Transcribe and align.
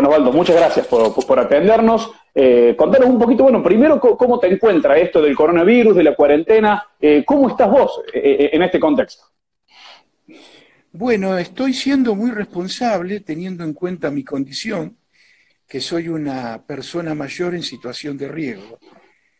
Bueno, 0.00 0.14
Osvaldo, 0.14 0.32
muchas 0.32 0.56
gracias 0.56 0.86
por, 0.86 1.38
atendernos. 1.38 2.10
Eh, 2.34 2.74
contanos 2.74 3.06
un 3.06 3.18
poquito, 3.18 3.42
bueno, 3.42 3.62
primero, 3.62 4.00
¿cómo 4.00 4.38
te 4.38 4.46
encuentra 4.46 4.96
esto 4.96 5.20
del 5.20 5.36
coronavirus, 5.36 5.94
de 5.94 6.02
la 6.02 6.14
cuarentena? 6.14 6.82
Eh, 6.98 7.22
¿Cómo 7.22 7.50
estás 7.50 7.70
vos 7.70 8.00
eh, 8.14 8.48
en 8.50 8.62
este 8.62 8.80
contexto? 8.80 9.24
Bueno, 10.90 11.36
estoy 11.36 11.74
siendo 11.74 12.14
muy 12.14 12.30
responsable 12.30 13.20
teniendo 13.20 13.62
en 13.62 13.74
cuenta 13.74 14.10
mi 14.10 14.24
condición, 14.24 14.96
que 15.68 15.82
soy 15.82 16.08
una 16.08 16.64
persona 16.66 17.14
mayor 17.14 17.54
en 17.54 17.62
situación 17.62 18.16
de 18.16 18.28
riesgo. 18.28 18.78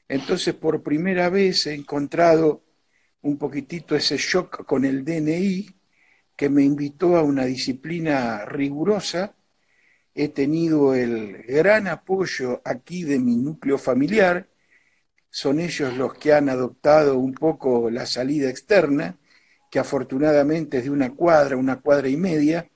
Entonces, 0.06 0.52
por 0.52 0.82
primera 0.82 1.30
vez 1.30 1.68
he 1.68 1.72
encontrado 1.72 2.64
un 3.22 3.38
poquitito 3.38 3.96
ese 3.96 4.18
shock 4.18 4.66
con 4.66 4.84
el 4.84 5.06
DNI 5.06 5.68
que 6.36 6.50
me 6.50 6.62
invitó 6.64 7.16
a 7.16 7.22
una 7.22 7.46
disciplina 7.46 8.44
rigurosa. 8.44 9.36
He 10.14 10.28
tenido 10.28 10.94
el 10.94 11.42
gran 11.44 11.86
apoyo 11.88 12.60
aquí 12.64 13.04
de 13.04 13.18
mi 13.18 13.36
núcleo 13.36 13.78
familiar. 13.78 14.48
Son 15.30 15.60
ellos 15.60 15.96
los 15.96 16.14
que 16.14 16.32
han 16.32 16.48
adoptado 16.48 17.18
un 17.18 17.32
poco 17.32 17.90
la 17.90 18.06
salida 18.06 18.50
externa, 18.50 19.16
que 19.70 19.78
afortunadamente 19.78 20.78
es 20.78 20.84
de 20.84 20.90
una 20.90 21.10
cuadra, 21.10 21.56
una 21.56 21.80
cuadra 21.80 22.08
y 22.08 22.16
media, 22.16 22.68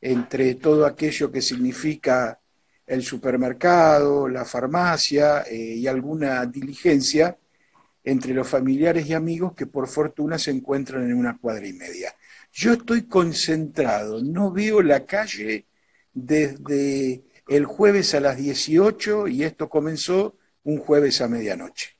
entre 0.00 0.54
todo 0.54 0.86
aquello 0.86 1.30
que 1.30 1.42
significa 1.42 2.40
el 2.86 3.02
supermercado, 3.02 4.28
la 4.28 4.44
farmacia 4.44 5.42
eh, 5.42 5.54
y 5.54 5.86
alguna 5.86 6.46
diligencia 6.46 7.36
entre 8.02 8.32
los 8.32 8.48
familiares 8.48 9.06
y 9.06 9.12
amigos 9.12 9.52
que 9.54 9.66
por 9.66 9.86
fortuna 9.86 10.38
se 10.38 10.50
encuentran 10.50 11.04
en 11.04 11.14
una 11.14 11.36
cuadra 11.36 11.66
y 11.66 11.74
media. 11.74 12.14
Yo 12.52 12.72
estoy 12.72 13.02
concentrado, 13.02 14.22
no 14.22 14.50
veo 14.50 14.80
la 14.80 15.04
calle 15.04 15.66
desde 16.26 17.22
el 17.46 17.64
jueves 17.64 18.14
a 18.14 18.20
las 18.20 18.36
18 18.36 19.28
y 19.28 19.44
esto 19.44 19.68
comenzó 19.68 20.34
un 20.64 20.78
jueves 20.78 21.20
a 21.20 21.28
medianoche. 21.28 21.90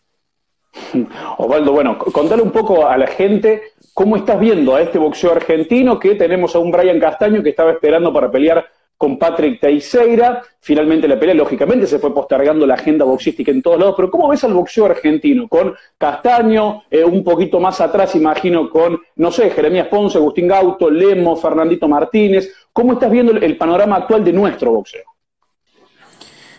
Osvaldo, 1.39 1.73
bueno, 1.73 1.99
contale 1.99 2.43
un 2.43 2.53
poco 2.53 2.87
a 2.87 2.97
la 2.97 3.07
gente 3.07 3.63
cómo 3.95 4.17
estás 4.17 4.39
viendo 4.39 4.75
a 4.75 4.83
este 4.83 4.99
boxeo 4.99 5.33
argentino 5.33 5.99
que 5.99 6.15
tenemos 6.15 6.55
a 6.55 6.59
un 6.59 6.71
Brian 6.71 7.01
Castaño 7.01 7.43
que 7.43 7.51
estaba 7.51 7.73
esperando 7.73 8.13
para 8.13 8.31
pelear 8.31 8.67
con 8.99 9.17
Patrick 9.17 9.61
Teixeira. 9.61 10.43
Finalmente 10.61 11.07
la 11.09 11.19
pelea, 11.19 11.37
lógicamente, 11.37 11.87
se 11.87 12.01
fue 12.01 12.13
postergando 12.13 12.67
la 12.67 12.75
agenda 12.75 13.05
boxística 13.05 13.51
en 13.51 13.63
todos 13.63 13.79
lados. 13.79 13.95
Pero 13.97 14.11
¿cómo 14.11 14.29
ves 14.29 14.43
al 14.45 14.53
boxeo 14.53 14.87
argentino? 14.87 15.49
Con 15.49 15.75
Castaño, 15.97 16.83
eh, 16.91 17.05
un 17.05 17.23
poquito 17.23 17.61
más 17.61 17.81
atrás, 17.81 18.17
imagino, 18.17 18.69
con, 18.69 19.01
no 19.17 19.31
sé, 19.31 19.51
Jeremías 19.51 19.87
Ponce, 19.87 20.19
Agustín 20.19 20.49
Gauto, 20.49 20.91
Lemo, 20.91 21.37
Fernandito 21.37 21.89
Martínez. 21.89 22.58
¿Cómo 22.79 22.93
estás 22.93 23.11
viendo 23.11 23.33
el 23.33 23.57
panorama 23.59 23.97
actual 23.97 24.23
de 24.23 24.33
nuestro 24.33 24.71
boxeo? 24.71 25.03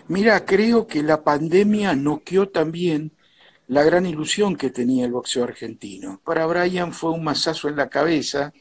Mira, 0.10 0.44
creo 0.44 0.86
que 0.86 1.02
la 1.02 1.24
pandemia 1.24 1.96
noqueó 1.96 2.50
también 2.50 3.14
la 3.68 3.84
gran 3.84 4.06
ilusión 4.06 4.58
que 4.58 4.70
tenía 4.70 5.06
el 5.06 5.14
boxeo 5.14 5.46
argentino. 5.46 6.20
Para 6.26 6.46
Brian 6.46 6.92
fue 6.92 7.12
un 7.12 7.24
masazo 7.24 7.70
en 7.70 7.78
la 7.78 7.88
cabeza 7.88 8.52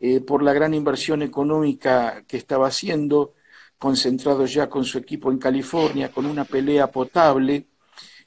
eh, 0.00 0.20
por 0.20 0.42
la 0.42 0.52
gran 0.52 0.74
inversión 0.74 1.22
económica 1.22 2.24
que 2.26 2.38
estaba 2.38 2.66
haciendo, 2.66 3.34
concentrado 3.78 4.44
ya 4.44 4.68
con 4.68 4.84
su 4.84 4.98
equipo 4.98 5.30
en 5.30 5.38
California, 5.38 6.10
con 6.10 6.26
una 6.26 6.44
pelea 6.44 6.90
potable, 6.90 7.68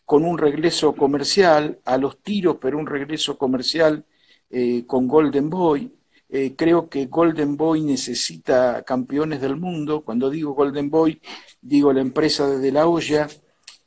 con 0.05 0.23
un 0.23 0.38
regreso 0.38 0.95
comercial 0.95 1.81
a 1.83 1.97
los 1.97 2.23
tiros, 2.23 2.55
pero 2.61 2.77
un 2.77 2.88
regreso 2.88 3.38
comercial 3.38 4.05
eh, 4.50 4.85
con 4.88 5.05
Golden 5.05 5.50
Boy. 5.50 5.98
Eh, 6.30 6.53
creo 6.55 6.88
que 6.89 7.08
Golden 7.08 7.58
Boy 7.58 7.81
necesita 7.81 8.83
campeones 8.83 9.41
del 9.41 9.55
mundo. 9.55 10.03
Cuando 10.03 10.30
digo 10.30 10.53
Golden 10.53 10.89
Boy, 10.89 11.19
digo 11.59 11.91
la 11.91 12.02
empresa 12.02 12.47
de 12.47 12.59
De 12.59 12.72
La 12.72 12.88
Hoya. 12.88 13.27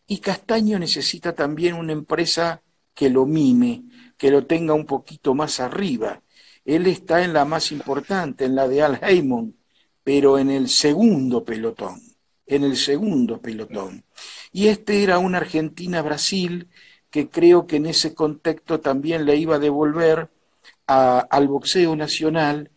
Y 0.07 0.19
Castaño 0.19 0.79
necesita 0.79 1.35
también 1.35 1.75
una 1.75 1.93
empresa 1.93 2.61
que 2.95 3.09
lo 3.09 3.27
mime, 3.27 3.85
que 4.19 4.31
lo 4.31 4.45
tenga 4.47 4.75
un 4.75 4.87
poquito 4.87 5.35
más 5.35 5.61
arriba. 5.61 6.23
Él 6.65 6.87
está 6.87 7.25
en 7.25 7.33
la 7.33 7.45
más 7.45 7.73
importante, 7.73 8.45
en 8.45 8.55
la 8.55 8.69
de 8.69 8.83
Al 8.83 8.99
Heyman, 9.03 9.55
pero 10.05 10.39
en 10.39 10.51
el 10.51 10.69
segundo 10.69 11.45
pelotón, 11.45 12.01
en 12.47 12.65
el 12.65 12.77
segundo 12.77 13.41
pelotón. 13.41 14.05
Y 14.53 14.69
este 14.69 15.03
era 15.03 15.19
una 15.19 15.39
Argentina-Brasil 15.39 16.69
que 17.11 17.29
creo 17.29 17.67
que 17.67 17.77
en 17.77 17.87
ese 17.87 18.15
contexto 18.15 18.81
también 18.81 19.25
le 19.25 19.37
iba 19.37 19.57
a 19.57 19.59
devolver 19.59 20.31
al 20.87 21.49
boxeo 21.49 21.97
nacional, 21.97 22.71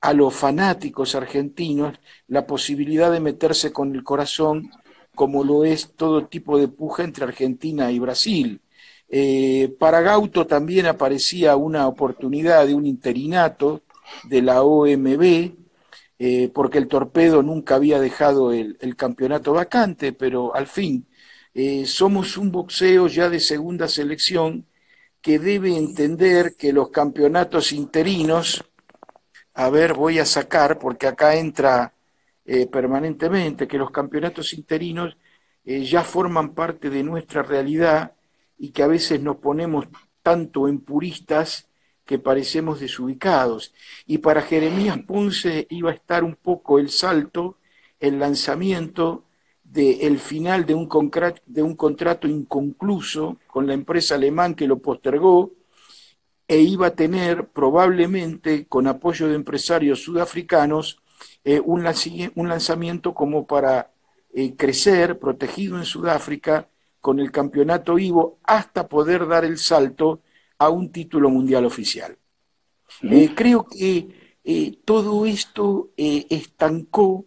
a 0.00 0.12
los 0.12 0.34
fanáticos 0.34 1.14
argentinos, 1.14 1.98
la 2.26 2.46
posibilidad 2.46 3.12
de 3.12 3.20
meterse 3.20 3.72
con 3.72 3.94
el 3.94 4.02
corazón 4.02 4.70
como 5.14 5.44
lo 5.44 5.64
es 5.64 5.92
todo 5.96 6.26
tipo 6.26 6.58
de 6.58 6.68
puja 6.68 7.04
entre 7.04 7.24
Argentina 7.24 7.90
y 7.92 7.98
Brasil. 7.98 8.60
Eh, 9.08 9.74
para 9.78 10.00
Gauto 10.00 10.46
también 10.46 10.86
aparecía 10.86 11.56
una 11.56 11.86
oportunidad 11.88 12.66
de 12.66 12.74
un 12.74 12.86
interinato 12.86 13.82
de 14.24 14.42
la 14.42 14.62
OMB, 14.62 15.52
eh, 16.18 16.50
porque 16.54 16.78
el 16.78 16.88
torpedo 16.88 17.42
nunca 17.42 17.74
había 17.74 18.00
dejado 18.00 18.52
el, 18.52 18.96
campeonato 18.96 19.52
vacante, 19.52 20.12
pero 20.12 20.54
al 20.54 20.66
fin 20.66 21.06
eh, 21.54 21.86
somos 21.86 22.36
un 22.36 22.52
boxeo 22.52 23.06
ya 23.08 23.28
de 23.28 23.40
segunda 23.40 23.88
selección 23.88 24.66
que 25.20 25.38
debe 25.38 25.76
entender 25.76 26.56
que 26.56 26.72
los 26.72 26.90
campeonatos 26.90 27.72
interinos, 27.72 28.64
a 29.54 29.68
ver, 29.70 29.94
voy 29.94 30.18
a 30.18 30.24
sacar, 30.24 30.78
porque 30.78 31.06
acá 31.06 31.36
entra 31.36 31.92
permanentemente, 32.72 33.68
que 33.68 33.78
los 33.78 33.90
campeonatos 33.90 34.54
interinos 34.54 35.16
ya 35.64 36.02
forman 36.02 36.54
parte 36.54 36.90
de 36.90 37.02
nuestra 37.02 37.42
realidad 37.42 38.14
y 38.58 38.70
que 38.70 38.82
a 38.82 38.88
veces 38.88 39.20
nos 39.20 39.36
ponemos 39.36 39.86
tanto 40.22 40.66
en 40.66 40.80
puristas 40.80 41.68
que 42.04 42.18
parecemos 42.18 42.80
desubicados. 42.80 43.72
Y 44.06 44.18
para 44.18 44.42
Jeremías 44.42 44.98
Ponce 45.06 45.66
iba 45.70 45.90
a 45.90 45.94
estar 45.94 46.24
un 46.24 46.34
poco 46.34 46.78
el 46.78 46.88
salto, 46.88 47.58
el 48.00 48.18
lanzamiento 48.18 49.26
del 49.72 50.18
final 50.18 50.66
de 50.66 50.74
un, 50.74 50.88
de 51.46 51.62
un 51.62 51.76
contrato 51.76 52.26
inconcluso 52.26 53.38
con 53.46 53.68
la 53.68 53.74
empresa 53.74 54.16
alemán 54.16 54.54
que 54.54 54.66
lo 54.66 54.78
postergó 54.78 55.52
e 56.48 56.58
iba 56.58 56.88
a 56.88 56.96
tener 56.96 57.46
probablemente 57.46 58.66
con 58.66 58.88
apoyo 58.88 59.28
de 59.28 59.36
empresarios 59.36 60.02
sudafricanos 60.02 61.00
eh, 61.44 61.60
un, 61.64 61.84
lanzamiento 61.84 63.14
como 63.14 63.46
para 63.46 63.92
eh, 64.34 64.56
crecer 64.56 65.20
protegido 65.20 65.78
en 65.78 65.84
Sudáfrica 65.84 66.68
con 67.00 67.20
el 67.20 67.30
campeonato 67.30 67.96
Ivo 67.96 68.40
hasta 68.42 68.88
poder 68.88 69.28
dar 69.28 69.44
el 69.44 69.56
salto 69.56 70.22
a 70.58 70.68
un 70.68 70.90
título 70.90 71.30
mundial 71.30 71.64
oficial. 71.64 72.18
Eh, 73.02 73.30
creo 73.36 73.64
que 73.68 74.18
todo 74.84 75.26
esto 75.26 75.90
estancó 75.96 77.26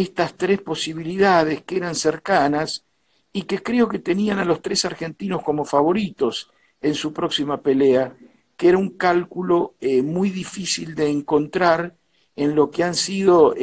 estas 0.00 0.36
tres 0.36 0.60
posibilidades 0.60 1.62
que 1.62 1.76
eran 1.76 1.94
cercanas 1.94 2.84
y 3.32 3.42
que 3.42 3.62
creo 3.62 3.88
que 3.88 3.98
tenían 3.98 4.38
a 4.38 4.44
los 4.44 4.62
tres 4.62 4.84
argentinos 4.84 5.42
como 5.42 5.64
favoritos 5.64 6.50
en 6.80 6.94
su 6.94 7.12
próxima 7.12 7.60
pelea, 7.60 8.16
que 8.56 8.68
era 8.68 8.78
un 8.78 8.90
cálculo 8.90 9.74
muy 10.04 10.30
difícil 10.30 10.94
de 10.94 11.10
encontrar 11.10 11.96
en 12.34 12.54
lo 12.54 12.70
que 12.70 12.84
han 12.84 12.94
sido 12.94 13.54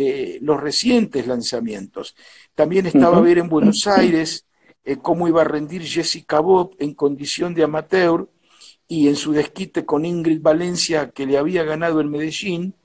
los 0.42 0.60
recientes 0.60 1.26
lanzamientos. 1.28 2.16
También 2.56 2.86
estaba 2.86 3.18
a 3.18 3.22
ver 3.22 3.40
en 3.40 3.50
Buenos 3.50 3.88
Aires 3.88 4.46
eh, 4.86 4.98
cómo 5.02 5.28
iba 5.28 5.42
a 5.42 5.46
rendir 5.46 5.84
Jessica 5.84 6.40
Bob 6.40 6.76
en 6.80 6.94
condición 6.94 7.54
de 7.54 7.64
amateur 7.64 8.28
y 8.88 9.08
en 9.08 9.16
su 9.16 9.32
desquite 9.32 9.86
con 9.86 10.06
Ingrid 10.06 10.42
Valencia 10.42 11.12
que 11.12 11.26
le 11.26 11.38
había 11.38 11.64
ganado 11.64 12.02
en 12.02 12.10
Medellín, 12.10 12.76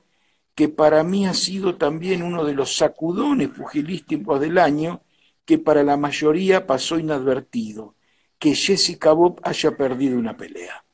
que 0.58 0.68
para 0.68 1.04
mí 1.04 1.24
ha 1.24 1.34
sido 1.34 1.76
también 1.76 2.20
uno 2.20 2.44
de 2.44 2.52
los 2.52 2.74
sacudones 2.74 3.50
pugilísticos 3.50 4.40
del 4.40 4.58
año, 4.58 5.02
que 5.44 5.56
para 5.56 5.84
la 5.84 5.96
mayoría 5.96 6.66
pasó 6.66 6.98
inadvertido, 6.98 7.94
que 8.40 8.56
Jessica 8.56 9.12
Bob 9.12 9.40
haya 9.44 9.76
perdido 9.76 10.18
una 10.18 10.36
pelea. 10.36 10.84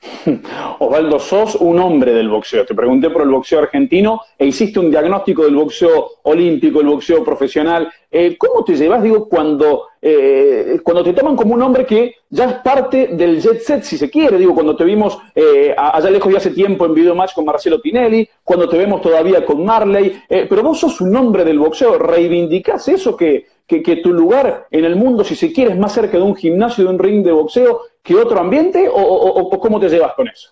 Osvaldo, 0.78 1.18
sos 1.18 1.56
un 1.56 1.78
hombre 1.78 2.12
del 2.12 2.28
boxeo. 2.28 2.64
Te 2.64 2.74
pregunté 2.74 3.10
por 3.10 3.22
el 3.22 3.28
boxeo 3.28 3.60
argentino 3.60 4.20
e 4.38 4.46
hiciste 4.46 4.78
un 4.78 4.90
diagnóstico 4.90 5.44
del 5.44 5.54
boxeo 5.54 6.20
olímpico, 6.22 6.80
el 6.80 6.86
boxeo 6.86 7.22
profesional. 7.22 7.90
Eh, 8.10 8.36
¿Cómo 8.38 8.64
te 8.64 8.76
llevas, 8.76 9.02
digo, 9.02 9.28
cuando, 9.28 9.88
eh, 10.00 10.80
cuando 10.82 11.04
te 11.04 11.12
toman 11.12 11.36
como 11.36 11.54
un 11.54 11.62
hombre 11.62 11.84
que 11.84 12.14
ya 12.30 12.46
es 12.46 12.54
parte 12.54 13.08
del 13.12 13.40
jet 13.40 13.60
set, 13.60 13.82
si 13.82 13.98
se 13.98 14.10
quiere? 14.10 14.38
Digo, 14.38 14.54
cuando 14.54 14.74
te 14.74 14.84
vimos 14.84 15.18
eh, 15.34 15.74
allá 15.76 16.10
lejos 16.10 16.32
de 16.32 16.38
hace 16.38 16.50
tiempo 16.50 16.86
en 16.86 16.94
video 16.94 17.14
match 17.14 17.34
con 17.34 17.44
Marcelo 17.44 17.80
Tinelli, 17.80 18.28
cuando 18.42 18.68
te 18.68 18.78
vemos 18.78 19.02
todavía 19.02 19.44
con 19.44 19.64
Marley, 19.64 20.22
pero 20.28 20.62
vos 20.62 20.80
sos 20.80 21.00
un 21.00 21.14
hombre 21.14 21.44
del 21.44 21.58
boxeo. 21.58 21.98
¿Reivindicás 21.98 22.88
eso 22.88 23.16
que, 23.16 23.46
que, 23.78 23.96
tu 23.96 24.12
lugar 24.12 24.66
en 24.70 24.84
el 24.84 24.96
mundo, 24.96 25.22
si 25.22 25.36
se 25.36 25.52
quiere, 25.52 25.72
es 25.72 25.78
más 25.78 25.92
cerca 25.92 26.16
de 26.16 26.24
un 26.24 26.34
gimnasio, 26.34 26.84
de 26.84 26.90
un 26.90 26.98
ring 26.98 27.24
de 27.24 27.30
boxeo 27.30 27.82
que 28.10 28.16
otro 28.16 28.40
ambiente? 28.40 28.88
¿O, 28.92 29.48
cómo 29.60 29.78
te 29.78 29.88
llevas 29.88 30.14
con 30.14 30.26
eso? 30.26 30.48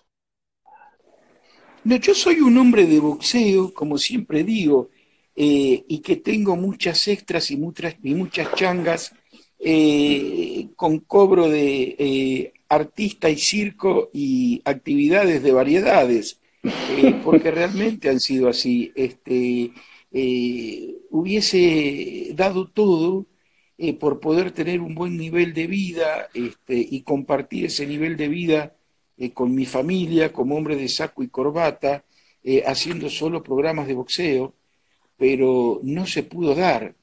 No, 1.83 1.97
yo 1.97 2.15
soy 2.15 2.39
un 2.39 2.57
hombre 2.57 2.85
de 2.85 2.99
boxeo, 3.01 3.73
como 3.73 3.97
siempre 3.97 4.45
digo. 4.45 4.89
eh, 5.35 5.83
y 5.87 5.99
que 5.99 6.17
tengo 6.17 6.55
muchas 6.55 7.07
extras 7.07 7.51
y 7.51 7.57
muchas, 7.57 7.95
y 8.03 8.13
muchas 8.13 8.53
changas 8.55 9.13
eh, 9.59 10.67
con 10.75 10.99
cobro 10.99 11.49
de 11.49 12.53
artista 12.69 13.29
y 13.29 13.37
circo 13.37 14.09
y 14.13 14.61
actividades 14.65 15.43
de 15.43 15.51
variedades, 15.51 16.39
porque 17.23 17.51
realmente 17.51 18.09
han 18.09 18.21
sido 18.21 18.47
así. 18.47 18.91
Este, 18.95 19.71
hubiese 21.09 22.31
dado 22.35 22.69
todo 22.69 23.25
por 23.99 24.19
poder 24.19 24.51
tener 24.51 24.81
un 24.81 24.93
buen 24.93 25.17
nivel 25.17 25.53
de 25.53 25.67
vida 25.67 26.27
este, 26.33 26.75
y 26.77 27.01
compartir 27.01 27.65
ese 27.65 27.87
nivel 27.87 28.17
de 28.17 28.27
vida 28.27 28.75
con 29.33 29.55
mi 29.55 29.65
familia 29.65 30.33
como 30.33 30.55
hombre 30.55 30.75
de 30.75 30.89
saco 30.89 31.23
y 31.23 31.29
corbata, 31.29 32.03
haciendo 32.65 33.09
solo 33.09 33.41
programas 33.41 33.87
de 33.87 33.93
boxeo 33.93 34.53
pero 35.19 35.81
no 35.83 36.07
se 36.07 36.23
pudo 36.23 36.55
dar. 36.55 36.95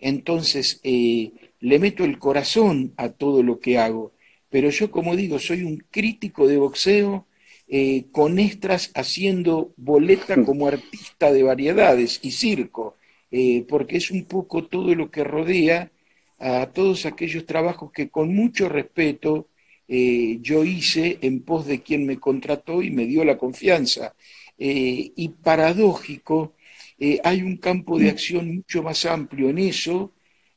Entonces, 0.00 0.80
eh, 0.82 1.32
le 1.60 1.78
meto 1.78 2.02
el 2.04 2.18
corazón 2.18 2.94
a 2.96 3.10
todo 3.10 3.42
lo 3.42 3.60
que 3.60 3.78
hago, 3.78 4.12
pero 4.48 4.70
yo, 4.70 4.90
como 4.90 5.14
digo, 5.14 5.38
soy 5.38 5.62
un 5.62 5.76
crítico 5.90 6.48
de 6.48 6.56
boxeo 6.56 7.26
eh, 7.68 8.06
con 8.10 8.38
extras 8.38 8.90
haciendo 8.94 9.74
boleta 9.76 10.42
como 10.46 10.66
artista 10.66 11.30
de 11.30 11.42
variedades 11.42 12.20
y 12.22 12.30
circo, 12.30 12.96
eh, 13.30 13.64
porque 13.68 13.98
es 13.98 14.10
un 14.10 14.24
poco 14.24 14.64
todo 14.64 14.94
lo 14.94 15.10
que 15.10 15.22
rodea 15.22 15.90
a 16.38 16.66
todos 16.72 17.06
aquellos 17.06 17.46
trabajos 17.46 17.90
que 17.92 18.10
con 18.10 18.34
mucho 18.34 18.68
respeto 18.68 19.48
yo 19.88 20.64
hice 20.64 21.18
en 21.22 21.42
pos 21.42 21.66
de 21.66 21.82
quien 21.82 22.04
me 22.06 22.18
contrató 22.20 22.82
y 22.82 22.90
me 22.90 23.06
dio 23.06 23.24
la 23.24 23.38
confianza. 23.38 24.14
y 24.58 25.28
paradójico, 25.42 26.54
eh, 26.98 27.20
hay 27.22 27.42
un 27.42 27.56
campo 27.58 27.98
de 27.98 28.10
acción 28.10 28.54
mucho 28.56 28.82
más 28.82 29.06
amplio 29.06 29.50
en 29.50 29.58
eso 29.58 30.12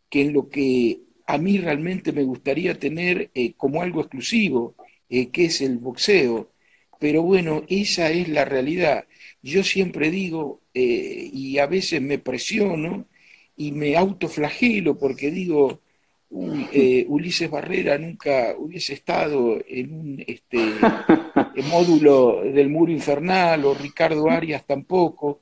que 0.10 0.22
en 0.22 0.34
lo 0.34 0.50
que 0.50 1.02
a 1.28 1.38
mí 1.38 1.58
realmente 1.60 2.12
me 2.12 2.24
gustaría 2.24 2.80
tener 2.80 3.30
eh, 3.36 3.54
como 3.54 3.82
algo 3.82 4.02
exclusivo, 4.02 4.76
eh, 5.10 5.30
que 5.30 5.46
es 5.46 5.62
el 5.62 5.78
boxeo. 5.78 6.52
Pero 7.00 7.24
bueno, 7.24 7.64
esa 7.70 8.12
es 8.12 8.28
la 8.30 8.46
realidad. 8.46 9.06
Yo 9.42 9.64
siempre 9.64 10.12
digo, 10.12 10.62
y 10.74 11.58
a 11.58 11.66
veces 11.68 12.02
me 12.02 12.20
presiono 12.20 13.08
y 13.56 13.72
me 13.72 13.96
autoflagelo 13.96 14.98
porque 14.98 15.32
digo, 15.32 15.82
Ulises 16.30 17.50
Barrera 17.50 17.98
nunca 17.98 18.56
hubiese 18.58 18.94
estado 18.94 19.60
en 19.68 19.94
un 19.94 20.24
este, 20.26 20.58
módulo 21.70 22.42
del 22.44 22.70
muro 22.70 22.92
infernal 22.92 23.66
o 23.66 23.74
Ricardo 23.74 24.30
Arias 24.30 24.66
tampoco 24.66 25.42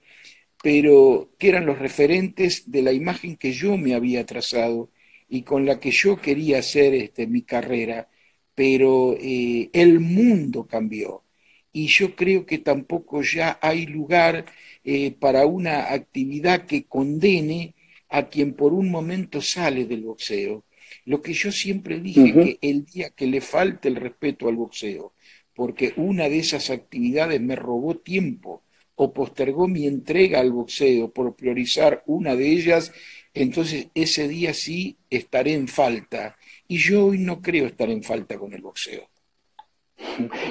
pero 0.61 1.31
que 1.37 1.49
eran 1.49 1.65
los 1.65 1.79
referentes 1.79 2.69
de 2.71 2.81
la 2.81 2.91
imagen 2.91 3.37
que 3.37 3.51
yo 3.53 3.77
me 3.77 3.93
había 3.93 4.25
trazado 4.25 4.89
y 5.29 5.43
con 5.43 5.65
la 5.65 5.79
que 5.79 5.91
yo 5.91 6.17
quería 6.17 6.59
hacer 6.59 6.93
este, 6.93 7.27
mi 7.27 7.43
carrera, 7.43 8.09
pero 8.55 9.15
eh, 9.19 9.69
el 9.73 9.99
mundo 9.99 10.67
cambió. 10.67 11.23
Y 11.71 11.87
yo 11.87 12.15
creo 12.15 12.45
que 12.45 12.57
tampoco 12.57 13.21
ya 13.21 13.59
hay 13.61 13.85
lugar 13.85 14.45
eh, 14.83 15.11
para 15.11 15.45
una 15.45 15.93
actividad 15.93 16.65
que 16.65 16.85
condene 16.85 17.75
a 18.09 18.29
quien 18.29 18.53
por 18.53 18.73
un 18.73 18.89
momento 18.91 19.41
sale 19.41 19.85
del 19.85 20.03
boxeo. 20.03 20.65
Lo 21.05 21.21
que 21.21 21.33
yo 21.33 21.51
siempre 21.51 21.99
dije, 21.99 22.37
que 22.37 22.57
el 22.61 22.85
día 22.85 23.09
que 23.11 23.27
le 23.27 23.41
falte 23.41 23.87
el 23.89 23.95
respeto 23.95 24.47
al 24.47 24.55
boxeo, 24.55 25.13
porque 25.53 25.93
una 25.97 26.29
de 26.29 26.39
esas 26.39 26.69
actividades 26.69 27.39
me 27.41 27.55
robó 27.55 27.95
tiempo, 27.95 28.63
o 28.95 29.13
postergó 29.13 29.67
mi 29.67 29.87
entrega 29.87 30.39
al 30.39 30.51
boxeo 30.51 31.11
por 31.13 31.35
priorizar 31.35 32.03
una 32.05 32.35
de 32.35 32.51
ellas, 32.51 32.91
entonces 33.33 33.87
ese 33.93 34.27
día 34.27 34.53
sí 34.53 34.97
estaré 35.09 35.53
en 35.53 35.67
falta. 35.67 36.37
Y 36.67 36.77
yo 36.77 37.05
hoy 37.05 37.19
no 37.19 37.41
creo 37.41 37.65
estar 37.67 37.89
en 37.89 38.03
falta 38.03 38.37
con 38.37 38.53
el 38.53 38.61
boxeo. 38.61 39.08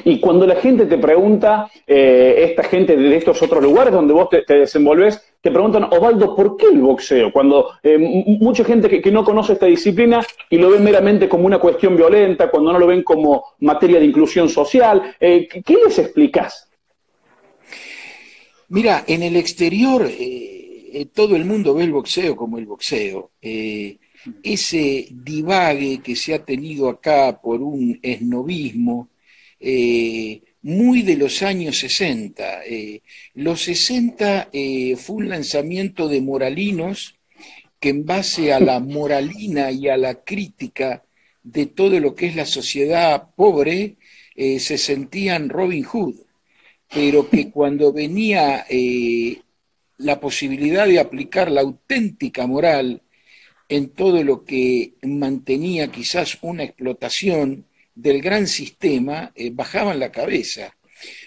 Y 0.04 0.20
cuando 0.20 0.46
la 0.46 0.56
gente 0.56 0.86
te 0.86 0.98
pregunta, 0.98 1.70
eh, 1.86 2.46
esta 2.50 2.62
gente 2.64 2.96
de 2.96 3.16
estos 3.16 3.40
otros 3.42 3.62
lugares 3.62 3.92
donde 3.92 4.12
vos 4.12 4.28
te, 4.28 4.44
desenvolves, 4.46 5.22
te 5.40 5.50
preguntan, 5.50 5.84
Osvaldo, 5.84 6.34
¿por 6.34 6.56
qué 6.56 6.66
el 6.66 6.80
boxeo? 6.80 7.32
Cuando 7.32 7.70
eh, 7.82 7.98
mucha 7.98 8.64
gente 8.64 9.00
que, 9.00 9.10
no 9.10 9.24
conoce 9.24 9.54
esta 9.54 9.66
disciplina 9.66 10.24
y 10.50 10.58
lo 10.58 10.70
ve 10.70 10.78
meramente 10.78 11.28
como 11.28 11.46
una 11.46 11.58
cuestión 11.58 11.96
violenta, 11.96 12.50
cuando 12.50 12.72
no 12.72 12.78
lo 12.78 12.86
ven 12.86 13.02
como 13.02 13.44
materia 13.60 13.98
de 13.98 14.06
inclusión 14.06 14.48
social, 14.48 15.14
eh, 15.18 15.48
¿qué 15.48 15.76
les 15.84 15.98
explicás? 15.98 16.68
Mira, 18.68 19.04
en 19.06 19.22
el 19.22 19.36
exterior 19.36 20.06
todo 21.14 21.36
el 21.36 21.44
mundo 21.44 21.74
ve 21.74 21.84
el 21.84 21.92
boxeo 21.92 22.36
como 22.36 22.58
el 22.58 22.66
boxeo. 22.66 23.30
Ese 23.40 25.08
divague 25.10 26.00
que 26.02 26.14
se 26.16 26.34
ha 26.34 26.44
tenido 26.44 26.88
acá 26.90 27.40
por 27.40 27.62
un 27.62 27.98
esnovismo 28.02 29.08
muy 29.60 31.02
de 31.02 31.16
los 31.16 31.42
años 31.42 31.78
60. 31.78 32.60
los 33.34 33.62
60 33.62 34.50
fue 34.96 35.16
un 35.16 35.28
lanzamiento 35.28 36.08
de 36.08 36.20
moralinos 36.20 37.16
que 37.80 37.90
en 37.90 38.04
base 38.04 38.52
a 38.52 38.60
la 38.60 38.80
moralina 38.80 39.70
y 39.70 39.88
a 39.88 39.96
la 39.96 40.22
crítica 40.24 41.04
de 41.42 41.66
todo 41.66 41.98
lo 42.00 42.14
que 42.14 42.26
es 42.26 42.36
la 42.36 42.46
sociedad 42.46 43.30
pobre, 43.36 43.96
se 44.36 44.78
sentían 44.78 45.48
Robin 45.48 45.84
Hood 45.84 46.16
pero 46.92 47.28
que 47.28 47.50
cuando 47.50 47.92
venía 47.92 48.64
eh, 48.68 49.42
la 49.98 50.20
posibilidad 50.20 50.86
de 50.86 50.98
aplicar 50.98 51.50
la 51.50 51.60
auténtica 51.60 52.46
moral 52.46 53.02
en 53.68 53.90
todo 53.90 54.24
lo 54.24 54.44
que 54.44 54.94
mantenía 55.02 55.88
quizás 55.88 56.38
una 56.40 56.64
explotación 56.64 57.66
del 57.98 58.22
gran 58.22 58.46
sistema, 58.46 59.32
eh, 59.34 59.50
bajaban 59.52 59.98
la 59.98 60.12
cabeza. 60.12 60.76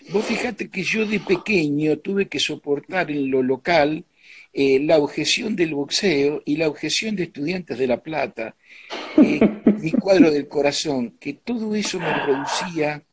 Vos 0.09 0.25
fíjate 0.25 0.69
que 0.69 0.83
yo 0.83 1.06
de 1.06 1.19
pequeño 1.19 1.97
tuve 2.00 2.27
que 2.27 2.39
soportar 2.39 3.12
en 3.12 3.29
lo 3.29 3.44
local 3.44 4.06
eh, 4.53 4.79
la 4.79 4.97
objeción 4.97 5.56
del 5.56 5.73
boxeo 5.75 6.41
y 6.45 6.56
la 6.57 6.69
objeción 6.69 7.15
de 7.15 7.23
estudiantes 7.23 7.77
de 7.77 7.88
La 7.88 8.01
Plata, 8.01 8.56
mi 9.18 9.91
cuadro 9.91 10.31
del 10.31 10.47
corazón, 10.47 11.18
que 11.19 11.33
todo 11.33 11.75
eso 11.75 12.00
me 12.00 12.13
producía 12.25 13.03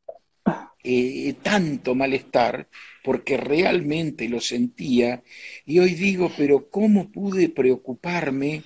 eh, 0.85 1.35
tanto 1.43 1.97
malestar 1.97 2.69
porque 3.03 3.37
realmente 3.37 4.29
lo 4.29 4.41
sentía 4.41 5.23
y 5.67 5.81
hoy 5.81 5.95
digo, 5.95 6.31
pero 6.37 6.71
¿cómo 6.71 7.11
pude 7.11 7.49
preocuparme 7.49 8.63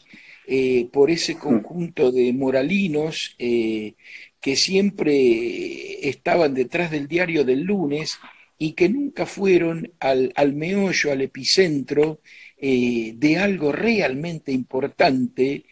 eh, 0.47 0.89
por 0.93 1.11
ese 1.11 1.37
conjunto 1.37 2.11
de 2.11 2.33
moralinos 2.33 3.35
eh, 3.39 3.95
que 4.43 4.57
siempre 4.57 6.09
estaban 6.09 6.53
detrás 6.55 6.91
del 6.91 7.09
diario 7.09 7.45
del 7.45 7.63
lunes 7.63 8.19
y 8.59 8.73
que 8.73 8.91
nunca 8.91 9.25
fueron 9.25 9.93
al, 10.01 10.33
al 10.37 10.53
meollo, 10.55 11.13
al 11.13 11.23
epicentro 11.23 12.21
de 12.61 13.39
algo 13.41 13.73
realmente 13.73 14.53
importante, 14.53 15.65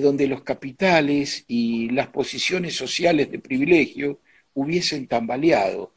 donde 0.00 0.26
los 0.26 0.42
capitales 0.42 1.44
y 1.48 1.90
las 1.90 2.08
posiciones 2.08 2.74
sociales 2.76 3.30
de 3.30 3.40
privilegio 3.40 4.20
hubiesen 4.54 5.06
tambaleado. 5.06 5.92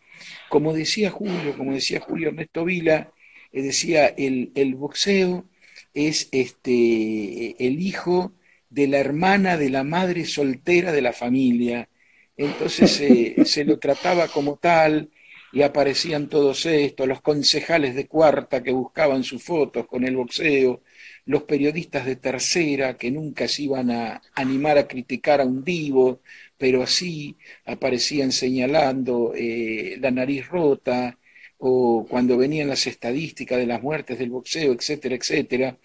Como 0.50 0.74
decía 0.74 1.12
Julio, 1.12 1.56
como 1.58 1.74
decía 1.74 2.00
Julio 2.00 2.30
Ernesto 2.30 2.66
Vila, 2.66 3.12
eh, 3.52 3.62
decía, 3.62 4.08
el, 4.08 4.52
el, 4.56 4.76
boxeo 4.76 5.46
es 5.94 6.30
este, 6.32 7.56
el 7.66 7.82
hijo 7.82 8.34
de 8.70 8.88
la 8.88 9.00
hermana 9.00 9.58
de 9.58 9.70
la 9.70 9.84
madre 9.84 10.26
soltera 10.26 10.92
de 10.92 11.02
la 11.02 11.14
familia. 11.14 11.90
Entonces 12.38 12.92
se 13.52 13.66
lo 13.66 13.80
trataba 13.80 14.30
como 14.30 14.58
tal 14.58 15.10
y 15.52 15.62
aparecían 15.62 16.30
todos 16.30 16.66
estos, 16.66 17.08
los 17.08 17.22
concejales 17.22 17.96
de 17.96 18.08
cuarta 18.08 18.64
que 18.64 18.72
buscaban 18.72 19.24
sus 19.24 19.44
fotos 19.44 19.88
con 19.88 20.04
el 20.06 20.16
boxeo, 20.16 20.84
los 21.26 21.44
periodistas 21.44 22.06
de 22.06 22.18
tercera 22.18 22.98
que 22.98 23.12
nunca 23.12 23.48
se 23.48 23.64
iban 23.64 23.92
a 23.92 24.22
animar 24.36 24.78
a 24.78 24.88
criticar 24.88 25.42
a 25.42 25.46
un 25.46 25.64
divo, 25.64 26.22
pero 26.58 26.84
así 26.84 27.38
aparecían 27.66 28.32
señalando 28.32 29.34
eh, 29.36 29.98
la 30.00 30.12
nariz 30.12 30.48
rota 30.48 31.18
o 31.60 32.06
cuando 32.10 32.38
venían 32.38 32.68
las 32.70 32.86
estadísticas 32.88 33.58
de 33.58 33.66
las 33.68 33.82
muertes 33.82 34.20
del 34.20 34.30
boxeo, 34.30 34.74
etcétera, 34.74 35.16
etcétera, 35.16 35.78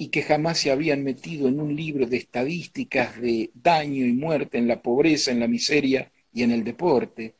y 0.00 0.08
que 0.08 0.22
jamás 0.22 0.58
se 0.58 0.70
habían 0.70 1.04
metido 1.04 1.46
en 1.48 1.60
un 1.60 1.76
libro 1.76 2.06
de 2.06 2.16
estadísticas 2.16 3.20
de 3.20 3.50
daño 3.54 4.06
y 4.06 4.14
muerte 4.14 4.56
en 4.56 4.66
la 4.66 4.80
pobreza, 4.80 5.30
en 5.30 5.40
la 5.40 5.46
miseria 5.46 6.10
y 6.32 6.42
en 6.42 6.52
el 6.52 6.64
deporte. 6.64 7.34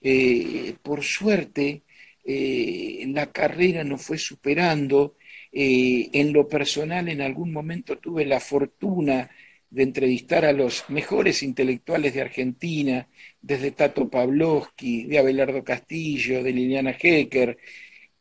Eh, 0.00 0.74
por 0.80 1.02
suerte, 1.02 1.82
eh, 2.24 3.04
la 3.08 3.32
carrera 3.32 3.82
nos 3.82 4.02
fue 4.02 4.18
superando. 4.18 5.16
en 5.56 6.32
lo 6.32 6.48
personal, 6.48 7.08
en 7.08 7.20
algún 7.20 7.52
momento 7.52 7.98
tuve 7.98 8.24
la 8.26 8.40
fortuna 8.40 9.30
de 9.70 9.82
entrevistar 9.82 10.44
a 10.44 10.52
los 10.52 10.84
mejores 10.88 11.42
intelectuales 11.42 12.14
de 12.14 12.22
Argentina, 12.22 13.08
desde 13.42 13.72
Tato 13.72 14.08
Pavlovsky, 14.08 15.04
de 15.04 15.18
Abelardo 15.18 15.64
Castillo, 15.64 16.42
de 16.42 16.52
Liliana 16.52 16.96
Hecker, 17.00 17.58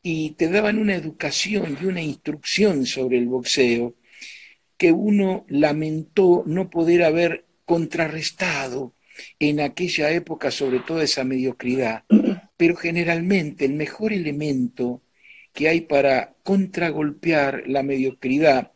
y 0.03 0.31
te 0.31 0.49
daban 0.49 0.77
una 0.77 0.95
educación 0.95 1.77
y 1.81 1.85
una 1.85 2.01
instrucción 2.01 2.85
sobre 2.85 3.17
el 3.17 3.27
boxeo 3.27 3.95
que 4.77 4.91
uno 4.91 5.45
lamentó 5.47 6.43
no 6.45 6.69
poder 6.69 7.03
haber 7.03 7.45
contrarrestado 7.63 8.93
en 9.39 9.61
aquella 9.61 10.11
época, 10.11 10.51
sobre 10.51 10.79
todo 10.79 11.01
esa 11.01 11.23
mediocridad. 11.23 12.03
Pero 12.57 12.75
generalmente 12.75 13.63
el 13.65 13.73
mejor 13.73 14.11
elemento 14.11 15.01
que 15.53 15.69
hay 15.69 15.81
para 15.81 16.35
contragolpear 16.43 17.63
la 17.67 17.83
mediocridad, 17.83 18.73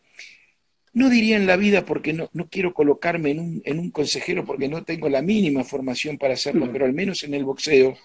no 0.94 1.10
diría 1.10 1.36
en 1.36 1.46
la 1.46 1.58
vida 1.58 1.86
porque 1.86 2.14
no, 2.14 2.30
no 2.34 2.50
quiero 2.50 2.74
colocarme 2.74 3.32
en 3.32 3.40
un, 3.40 3.62
en 3.66 3.80
un, 3.80 3.92
consejero 3.92 4.46
porque 4.46 4.70
no 4.70 4.84
tengo 4.84 5.10
la 5.10 5.22
mínima 5.22 5.64
formación 5.64 6.18
para 6.18 6.36
hacerlo, 6.36 6.72
pero 6.72 6.86
al 6.86 6.94
menos 6.94 7.24
en 7.24 7.34
el 7.34 7.44
boxeo, 7.44 7.98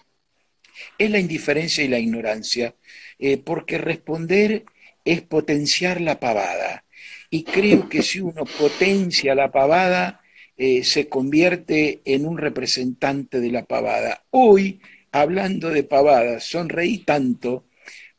es 0.98 1.10
la 1.10 1.18
indiferencia 1.18 1.84
y 1.84 1.88
la 1.88 1.98
ignorancia, 1.98 2.74
eh, 3.18 3.38
porque 3.38 3.78
responder 3.78 4.64
es 5.04 5.22
potenciar 5.22 6.00
la 6.00 6.20
pavada. 6.20 6.84
Y 7.30 7.44
creo 7.44 7.88
que 7.88 8.02
si 8.02 8.20
uno 8.20 8.44
potencia 8.44 9.34
la 9.34 9.50
pavada, 9.50 10.20
eh, 10.56 10.84
se 10.84 11.08
convierte 11.08 12.00
en 12.04 12.26
un 12.26 12.38
representante 12.38 13.40
de 13.40 13.50
la 13.50 13.64
pavada. 13.64 14.24
Hoy, 14.30 14.80
hablando 15.10 15.70
de 15.70 15.82
pavadas, 15.84 16.44
sonreí 16.44 16.98
tanto 16.98 17.66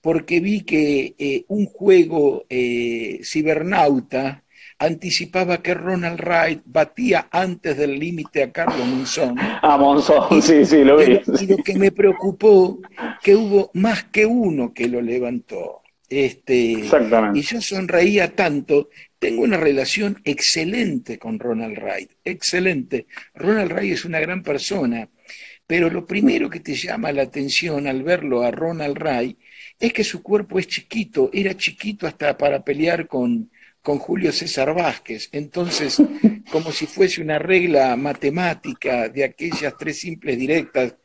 porque 0.02 0.42
vi 0.42 0.62
que 0.62 1.16
eh, 1.18 1.46
un 1.48 1.66
juego 1.66 2.46
cibernauta 2.50 4.43
anticipaba 4.84 5.62
que 5.62 5.74
Ronald 5.74 6.20
Wright 6.20 6.62
batía 6.66 7.28
antes 7.32 7.78
del 7.78 7.98
límite 7.98 8.44
a 8.44 8.52
Carlos 8.52 8.86
Monzón. 8.86 9.36
A 9.40 9.78
Monzón, 9.78 10.42
sí, 10.42 10.66
sí, 10.66 10.84
lo 10.84 10.98
vi. 10.98 11.22
Y 11.40 11.48
lo 11.48 11.58
que 11.58 11.76
me 11.76 11.92
preocupó, 11.92 12.80
que 13.22 13.36
hubo 13.36 13.72
más 13.76 14.04
que 14.06 14.26
uno 14.26 14.74
que 14.74 14.90
lo 14.90 15.02
levantó. 15.02 15.82
Este, 16.10 16.74
Exactamente. 16.74 17.40
Y 17.40 17.42
yo 17.44 17.62
sonreía 17.62 18.36
tanto. 18.36 18.90
Tengo 19.18 19.44
una 19.44 19.58
relación 19.58 20.22
excelente 20.26 21.18
con 21.18 21.40
Ronald 21.40 21.78
Wright, 21.78 22.12
excelente. 22.26 23.08
Ronald 23.34 23.72
Wright 23.72 23.94
es 23.94 24.04
una 24.04 24.20
gran 24.20 24.44
persona, 24.44 25.08
pero 25.66 25.90
lo 25.90 26.06
primero 26.06 26.50
que 26.50 26.60
te 26.60 26.76
llama 26.76 27.14
la 27.14 27.22
atención 27.22 27.88
al 27.88 28.04
verlo 28.04 28.44
a 28.44 28.52
Ronald 28.52 28.98
Wright 28.98 29.40
es 29.80 29.94
que 29.94 30.04
su 30.04 30.22
cuerpo 30.22 30.60
es 30.60 30.68
chiquito, 30.68 31.30
era 31.32 31.56
chiquito 31.56 32.06
hasta 32.06 32.38
para 32.38 32.66
pelear 32.66 33.08
con, 33.08 33.50
con 33.84 34.00
Julio 34.00 34.32
César 34.32 34.74
Vázquez. 34.74 35.30
Entonces, 35.34 36.02
como 36.52 36.72
si 36.72 36.88
fuese 36.88 37.22
una 37.22 37.38
regla 37.38 37.96
matemática 37.96 39.10
de 39.10 39.26
aquellas 39.26 39.76
tres 39.78 40.00
simples 40.00 40.40
directas 40.40 40.96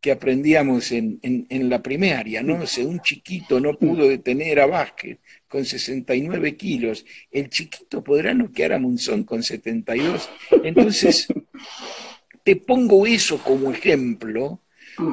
que 0.00 0.12
aprendíamos 0.12 0.92
en, 0.92 1.18
en, 1.22 1.68
la 1.68 1.82
primaria, 1.82 2.42
¿no? 2.42 2.66
Si 2.66 2.82
un 2.82 3.00
chiquito 3.00 3.58
no 3.58 3.76
pudo 3.76 4.06
detener 4.06 4.60
a 4.60 4.66
Vázquez 4.66 5.18
con 5.48 5.64
69 5.64 6.54
kilos, 6.54 7.04
el 7.32 7.48
chiquito 7.48 8.04
podrá 8.04 8.34
noquear 8.34 8.74
a 8.74 8.78
Monzón 8.78 9.24
con 9.24 9.42
72. 9.42 10.28
Entonces, 10.62 11.26
te 12.44 12.56
pongo 12.56 13.06
eso 13.06 13.42
como 13.42 13.72
ejemplo, 13.72 14.60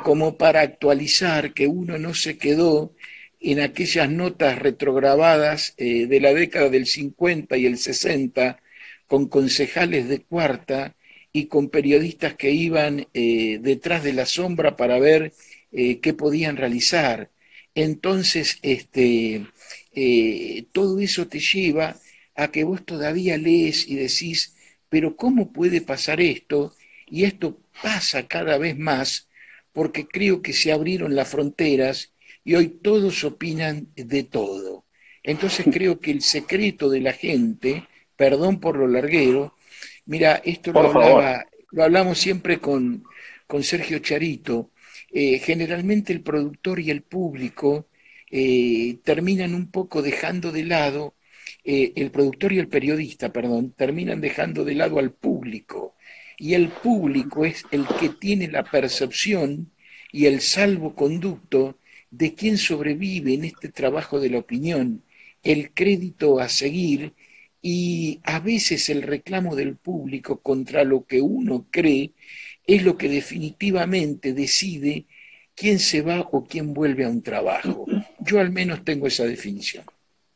como 0.03 0.37
para 0.37 0.61
actualizar 0.61 1.53
que 1.53 1.65
uno 1.65 1.97
no 1.97 2.13
se 2.13 2.37
quedó 2.37 2.93
en 3.43 3.59
aquellas 3.59 4.09
notas 4.09 4.57
retrograbadas 4.57 5.73
eh, 5.77 6.07
de 6.07 6.19
la 6.21 6.33
década 6.33 6.69
del 6.69 6.85
50 6.87 7.57
y 7.57 7.65
el 7.65 7.77
60, 7.77 8.61
con 9.05 9.27
concejales 9.27 10.07
de 10.07 10.21
cuarta 10.21 10.95
y 11.33 11.47
con 11.47 11.69
periodistas 11.69 12.35
que 12.35 12.51
iban 12.51 13.07
eh, 13.13 13.59
detrás 13.61 14.03
de 14.03 14.13
la 14.13 14.25
sombra 14.25 14.77
para 14.77 14.97
ver 14.97 15.33
eh, 15.73 15.99
qué 15.99 16.13
podían 16.13 16.55
realizar. 16.55 17.31
Entonces, 17.75 18.59
este, 18.61 19.45
todo 20.71 20.99
eso 20.99 21.27
te 21.27 21.39
lleva 21.39 21.97
a 22.35 22.49
que 22.51 22.63
vos 22.63 22.85
todavía 22.85 23.37
lees 23.37 23.87
y 23.87 23.95
decís, 23.95 24.55
pero 24.89 25.17
¿cómo 25.17 25.51
puede 25.51 25.81
pasar 25.81 26.21
esto? 26.21 26.73
Y 27.07 27.25
esto 27.25 27.59
pasa 27.81 28.27
cada 28.27 28.57
vez 28.57 28.77
más 28.77 29.27
porque 29.73 30.07
creo 30.07 30.41
que 30.41 30.53
se 30.53 30.71
abrieron 30.71 31.15
las 31.15 31.29
fronteras 31.29 32.12
y 32.43 32.55
hoy 32.55 32.67
todos 32.67 33.23
opinan 33.23 33.87
de 33.95 34.23
todo. 34.23 34.85
Entonces 35.23 35.65
creo 35.71 35.99
que 35.99 36.11
el 36.11 36.21
secreto 36.21 36.89
de 36.89 37.01
la 37.01 37.13
gente, 37.13 37.87
perdón 38.15 38.59
por 38.59 38.77
lo 38.77 38.87
larguero, 38.87 39.55
mira, 40.05 40.41
esto 40.43 40.71
lo, 40.73 40.79
hablaba, 40.81 41.45
lo, 41.71 41.83
hablamos 41.83 42.17
siempre 42.19 42.59
con, 42.59 43.03
con 43.47 43.63
Sergio 43.63 43.99
Charito, 43.99 44.71
eh, 45.11 45.39
generalmente 45.39 46.11
el 46.11 46.21
productor 46.21 46.79
y 46.79 46.89
el 46.89 47.03
público 47.03 47.87
eh, 48.31 48.97
terminan 49.03 49.53
un 49.53 49.69
poco 49.69 50.01
dejando 50.01 50.51
de 50.51 50.63
lado, 50.65 51.15
eh, 51.63 51.93
el 51.95 52.11
productor 52.11 52.51
y 52.53 52.59
el 52.59 52.67
periodista, 52.67 53.31
perdón, 53.31 53.73
terminan 53.77 54.21
dejando 54.21 54.65
de 54.65 54.75
lado 54.75 54.99
al 54.99 55.11
público. 55.11 55.95
Y 56.37 56.55
el 56.55 56.69
público 56.69 57.45
es 57.45 57.63
el 57.71 57.85
que 57.99 58.09
tiene 58.09 58.47
la 58.47 58.63
percepción 58.63 59.71
y 60.11 60.25
el 60.25 60.41
salvoconducto 60.41 61.77
de 62.13 62.35
quién 62.35 62.59
sobrevive 62.59 63.33
en 63.33 63.45
este 63.45 63.69
trabajo 63.69 64.19
de 64.19 64.29
la 64.29 64.37
opinión, 64.37 65.01
el 65.41 65.73
crédito 65.73 66.39
a 66.39 66.47
seguir 66.47 67.13
y 67.59 68.19
a 68.23 68.39
veces 68.39 68.87
el 68.89 69.01
reclamo 69.01 69.55
del 69.55 69.77
público 69.77 70.39
contra 70.39 70.83
lo 70.83 71.05
que 71.05 71.21
uno 71.21 71.65
cree 71.71 72.11
es 72.67 72.83
lo 72.83 72.97
que 72.97 73.09
definitivamente 73.09 74.33
decide 74.33 75.05
quién 75.55 75.79
se 75.79 76.03
va 76.03 76.19
o 76.31 76.43
quién 76.43 76.73
vuelve 76.73 77.03
a 77.05 77.09
un 77.09 77.23
trabajo. 77.23 77.85
Yo 78.19 78.39
al 78.39 78.51
menos 78.51 78.83
tengo 78.83 79.07
esa 79.07 79.23
definición. 79.23 79.83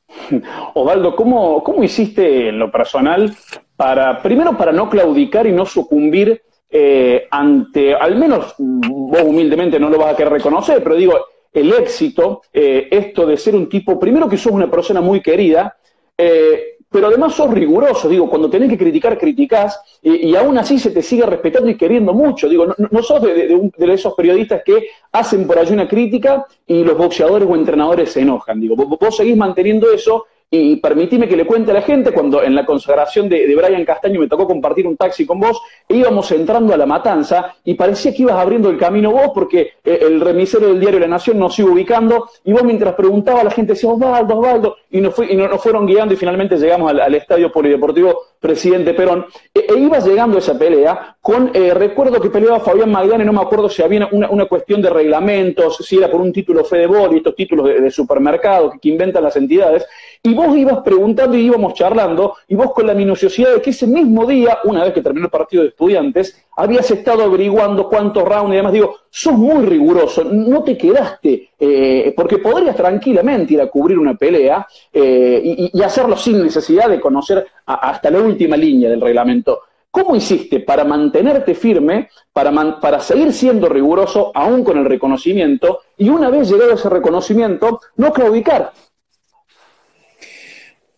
Osvaldo, 0.74 1.15
¿cómo, 1.15 1.84
hiciste 1.84 2.50
en 2.50 2.57
lo 2.57 2.72
personal 2.72 3.36
para, 3.75 4.19
primero 4.24 4.57
para 4.57 4.72
no 4.72 4.89
claudicar 4.89 5.46
y 5.46 5.51
no 5.51 5.65
sucumbir 5.65 6.41
eh, 6.69 7.27
ante, 7.29 7.93
al 7.93 8.15
menos 8.17 8.55
vos 8.57 9.22
humildemente 9.22 9.79
no 9.79 9.89
lo 9.89 10.00
vas 10.00 10.13
a 10.13 10.17
querer 10.17 10.34
reconocer, 10.34 10.81
pero 10.81 10.96
digo, 10.96 11.13
el 11.59 11.73
éxito, 11.73 12.41
eh, 12.53 12.87
esto 12.91 13.25
de 13.25 13.37
ser 13.37 13.55
un 13.55 13.67
tipo, 13.67 13.99
primero 13.99 14.29
que 14.29 14.37
sos 14.37 14.51
una 14.51 14.69
persona 14.69 15.01
muy 15.01 15.21
querida, 15.21 15.77
eh, 16.17 16.77
pero 16.89 17.07
además 17.07 17.33
sos 17.33 17.53
riguroso, 17.53 18.07
digo, 18.07 18.29
cuando 18.29 18.49
tenés 18.49 18.69
que 18.69 18.77
criticar, 18.77 19.17
criticás, 19.17 19.79
y, 20.01 20.33
aún 20.35 20.57
así 20.57 20.79
se 20.79 20.91
te 20.91 21.01
sigue 21.01 21.25
respetando 21.25 21.69
y 21.69 21.75
queriendo 21.75 22.13
mucho, 22.13 22.47
digo, 22.47 22.65
no, 22.65 23.03
sos 23.03 23.21
de, 23.21 23.69
esos 23.93 24.13
periodistas 24.13 24.61
que 24.63 24.87
hacen 25.11 25.45
por 25.45 25.59
allí 25.59 25.73
una 25.73 25.87
crítica 25.87 26.45
y 26.65 26.83
los 26.83 26.97
boxeadores 26.97 27.47
o 27.49 27.55
entrenadores 27.55 28.11
se 28.11 28.21
enojan, 28.21 28.61
digo, 28.61 28.75
vos 28.75 29.15
seguís 29.15 29.35
manteniendo 29.35 29.91
eso 29.91 30.25
y 30.50 30.77
permitime 30.77 31.27
que 31.27 31.36
le 31.36 31.46
cuente 31.46 31.72
a 31.72 31.74
la 31.74 31.82
gente, 31.82 32.13
cuando 32.13 32.42
en 32.42 32.56
la 32.56 32.66
consagración 32.66 33.27
de, 33.27 33.54
Brian 33.54 33.84
Castaño 33.84 34.22
me 34.22 34.30
tocó 34.30 34.48
compartir 34.48 34.88
un 34.88 34.96
taxi 34.96 35.25
con 35.25 35.39
vos, 35.39 35.62
íbamos 35.89 36.32
entrando 36.32 36.74
a 36.74 36.77
la 36.77 36.86
matanza 36.86 37.56
y 37.66 37.74
parecía 37.74 38.13
que 38.13 38.22
ibas 38.22 38.38
abriendo 38.38 38.70
el 38.70 38.77
camino 38.77 39.12
vos 39.12 39.32
porque 39.34 39.74
eh, 39.84 40.00
el 40.01 40.22
remisero 40.22 40.68
del 40.68 40.80
diario 40.80 41.00
La 41.00 41.08
Nación 41.08 41.38
nos 41.38 41.58
iba 41.60 41.72
ubicando 41.72 42.30
y 42.46 42.54
vos 42.54 42.63
mientras 42.63 42.96
preguntaba 42.96 43.44
la 43.44 43.51
gente 43.51 43.74
decía 43.74 43.89
Osvaldo, 43.89 44.39
Osvaldo, 44.39 44.77
y 44.89 45.01
nos, 45.01 45.13
fue, 45.13 45.32
y 45.32 45.36
nos, 45.36 45.62
fueron 45.62 45.86
guiando 45.86 46.13
y 46.13 46.18
finalmente 46.18 46.56
llegamos 46.56 46.92
al, 46.92 47.16
estadio 47.16 47.51
polideportivo 47.51 48.18
Presidente 48.39 48.94
Perón. 48.94 49.25
E, 49.54 49.66
e, 49.68 49.80
iba 49.80 50.00
llegando 50.00 50.38
esa 50.38 50.58
pelea 50.58 51.18
con, 51.20 51.51
eh, 51.54 51.74
recuerdo 51.74 52.22
que 52.22 52.30
peleaba 52.30 52.62
Fabián 52.62 52.92
Magdalena, 52.92 53.25
no 53.25 53.34
me 53.34 53.42
acuerdo 53.42 53.68
si 53.68 53.82
había 53.82 54.08
una, 54.12 54.46
cuestión 54.46 54.82
de 54.82 54.89
reglamentos, 54.89 55.77
si 55.77 55.98
era 55.98 56.10
por 56.10 56.22
un 56.22 56.32
título 56.32 56.63
Fedebol 56.63 57.13
y 57.13 57.18
estos 57.18 57.36
títulos 57.36 57.68
de, 57.68 57.82
de 57.82 57.92
supermercado 57.92 58.72
que 58.82 58.88
inventan 58.88 59.24
las 59.24 59.36
entidades, 59.36 59.86
y 60.24 60.37
vos 60.38 60.56
ibas 60.56 60.79
preguntando 60.84 61.36
y 61.36 61.41
íbamos 61.41 61.74
charlando, 61.74 62.36
y 62.48 62.56
vos 62.56 62.72
con 62.72 62.88
la 62.88 62.94
minuciosidad 62.94 63.56
de 63.56 63.62
que 63.62 63.72
ese 63.72 63.88
mismo 63.88 64.25
día, 64.25 64.60
una 64.63 64.84
vez 64.84 64.94
que 64.94 65.01
terminó 65.01 65.25
el 65.25 65.32
partido 65.32 65.63
de 65.63 65.70
estudiantes, 65.70 66.46
habías 66.56 66.89
estado 66.91 67.24
averiguando 67.24 67.89
cuántos 67.89 68.24
rounds 68.24 68.53
y 68.53 68.58
demás. 68.58 68.72
Digo, 68.72 68.96
sos 69.10 69.34
muy 69.34 69.65
riguroso, 69.65 70.24
no 70.24 70.63
te 70.63 70.77
quedaste, 70.77 71.50
eh, 71.60 72.13
porque 72.15 72.38
podrías 72.38 72.75
tranquilamente 72.75 73.56
ir 73.56 73.62
a 73.62 73.67
cubrir 73.67 73.98
una 73.98 74.13
pelea 74.13 74.65
eh, 74.94 75.70
y, 75.74 75.82
hacerlo 75.82 76.15
sin 76.15 76.44
necesidad 76.44 76.89
de 76.89 77.00
conocer 77.00 77.48
hasta 77.65 78.12
la 78.12 78.20
última 78.20 78.56
línea 78.56 78.89
del 78.89 79.01
reglamento. 79.01 79.62
¿Cómo 79.89 80.15
hiciste 80.15 80.60
para 80.60 80.84
mantenerte 80.84 81.56
firme, 81.56 82.10
para, 82.32 82.79
para 82.79 83.00
seguir 83.00 83.34
siendo 83.34 83.67
riguroso 83.67 84.32
aún 84.36 84.63
con 84.63 84.77
el 84.77 84.86
reconocimiento 84.86 85.79
y 85.98 86.10
una 86.10 86.29
vez 86.29 86.50
llegado 86.50 86.74
ese 86.74 86.89
reconocimiento, 86.89 87.79
no 87.96 88.12
claudicar? 88.12 88.74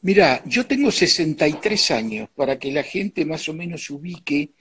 Mira, 0.01 0.41
yo 0.45 0.65
tengo 0.65 0.91
63 0.91 1.91
años 1.91 2.29
para 2.33 2.57
que 2.57 2.71
la 2.71 2.83
gente 2.83 3.25
más 3.25 3.49
o 3.49 3.53
menos 3.53 3.89
ubique 3.89 4.51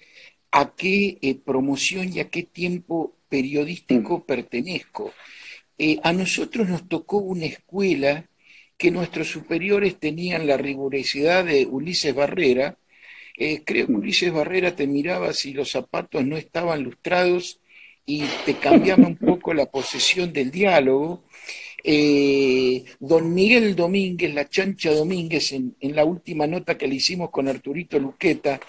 a 0.50 0.74
qué 0.74 1.18
eh, 1.22 1.36
promoción 1.36 2.12
y 2.12 2.20
a 2.20 2.28
qué 2.28 2.42
tiempo 2.42 3.14
periodístico 3.28 4.18
mm. 4.18 4.22
pertenezco. 4.22 5.12
Eh, 5.78 5.98
a 6.02 6.12
nosotros 6.12 6.68
nos 6.68 6.88
tocó 6.88 7.18
una 7.18 7.46
escuela 7.46 8.28
que 8.76 8.90
nuestros 8.90 9.28
superiores 9.28 9.98
tenían 10.00 10.46
la 10.46 10.56
rigurosidad 10.56 11.44
de 11.44 11.66
Ulises 11.66 12.14
Barrera. 12.14 12.76
Eh, 13.36 13.62
creo 13.64 13.86
que 13.86 13.92
mm. 13.92 13.96
Ulises 13.96 14.32
Barrera 14.32 14.74
te 14.74 14.88
miraba 14.88 15.32
si 15.32 15.52
los 15.52 15.70
zapatos 15.70 16.24
no 16.26 16.36
estaban 16.36 16.82
lustrados 16.82 17.60
y 18.04 18.24
te 18.44 18.54
cambiaba 18.54 19.06
un 19.06 19.16
poco 19.30 19.54
la 19.54 19.66
posesión 19.66 20.32
del 20.32 20.50
diálogo. 20.50 21.22
Eh, 21.90 22.84
don 23.00 23.32
Miguel 23.32 23.74
Domínguez, 23.74 24.34
la 24.34 24.46
chancha 24.46 24.92
Domínguez, 24.92 25.52
en, 25.52 25.74
la 25.80 26.04
última 26.04 26.46
nota 26.46 26.76
que 26.76 26.86
le 26.86 26.96
hicimos 26.96 27.30
con 27.30 27.48
Arturito 27.48 27.98
Luqueta, 27.98 28.60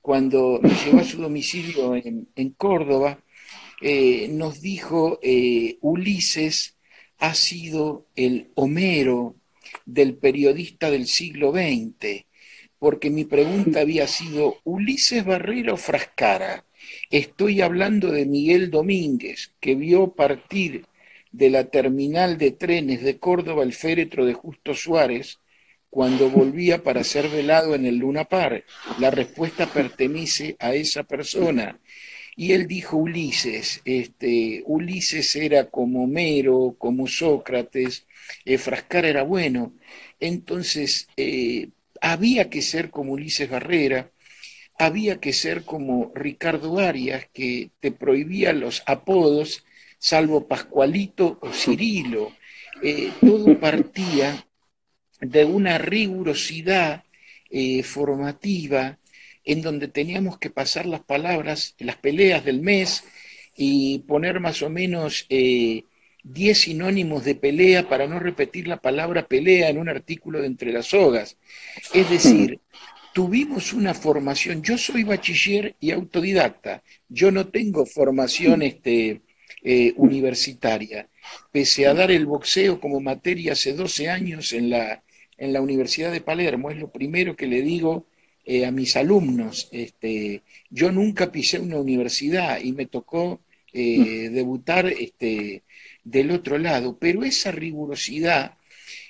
cuando 0.00 0.60
nos 0.62 0.84
llevó 0.84 1.00
a 1.00 1.04
su 1.04 1.20
domicilio 1.20 1.96
en, 1.96 2.50
Córdoba, 2.56 3.18
eh, 3.82 4.28
nos 4.30 4.60
dijo, 4.60 5.18
eh, 5.20 5.78
Ulises 5.80 6.76
ha 7.18 7.34
sido 7.34 8.06
el 8.14 8.52
Homero 8.54 9.34
del 9.84 10.14
periodista 10.14 10.92
del 10.92 11.08
siglo 11.08 11.50
XX, 11.50 12.24
porque 12.78 13.10
mi 13.10 13.24
pregunta 13.24 13.80
había 13.80 14.06
sido, 14.06 14.58
¿Ulises 14.62 15.24
Barrera 15.24 15.72
o 15.72 15.76
Frascara? 15.76 16.64
Estoy 17.10 17.62
hablando 17.62 18.12
de 18.12 18.26
Miguel 18.26 18.70
Domínguez, 18.70 19.54
que 19.58 19.74
vio 19.74 20.12
partir 20.12 20.84
de 21.32 21.50
la 21.50 21.64
terminal 21.64 22.38
de 22.38 22.52
trenes 22.52 23.02
de 23.02 23.18
Córdoba 23.18 23.62
el 23.62 23.72
féretro 23.72 24.24
de 24.24 24.34
Justo 24.34 24.74
Suárez 24.74 25.38
cuando 25.88 26.30
volvía 26.30 26.82
para 26.82 27.04
ser 27.04 27.28
velado 27.28 27.74
en 27.74 27.84
el 27.86 27.96
Luna 27.96 28.24
Par. 28.24 28.64
La 28.98 29.10
respuesta 29.10 29.66
pertenece 29.66 30.56
a 30.58 30.74
esa 30.74 31.02
persona. 31.02 31.80
Y 32.36 32.52
él 32.52 32.66
dijo 32.66 32.96
Ulises, 32.96 33.82
este, 33.84 34.62
Ulises 34.66 35.34
era 35.36 35.68
como 35.68 36.04
Homero, 36.04 36.76
como 36.78 37.06
Sócrates, 37.06 38.06
Frascar 38.58 39.04
era 39.04 39.24
bueno. 39.24 39.74
Entonces, 40.20 41.08
eh, 41.16 41.68
había 42.00 42.48
que 42.48 42.62
ser 42.62 42.90
como 42.90 43.12
Ulises 43.12 43.50
Barrera, 43.50 44.10
había 44.78 45.20
que 45.20 45.32
ser 45.32 45.64
como 45.64 46.12
Ricardo 46.14 46.78
Arias, 46.78 47.26
que 47.32 47.70
te 47.80 47.92
prohibía 47.92 48.52
los 48.52 48.82
apodos, 48.86 49.64
salvo 50.00 50.48
Pascualito 50.48 51.38
o 51.42 51.52
Cirilo. 51.52 52.32
Eh, 52.82 53.12
todo 53.20 53.60
partía 53.60 54.46
de 55.20 55.44
una 55.44 55.76
rigurosidad 55.76 57.04
eh, 57.50 57.82
formativa 57.82 58.98
en 59.44 59.60
donde 59.60 59.88
teníamos 59.88 60.38
que 60.38 60.50
pasar 60.50 60.86
las 60.86 61.02
palabras, 61.02 61.74
las 61.78 61.96
peleas 61.96 62.44
del 62.44 62.60
mes 62.62 63.04
y 63.54 64.00
poner 64.00 64.40
más 64.40 64.62
o 64.62 64.70
menos 64.70 65.26
10 65.28 65.84
eh, 66.24 66.54
sinónimos 66.54 67.24
de 67.24 67.34
pelea 67.34 67.86
para 67.88 68.06
no 68.06 68.18
repetir 68.18 68.68
la 68.68 68.80
palabra 68.80 69.26
pelea 69.26 69.68
en 69.68 69.78
un 69.78 69.88
artículo 69.88 70.40
de 70.40 70.46
Entre 70.46 70.72
las 70.72 70.86
Sogas. 70.86 71.36
Es 71.92 72.08
decir, 72.08 72.60
tuvimos 73.12 73.74
una 73.74 73.92
formación, 73.92 74.62
yo 74.62 74.78
soy 74.78 75.04
bachiller 75.04 75.76
y 75.78 75.90
autodidacta, 75.90 76.82
yo 77.08 77.30
no 77.30 77.48
tengo 77.48 77.84
formación 77.84 78.62
este, 78.62 79.20
eh, 79.62 79.92
universitaria, 79.96 81.08
pese 81.52 81.86
a 81.86 81.94
dar 81.94 82.10
el 82.10 82.26
boxeo 82.26 82.80
como 82.80 83.00
materia 83.00 83.52
hace 83.52 83.72
12 83.72 84.08
años 84.08 84.52
en 84.52 84.70
la, 84.70 85.02
en 85.36 85.52
la 85.52 85.60
Universidad 85.60 86.12
de 86.12 86.20
Palermo, 86.20 86.70
es 86.70 86.78
lo 86.78 86.90
primero 86.90 87.36
que 87.36 87.46
le 87.46 87.62
digo 87.62 88.06
eh, 88.44 88.66
a 88.66 88.70
mis 88.70 88.96
alumnos. 88.96 89.68
Este, 89.72 90.42
yo 90.70 90.90
nunca 90.92 91.30
pisé 91.32 91.58
una 91.58 91.78
universidad 91.78 92.60
y 92.62 92.72
me 92.72 92.86
tocó 92.86 93.40
eh, 93.72 94.30
debutar 94.30 94.86
este, 94.86 95.62
del 96.04 96.30
otro 96.32 96.58
lado, 96.58 96.98
pero 96.98 97.24
esa 97.24 97.52
rigurosidad 97.52 98.56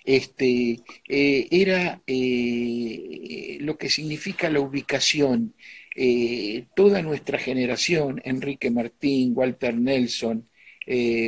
este, 0.05 0.81
eh, 1.09 1.49
era 1.51 2.03
eh, 2.07 3.59
lo 3.61 3.79
que 3.79 3.89
significa 3.89 4.51
la 4.51 4.61
ubicación. 4.61 5.55
Eh, 5.97 6.67
toda 6.75 7.03
nuestra 7.03 7.39
generación, 7.39 8.21
Enrique 8.25 8.71
Martín, 8.71 9.33
Walter 9.35 9.75
Nelson, 9.75 10.49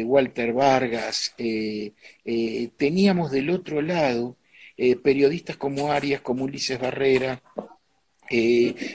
Walter 0.05 0.53
Vargas, 0.53 1.35
teníamos 2.77 3.31
del 3.31 3.51
otro 3.51 3.81
lado 3.81 4.37
periodistas 5.05 5.57
como 5.57 5.93
Arias, 5.93 6.21
como 6.21 6.45
Ulises 6.45 6.81
Barrera, 6.81 7.41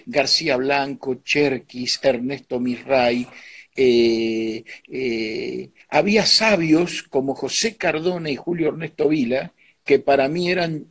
García 0.06 0.58
Blanco, 0.58 1.22
Cherkis, 1.24 2.00
Ernesto 2.04 2.60
Misray, 2.60 3.28
había 5.90 6.26
sabios 6.26 7.04
como 7.04 7.36
José 7.36 7.78
Cardona 7.78 8.30
y 8.30 8.36
Julio 8.36 8.70
Ernesto 8.70 9.08
Vila, 9.08 9.54
que 9.86 10.00
para 10.00 10.28
mí 10.28 10.52
eran 10.52 10.88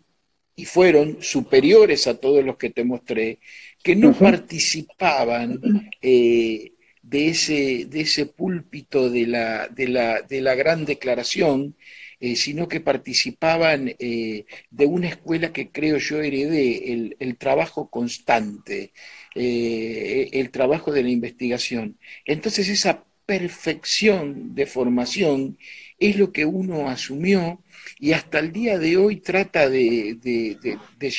y 0.58 0.64
fueron 0.64 1.18
superiores 1.20 2.06
a 2.06 2.18
todos 2.18 2.42
los 2.42 2.56
que 2.56 2.70
te 2.70 2.82
mostré, 2.82 3.40
que 3.86 3.94
no 3.94 4.12
participaban 4.12 5.60
eh, 6.02 6.72
de, 7.02 7.28
ese, 7.28 7.84
de 7.84 8.00
ese 8.00 8.26
púlpito 8.26 9.08
de 9.08 9.28
la, 9.28 9.68
de 9.68 9.86
la, 9.86 10.22
de 10.22 10.40
la 10.40 10.56
gran 10.56 10.84
declaración, 10.84 11.76
eh, 12.18 12.34
sino 12.34 12.66
que 12.66 12.80
participaban 12.80 13.94
eh, 14.00 14.44
de 14.70 14.86
una 14.86 15.06
escuela 15.06 15.52
que 15.52 15.70
creo 15.70 15.98
yo 15.98 16.20
heredé, 16.20 16.92
el, 16.94 17.16
el 17.20 17.36
trabajo 17.36 17.88
constante, 17.88 18.92
el 19.36 20.50
trabajo 20.50 20.90
de 20.90 21.04
la 21.04 21.10
investigación. 21.10 21.96
Entonces 22.24 22.68
esa 22.68 23.04
perfección 23.24 24.54
de 24.56 24.66
formación 24.66 25.58
es 25.98 26.16
lo 26.16 26.32
que 26.32 26.44
uno 26.44 26.88
asumió 26.88 27.62
y 27.98 28.12
hasta 28.12 28.38
el 28.38 28.52
día 28.52 28.78
de 28.78 28.96
hoy 28.96 29.16
trata 29.16 29.68
de, 29.68 30.18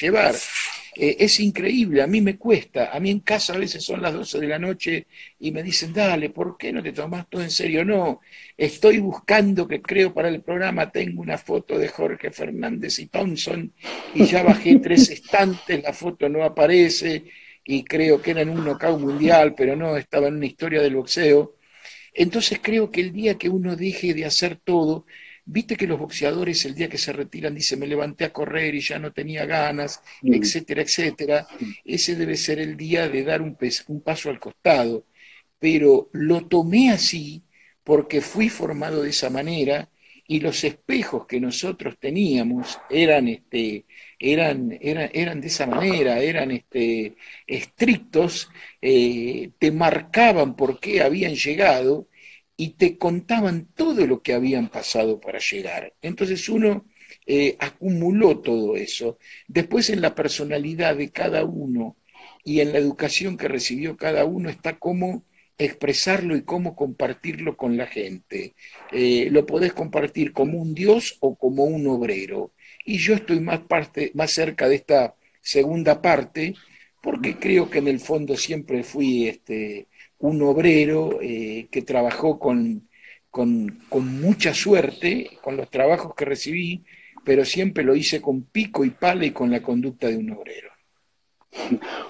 llevar. 0.02 0.36
Eh, 1.00 1.18
es 1.20 1.40
increíble, 1.40 2.02
a 2.02 2.08
mí 2.08 2.22
me 2.22 2.38
cuesta, 2.38 2.92
a 2.92 3.00
mí 3.00 3.12
en 3.12 3.20
casa 3.20 3.54
a 3.54 3.58
veces 3.60 3.84
son 3.86 4.02
las 4.02 4.14
12 4.14 4.40
de 4.40 4.48
la 4.48 4.58
noche 4.58 5.06
y 5.40 5.52
me 5.52 5.62
dicen, 5.62 5.94
dale, 5.94 6.32
¿por 6.32 6.58
qué 6.58 6.74
no 6.74 6.82
te 6.82 6.92
tomas 6.92 7.30
todo 7.30 7.44
en 7.44 7.52
serio? 7.52 7.86
No, 7.86 8.22
estoy 8.58 8.98
buscando 8.98 9.68
que 9.68 9.80
creo 9.80 10.12
para 10.12 10.30
el 10.30 10.42
programa, 10.42 10.92
tengo 10.92 11.22
una 11.22 11.38
foto 11.38 11.78
de 11.78 11.88
Jorge 11.90 12.32
Fernández 12.32 12.98
y 12.98 13.08
Thompson 13.08 13.72
y 14.16 14.26
ya 14.26 14.42
bajé 14.42 14.80
tres 14.82 15.10
estantes, 15.12 15.84
la 15.84 15.94
foto 15.94 16.30
no 16.30 16.44
aparece 16.44 17.26
y 17.64 17.84
creo 17.84 18.20
que 18.20 18.32
era 18.32 18.42
en 18.42 18.50
un 18.50 18.66
knockout 18.66 19.00
mundial, 19.00 19.54
pero 19.56 19.76
no, 19.76 19.98
estaba 19.98 20.28
en 20.30 20.38
una 20.38 20.46
historia 20.48 20.82
del 20.82 20.96
boxeo. 20.96 21.58
Entonces 22.14 22.60
creo 22.62 22.90
que 22.92 23.02
el 23.02 23.14
día 23.14 23.38
que 23.38 23.50
uno 23.50 23.76
deje 23.76 24.14
de 24.16 24.26
hacer 24.26 24.58
todo, 24.58 25.06
Viste 25.50 25.78
que 25.78 25.88
los 25.88 25.98
boxeadores 25.98 26.66
el 26.66 26.76
día 26.76 26.90
que 26.90 26.98
se 26.98 27.14
retiran 27.14 27.56
dicen 27.56 27.80
me 27.80 27.88
levanté 27.88 28.26
a 28.26 28.34
correr 28.34 28.76
y 28.76 28.82
ya 28.82 29.00
no 29.00 29.14
tenía 29.14 29.46
ganas, 29.46 30.02
etcétera, 30.22 30.82
etcétera. 30.82 31.48
Ese 31.86 32.16
debe 32.16 32.36
ser 32.36 32.60
el 32.60 32.76
día 32.76 33.08
de 33.08 33.24
dar 33.24 33.42
un, 33.42 33.58
un 33.88 34.02
paso 34.02 34.30
al 34.30 34.42
costado. 34.42 35.06
Pero 35.58 36.10
lo 36.12 36.46
tomé 36.48 36.92
así 36.92 37.44
porque 37.84 38.20
fui 38.20 38.50
formado 38.50 39.02
de 39.02 39.12
esa 39.12 39.30
manera 39.30 39.90
y 40.28 40.42
los 40.42 40.66
espejos 40.66 41.26
que 41.26 41.40
nosotros 41.40 41.96
teníamos 41.98 42.78
eran, 42.90 43.30
este, 43.30 43.86
eran, 44.20 44.78
eran, 44.82 45.10
eran 45.14 45.40
de 45.40 45.48
esa 45.48 45.66
manera, 45.66 46.20
eran 46.20 46.52
este, 46.52 47.16
estrictos, 47.48 48.50
eh, 48.82 49.52
te 49.58 49.72
marcaban 49.72 50.58
por 50.58 50.82
qué 50.82 51.02
habían 51.02 51.36
llegado 51.36 52.10
y 52.58 52.72
te 52.72 52.98
contaban 52.98 53.68
todo 53.76 54.06
lo 54.08 54.22
que 54.22 54.34
habían 54.34 54.70
pasado 54.70 55.20
para 55.22 55.40
llegar. 55.40 55.94
Entonces 56.02 56.50
uno 56.50 56.86
eh, 57.26 57.56
acumuló 57.60 58.40
todo 58.40 58.76
eso. 58.76 59.20
Después 59.48 59.90
en 59.90 60.02
la 60.02 60.16
personalidad 60.16 60.98
de 60.98 61.12
cada 61.12 61.46
uno 61.46 61.96
y 62.44 62.62
en 62.62 62.74
la 62.74 62.80
educación 62.80 63.38
que 63.38 63.48
recibió 63.48 63.96
cada 63.96 64.26
uno 64.26 64.50
está 64.50 64.80
cómo 64.80 65.24
expresarlo 65.60 66.36
y 66.36 66.44
cómo 66.44 66.76
compartirlo 66.76 67.58
con 67.58 67.78
la 67.78 67.88
gente. 67.88 68.56
Eh, 68.92 69.30
lo 69.32 69.46
podés 69.46 69.74
compartir 69.74 70.34
como 70.34 70.60
un 70.60 70.74
dios 70.74 71.18
o 71.20 71.36
como 71.36 71.64
un 71.66 71.88
obrero. 71.88 72.54
Y 72.86 72.98
yo 72.98 73.14
estoy 73.16 73.40
más, 73.40 73.62
parte, 73.62 74.12
más 74.16 74.32
cerca 74.32 74.68
de 74.68 74.76
esta 74.76 75.16
segunda 75.42 76.02
parte 76.02 76.56
porque 77.02 77.38
creo 77.38 77.70
que 77.70 77.80
en 77.80 77.88
el 77.88 78.00
fondo 78.00 78.36
siempre 78.36 78.84
fui 78.84 79.28
este, 79.28 79.88
un 80.20 80.42
obrero 80.42 81.20
eh, 81.22 81.68
que 81.72 81.82
trabajó 81.84 82.40
con, 82.40 82.88
con, 83.30 83.80
mucha 84.22 84.54
suerte, 84.54 85.32
con 85.42 85.58
los 85.58 85.70
trabajos 85.70 86.16
que 86.16 86.26
recibí, 86.26 86.84
pero 87.24 87.46
siempre 87.46 87.84
lo 87.84 87.96
hice 87.96 88.22
con 88.22 88.44
pico 88.44 88.84
y 88.84 88.92
pala 88.92 89.26
y 89.26 89.32
con 89.32 89.52
la 89.52 89.62
conducta 89.62 90.08
de 90.08 90.18
un 90.18 90.32
obrero. 90.32 90.72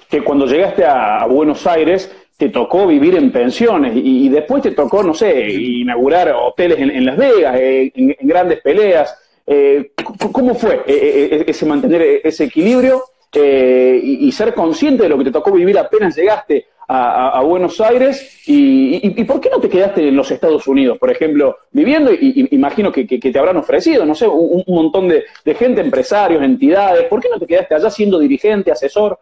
Que 0.09 0.21
cuando 0.21 0.45
llegaste 0.45 0.85
a, 0.85 1.25
Buenos 1.25 1.65
Aires 1.67 2.11
te 2.37 2.49
tocó 2.49 2.85
vivir 2.85 3.15
en 3.15 3.31
pensiones 3.31 3.93
y, 3.95 4.29
después 4.29 4.61
te 4.61 4.71
tocó, 4.71 5.01
no 5.03 5.13
sé, 5.13 5.49
inaugurar 5.49 6.31
hoteles 6.31 6.77
en, 6.79 7.05
Las 7.05 7.17
Vegas, 7.17 7.59
eh, 7.59 7.91
en, 7.95 8.15
grandes 8.21 8.61
peleas. 8.61 9.17
Eh, 9.45 9.91
¿Cómo 10.31 10.53
fue 10.53 10.83
ese 10.85 11.65
mantener 11.65 12.21
ese 12.23 12.43
equilibrio 12.45 13.01
y, 13.33 14.27
y, 14.27 14.31
ser 14.31 14.53
consciente 14.53 15.03
de 15.03 15.09
lo 15.09 15.17
que 15.17 15.25
te 15.25 15.31
tocó 15.31 15.51
vivir 15.51 15.77
apenas 15.77 16.15
llegaste 16.15 16.67
a, 16.87 17.41
Buenos 17.41 17.81
Aires 17.81 18.41
y, 18.45 19.09
por 19.25 19.41
qué 19.41 19.49
no 19.49 19.59
te 19.59 19.69
quedaste 19.69 20.07
en 20.07 20.15
los 20.15 20.31
Estados 20.31 20.67
Unidos, 20.67 20.97
por 20.97 21.11
ejemplo, 21.11 21.57
viviendo? 21.71 22.13
Y, 22.13 22.47
imagino 22.51 22.91
que, 22.91 23.05
te 23.05 23.39
habrán 23.39 23.57
ofrecido, 23.57 24.05
no 24.05 24.15
sé, 24.15 24.27
un, 24.27 24.63
montón 24.67 25.09
de, 25.09 25.25
gente, 25.55 25.81
empresarios, 25.81 26.41
entidades. 26.41 27.05
¿Por 27.05 27.21
qué 27.21 27.29
no 27.29 27.39
te 27.39 27.47
quedaste 27.47 27.75
allá 27.75 27.89
siendo 27.89 28.19
dirigente, 28.19 28.71
asesor? 28.71 29.19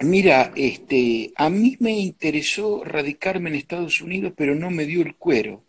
Mira, 0.00 0.52
este, 0.56 1.32
a 1.36 1.48
mí 1.48 1.76
me 1.80 1.92
interesó 1.92 2.84
radicarme 2.84 3.48
en 3.50 3.56
Estados 3.56 4.00
Unidos, 4.02 4.32
pero 4.36 4.54
no 4.54 4.70
me 4.70 4.84
dio 4.84 5.02
el 5.02 5.14
cuero. 5.16 5.62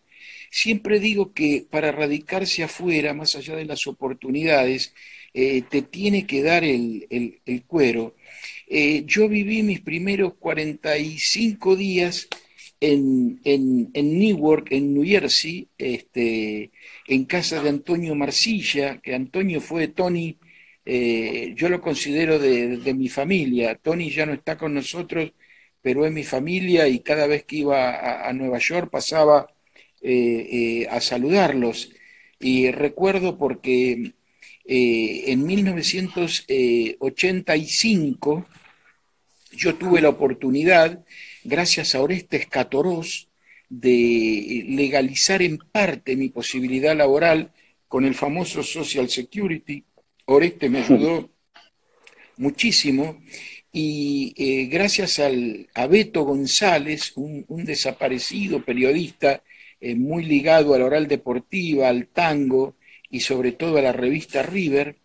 Siempre 0.49 0.99
digo 0.99 1.33
que 1.33 1.65
para 1.69 1.91
radicarse 1.91 2.63
afuera, 2.63 3.13
más 3.13 3.35
allá 3.35 3.55
de 3.55 3.65
las 3.65 3.85
oportunidades, 3.87 4.93
eh, 5.39 5.61
te 5.69 5.83
tiene 5.83 6.25
que 6.25 6.41
dar 6.41 6.63
el, 6.63 7.07
cuero. 7.67 8.15
Eh, 8.67 9.03
yo 9.05 9.29
viví 9.29 9.61
mis 9.61 9.81
primeros 9.81 10.33
45 10.39 11.75
días 11.75 12.27
en, 12.79 13.39
en, 13.43 13.91
Newark, 13.93 14.67
en 14.71 14.95
New 14.95 15.05
Jersey, 15.05 15.67
este, 15.77 16.71
en 17.07 17.25
casa 17.25 17.61
de 17.61 17.69
Antonio 17.69 18.15
Marcilla, 18.15 18.99
que 18.99 19.13
Antonio 19.13 19.61
fue 19.61 19.89
Tony, 19.89 20.39
eh, 20.85 21.53
yo 21.55 21.69
lo 21.69 21.81
considero 21.81 22.39
de, 22.39 22.93
mi 22.95 23.07
familia. 23.07 23.75
Tony 23.75 24.09
ya 24.09 24.25
no 24.25 24.33
está 24.33 24.57
con 24.57 24.73
nosotros, 24.73 25.33
pero 25.83 26.03
es 26.07 26.11
mi 26.11 26.23
familia 26.23 26.87
y 26.87 27.01
cada 27.01 27.27
vez 27.27 27.43
que 27.45 27.57
iba 27.57 28.27
a, 28.27 28.33
Nueva 28.33 28.57
York 28.57 28.89
pasaba 28.89 29.47
a 30.89 31.01
saludarlos. 31.01 31.91
Y 32.39 32.71
recuerdo 32.71 33.37
porque 33.37 34.13
eh, 34.67 35.31
en 35.31 35.45
1985 35.45 38.45
yo 39.53 39.75
tuve 39.75 40.01
la 40.01 40.09
oportunidad, 40.09 41.05
gracias 41.43 41.95
a 41.95 42.01
Orestes 42.01 42.47
Catorós, 42.47 43.29
de 43.69 44.65
legalizar 44.67 45.41
en 45.41 45.57
parte 45.57 46.15
mi 46.15 46.29
posibilidad 46.29 46.95
laboral 46.95 47.51
con 47.87 48.05
el 48.05 48.13
famoso 48.13 48.63
Social 48.63 49.09
Security. 49.09 49.83
Oreste 50.25 50.69
me 50.69 50.79
ayudó 50.79 51.29
muchísimo 52.37 53.21
y 53.71 54.33
eh, 54.37 54.65
gracias 54.65 55.19
al, 55.19 55.67
a 55.73 55.87
Beto 55.87 56.23
González, 56.23 57.13
un, 57.15 57.45
desaparecido 57.65 58.63
periodista 58.63 59.43
eh, 59.79 59.95
muy 59.95 60.23
ligado 60.23 60.73
a 60.73 60.79
la 60.79 60.85
oral 60.85 61.07
deportiva, 61.07 61.89
al 61.89 62.07
tango, 62.07 62.75
y 63.09 63.21
sobre 63.21 63.51
todo 63.51 63.77
a 63.77 63.81
la 63.81 63.93
revista 63.93 64.43
River, 64.43 64.97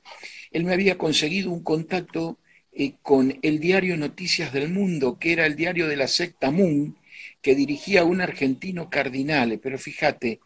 él 0.51 0.65
me 0.65 0.73
había 0.75 0.99
conseguido 0.99 1.51
un 1.51 1.63
contacto 1.63 2.39
eh, 2.73 2.95
con 3.03 3.39
el 3.43 3.61
diario 3.61 3.97
Noticias 3.97 4.53
del 4.53 4.71
Mundo, 4.71 5.19
que 5.19 5.33
era 5.33 5.47
el 5.47 5.57
diario 5.57 5.89
de 5.89 5.97
la 5.97 6.09
secta 6.09 6.51
Moon, 6.51 6.97
que 7.41 7.55
dirigía 7.55 8.05
un 8.05 8.21
argentino 8.21 8.89
cardinal. 8.91 9.59
Pero 9.63 9.79
fíjate, 9.79 10.41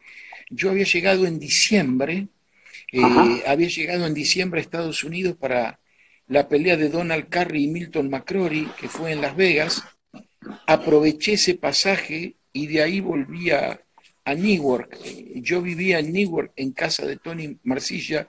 yo 0.51 0.71
había 0.71 0.85
llegado 0.85 1.27
en 1.27 1.39
diciembre, 1.39 2.29
eh, 2.93 3.43
había 3.47 3.69
llegado 3.69 4.07
en 4.07 4.15
diciembre 4.15 4.61
a 4.61 4.63
Estados 4.63 5.05
Unidos 5.05 5.37
para 5.37 5.81
la 6.29 6.49
pelea 6.49 6.77
de 6.77 6.89
Donald 6.89 7.29
Curry 7.29 7.65
y 7.65 7.69
Milton 7.69 8.11
McCrory, 8.11 8.69
que 8.81 8.89
fue 8.89 9.13
en 9.13 9.21
Las 9.21 9.37
Vegas, 9.37 9.85
aproveché 10.67 11.35
ese 11.35 11.55
pasaje 11.55 12.37
y 12.53 12.67
de 12.67 12.83
ahí 12.83 13.01
volví 13.01 13.51
a, 13.51 13.81
a 14.27 14.35
Newark. 14.35 14.99
Yo 15.37 15.63
vivía 15.63 16.01
en 16.01 16.13
Newark 16.13 16.53
en 16.57 16.73
casa 16.73 17.07
de 17.07 17.17
Tony 17.17 17.59
Marcilla 17.63 18.29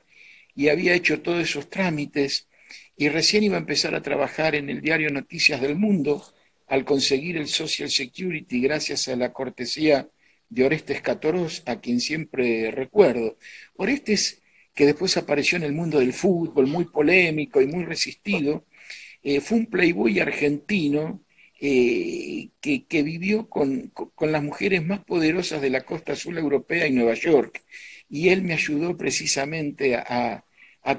y 0.55 0.69
había 0.69 0.93
hecho 0.93 1.21
todos 1.21 1.41
esos 1.41 1.69
trámites 1.69 2.47
y 2.95 3.09
recién 3.09 3.43
iba 3.43 3.57
a 3.57 3.59
empezar 3.59 3.95
a 3.95 4.01
trabajar 4.01 4.53
en 4.53 4.69
el 4.69 4.79
diario 4.79 5.09
Noticias 5.09 5.59
del 5.59 5.75
Mundo 5.75 6.23
al 6.67 6.85
conseguir 6.85 7.37
el 7.37 7.47
Social 7.47 7.89
Security 7.89 8.61
gracias 8.61 9.07
a 9.07 9.15
la 9.15 9.33
cortesía 9.33 10.07
de 10.49 10.65
Orestes 10.65 11.01
Catorós, 11.01 11.63
a 11.65 11.81
quien 11.81 11.99
siempre 11.99 12.69
recuerdo. 12.69 13.37
Orestes, 13.75 14.43
que 14.75 14.85
después 14.85 15.17
apareció 15.17 15.57
en 15.57 15.63
el 15.63 15.73
mundo 15.73 15.99
del 15.99 16.13
fútbol, 16.13 16.67
muy 16.67 16.85
polémico 16.85 17.59
y 17.59 17.65
muy 17.65 17.85
resistido, 17.85 18.65
eh, 19.23 19.41
fue 19.41 19.57
un 19.57 19.65
playboy 19.65 20.19
argentino 20.19 21.23
eh, 21.59 22.49
que, 22.61 23.03
vivió 23.03 23.49
con, 23.49 23.91
las 24.19 24.43
mujeres 24.43 24.85
más 24.85 25.03
poderosas 25.03 25.61
de 25.61 25.69
la 25.69 25.81
costa 25.85 26.13
azul 26.13 26.37
europea 26.37 26.87
y 26.87 26.91
Nueva 26.91 27.13
York. 27.15 27.63
Y 28.09 28.29
él 28.29 28.43
me 28.43 28.53
ayudó 28.53 28.97
precisamente 28.97 29.95
a, 29.95 30.43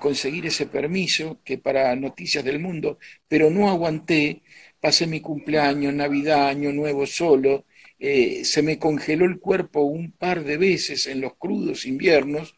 conseguir 0.01 0.45
ese 0.47 0.67
permiso 0.67 1.41
que 1.45 1.57
para 1.59 1.97
Noticias 1.97 2.45
del 2.45 2.59
Mundo, 2.59 2.99
pero 3.27 3.51
no 3.51 3.71
aguanté, 3.71 4.43
pasé 4.81 5.07
mi 5.07 5.21
cumpleaños, 5.21 5.95
Navidad, 5.95 6.49
Año 6.49 6.73
Nuevo 6.73 7.07
solo, 7.07 7.65
eh, 7.99 8.45
se 8.45 8.63
me 8.63 8.79
congeló 8.79 9.25
el 9.25 9.41
cuerpo 9.41 9.81
un 9.83 10.13
par 10.13 10.45
de 10.45 10.57
veces 10.59 11.07
en 11.07 11.21
los 11.23 11.37
crudos 11.37 11.87
inviernos 11.87 12.55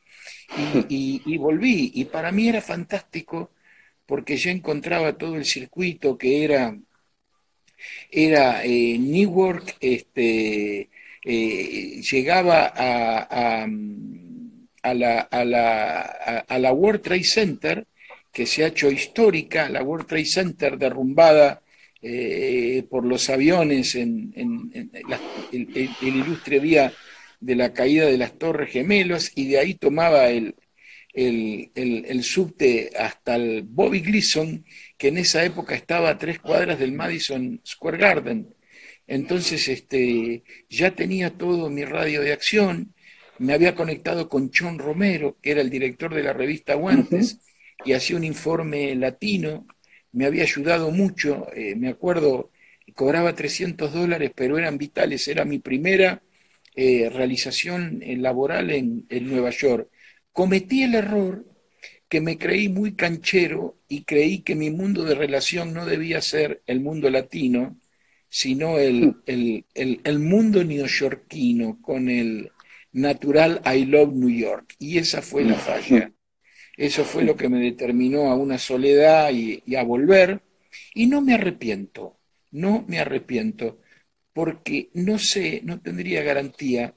y, 0.89 1.37
volví. 1.39 1.93
Y 1.95 2.07
para 2.07 2.33
mí 2.33 2.49
era 2.49 2.61
fantástico 2.61 3.53
porque 4.07 4.37
ya 4.37 4.51
encontraba 4.51 5.17
todo 5.17 5.37
el 5.37 5.45
circuito 5.45 6.19
que 6.19 6.45
era 6.45 6.77
era 8.11 8.65
eh, 8.65 8.99
Newark, 8.99 9.77
este, 9.81 10.89
eh, 11.25 12.01
llegaba 12.03 12.73
a, 12.75 13.67
a, 14.83 14.95
la, 14.95 15.21
a, 15.21 15.45
la, 15.45 16.01
a, 16.49 16.59
la, 16.59 16.73
World 16.73 17.03
Trade 17.03 17.25
Center, 17.25 17.87
que 18.33 18.47
se 18.47 18.65
ha 18.65 18.69
hecho 18.69 18.91
histórica, 18.91 19.69
la 19.69 19.83
World 19.83 20.07
Trade 20.07 20.25
Center 20.25 20.79
derrumbada 20.79 21.63
eh, 22.03 22.85
por 22.89 23.05
los 23.05 23.29
aviones 23.29 23.95
en, 23.95 24.33
el, 25.53 25.91
ilustre 26.01 26.61
día 26.61 26.93
de 27.41 27.57
la 27.57 27.73
caída 27.73 28.07
de 28.07 28.19
las 28.19 28.39
Torres 28.39 28.71
Gemelos, 28.71 29.33
y 29.35 29.49
de 29.49 29.59
ahí 29.59 29.75
tomaba 29.75 30.31
el, 30.31 30.55
el, 31.13 31.71
el, 31.75 32.23
subte 32.23 32.91
hasta 32.99 33.37
el 33.37 33.63
Bobby 33.63 34.01
Gleason, 34.01 34.65
que 34.97 35.09
en 35.09 35.19
esa 35.19 35.45
época 35.45 35.75
estaba 35.75 36.11
a 36.11 36.19
tres 36.19 36.39
cuadras 36.39 36.79
del 36.79 36.93
Madison 36.93 37.61
Square 37.67 37.99
Garden. 37.99 38.55
Entonces 39.07 39.69
este, 39.69 40.45
ya 40.69 40.95
tenía 40.95 41.31
todo 41.31 41.69
mi 41.69 41.85
radio 41.85 42.23
de 42.23 42.33
acción, 42.33 42.95
me 43.39 43.55
había 43.55 43.75
conectado 43.75 44.29
con 44.29 44.51
John 44.55 44.79
Romero, 44.79 45.39
que 45.43 45.51
era 45.53 45.63
el 45.63 45.71
director 45.71 46.15
de 46.15 46.23
la 46.23 46.33
revista 46.33 46.75
Guantes, 46.75 47.41
y 47.85 47.93
hacía 47.95 48.17
un 48.17 48.25
informe 48.25 48.95
latino, 48.95 49.67
me 50.13 50.27
había 50.27 50.43
ayudado 50.43 50.91
mucho, 50.91 51.49
eh, 51.55 51.75
me 51.75 51.89
acuerdo, 51.89 52.51
cobraba 52.95 53.35
300 53.35 53.93
dólares, 53.93 54.33
pero 54.35 54.59
eran 54.59 54.77
vitales, 54.79 55.27
era 55.27 55.45
mi 55.45 55.59
primera 55.59 56.23
eh, 56.77 57.09
realización 57.11 58.01
eh, 58.03 58.17
laboral 58.17 58.71
en, 58.71 59.07
en 59.09 59.27
Nueva 59.27 59.51
York 59.51 59.89
cometí 60.41 60.85
el 60.85 60.95
error 60.95 61.45
que 62.09 62.23
me 62.23 62.39
creí 62.39 62.71
muy 62.71 62.95
canchero 62.95 63.77
y 63.89 64.05
creí 64.05 64.39
que 64.39 64.55
mi 64.55 64.71
mundo 64.71 65.05
de 65.05 65.15
relación 65.15 65.75
no 65.75 65.85
debía 65.85 66.23
ser 66.23 66.63
el 66.67 66.81
mundo 66.81 67.11
latino, 67.11 67.79
sino 68.27 68.79
el, 68.79 69.17
el, 69.27 69.67
el, 69.75 70.19
mundo 70.19 70.65
neoyorquino 70.65 71.83
con 71.83 72.09
el 72.09 72.51
natural 72.93 73.61
I 73.67 73.85
love 73.85 74.15
New 74.15 74.31
York. 74.31 74.77
Y 74.79 74.97
esa 74.97 75.21
fue 75.21 75.45
la 75.45 75.57
falla. 75.57 76.11
Eso 76.75 77.05
fue 77.05 77.23
lo 77.23 77.37
que 77.37 77.51
me 77.51 77.61
determinó 77.61 78.31
a 78.31 78.35
una 78.35 78.57
soledad 78.57 79.31
y, 79.33 79.63
y 79.67 79.75
a 79.75 79.83
volver. 79.83 80.41
Y 80.95 81.07
no 81.07 81.21
me 81.21 81.35
arrepiento, 81.35 82.17
no 82.51 82.83
me 82.89 82.99
arrepiento, 82.99 83.79
porque 84.33 84.89
no 84.95 85.19
sé, 85.19 85.61
no 85.65 85.83
tendría 85.83 86.23
garantía 86.23 86.95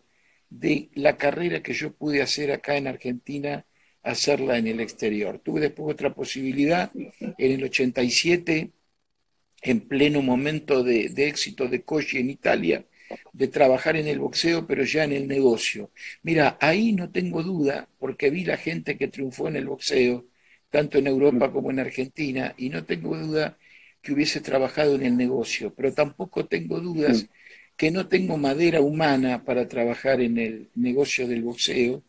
de 0.59 0.89
la 0.93 1.17
carrera 1.17 1.63
que 1.63 1.73
yo 1.73 1.93
pude 1.93 2.21
hacer 2.21 2.51
acá 2.51 2.77
en 2.77 2.87
Argentina, 2.87 3.65
hacerla 4.03 4.57
en 4.57 4.67
el 4.67 4.79
exterior. 4.81 5.39
Tuve 5.39 5.61
después 5.61 5.93
otra 5.93 6.13
posibilidad 6.13 6.91
en 6.93 7.51
el 7.51 7.63
87, 7.63 8.71
en 9.63 9.79
pleno 9.87 10.21
momento 10.21 10.83
de, 10.83 11.11
éxito 11.17 11.67
de 11.67 11.81
Cosci 11.83 12.19
en 12.19 12.29
Italia, 12.29 12.85
de 13.31 13.47
trabajar 13.47 13.95
en 13.95 14.07
el 14.07 14.19
boxeo, 14.19 14.67
pero 14.67 14.83
ya 14.83 15.03
en 15.05 15.13
el 15.13 15.27
negocio. 15.27 15.91
Mira, 16.21 16.57
ahí 16.61 16.93
no 16.93 17.09
tengo 17.09 17.41
duda, 17.41 17.89
porque 17.97 18.29
vi 18.29 18.45
la 18.45 18.57
gente 18.57 18.97
que 18.97 19.07
triunfó 19.07 19.47
en 19.47 19.55
el 19.55 19.65
boxeo, 19.65 20.27
tanto 20.69 20.99
en 20.99 21.07
Europa 21.07 21.51
como 21.51 21.71
en 21.71 21.79
Argentina, 21.79 22.53
y 22.57 22.69
no 22.69 22.85
tengo 22.85 23.17
duda 23.17 23.57
que 24.03 24.13
hubiese 24.13 24.41
trabajado 24.41 24.95
en 24.95 25.03
el 25.03 25.17
negocio, 25.17 25.73
pero 25.73 25.93
tampoco 25.93 26.45
tengo 26.45 26.79
dudas 26.79 27.27
que 27.77 27.91
no 27.91 28.07
tengo 28.07 28.38
madera 28.38 28.81
humana 28.81 29.43
para 29.43 29.67
trabajar 29.67 30.21
en 30.21 30.38
el 30.38 30.69
negocio 30.75 31.27
del 31.27 31.43
boxeo 31.43 32.03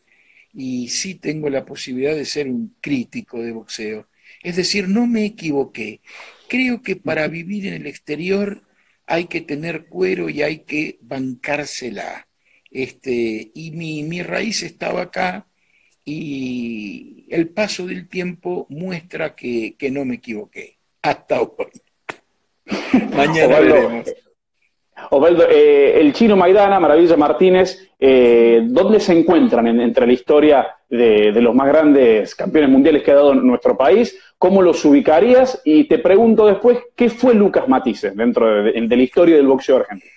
y 0.53 0.87
sí 0.89 1.15
tengo 1.15 1.49
la 1.49 1.65
posibilidad 1.65 2.15
de 2.15 2.25
ser 2.25 2.47
un 2.47 2.75
crítico 2.79 3.41
de 3.41 3.51
boxeo. 3.51 4.07
Es 4.41 4.55
decir, 4.55 4.87
no 4.87 5.07
me 5.07 5.25
equivoqué. 5.25 6.01
Creo 6.47 6.81
que 6.81 6.95
para 6.95 7.27
vivir 7.27 7.67
en 7.67 7.73
el 7.73 7.87
exterior 7.87 8.63
hay 9.05 9.25
que 9.25 9.41
tener 9.41 9.85
cuero 9.85 10.29
y 10.29 10.43
hay 10.43 10.59
que 10.59 10.97
bancársela. 11.01 12.27
Este, 12.71 13.51
y 13.53 13.71
mi, 13.71 14.03
mi 14.03 14.21
raíz 14.21 14.63
estaba 14.63 15.03
acá 15.03 15.47
y 16.03 17.25
el 17.29 17.49
paso 17.49 17.87
del 17.87 18.07
tiempo 18.07 18.67
muestra 18.69 19.35
que, 19.35 19.75
que 19.77 19.91
no 19.91 20.05
me 20.05 20.15
equivoqué. 20.15 20.77
Hasta 21.01 21.41
hoy. 21.41 21.71
Mañana 23.15 23.59
veremos. 23.59 24.24
Osvaldo, 25.09 25.47
eh, 25.49 25.99
el 25.99 26.13
chino 26.13 26.35
Maidana, 26.35 26.79
Maravilla 26.79 27.17
Martínez, 27.17 27.89
eh, 27.99 28.61
¿dónde 28.65 28.99
se 28.99 29.17
encuentran 29.17 29.67
entre 29.79 30.07
la 30.07 30.13
historia 30.13 30.67
de, 30.89 31.31
los 31.33 31.53
más 31.53 31.67
grandes 31.67 32.33
campeones 32.33 32.69
mundiales 32.69 33.03
que 33.03 33.11
ha 33.11 33.15
dado 33.15 33.35
nuestro 33.35 33.77
país? 33.77 34.17
¿Cómo 34.37 34.61
los 34.61 34.83
ubicarías? 34.85 35.61
Y 35.65 35.85
te 35.85 35.99
pregunto 35.99 36.47
después, 36.47 36.79
¿qué 36.95 37.09
fue 37.09 37.33
Lucas 37.33 37.67
Matices 37.67 38.15
dentro 38.15 38.63
de, 38.63 38.87
la 38.87 39.03
historia 39.03 39.35
del 39.35 39.47
boxeo 39.47 39.77
argentino? 39.77 40.11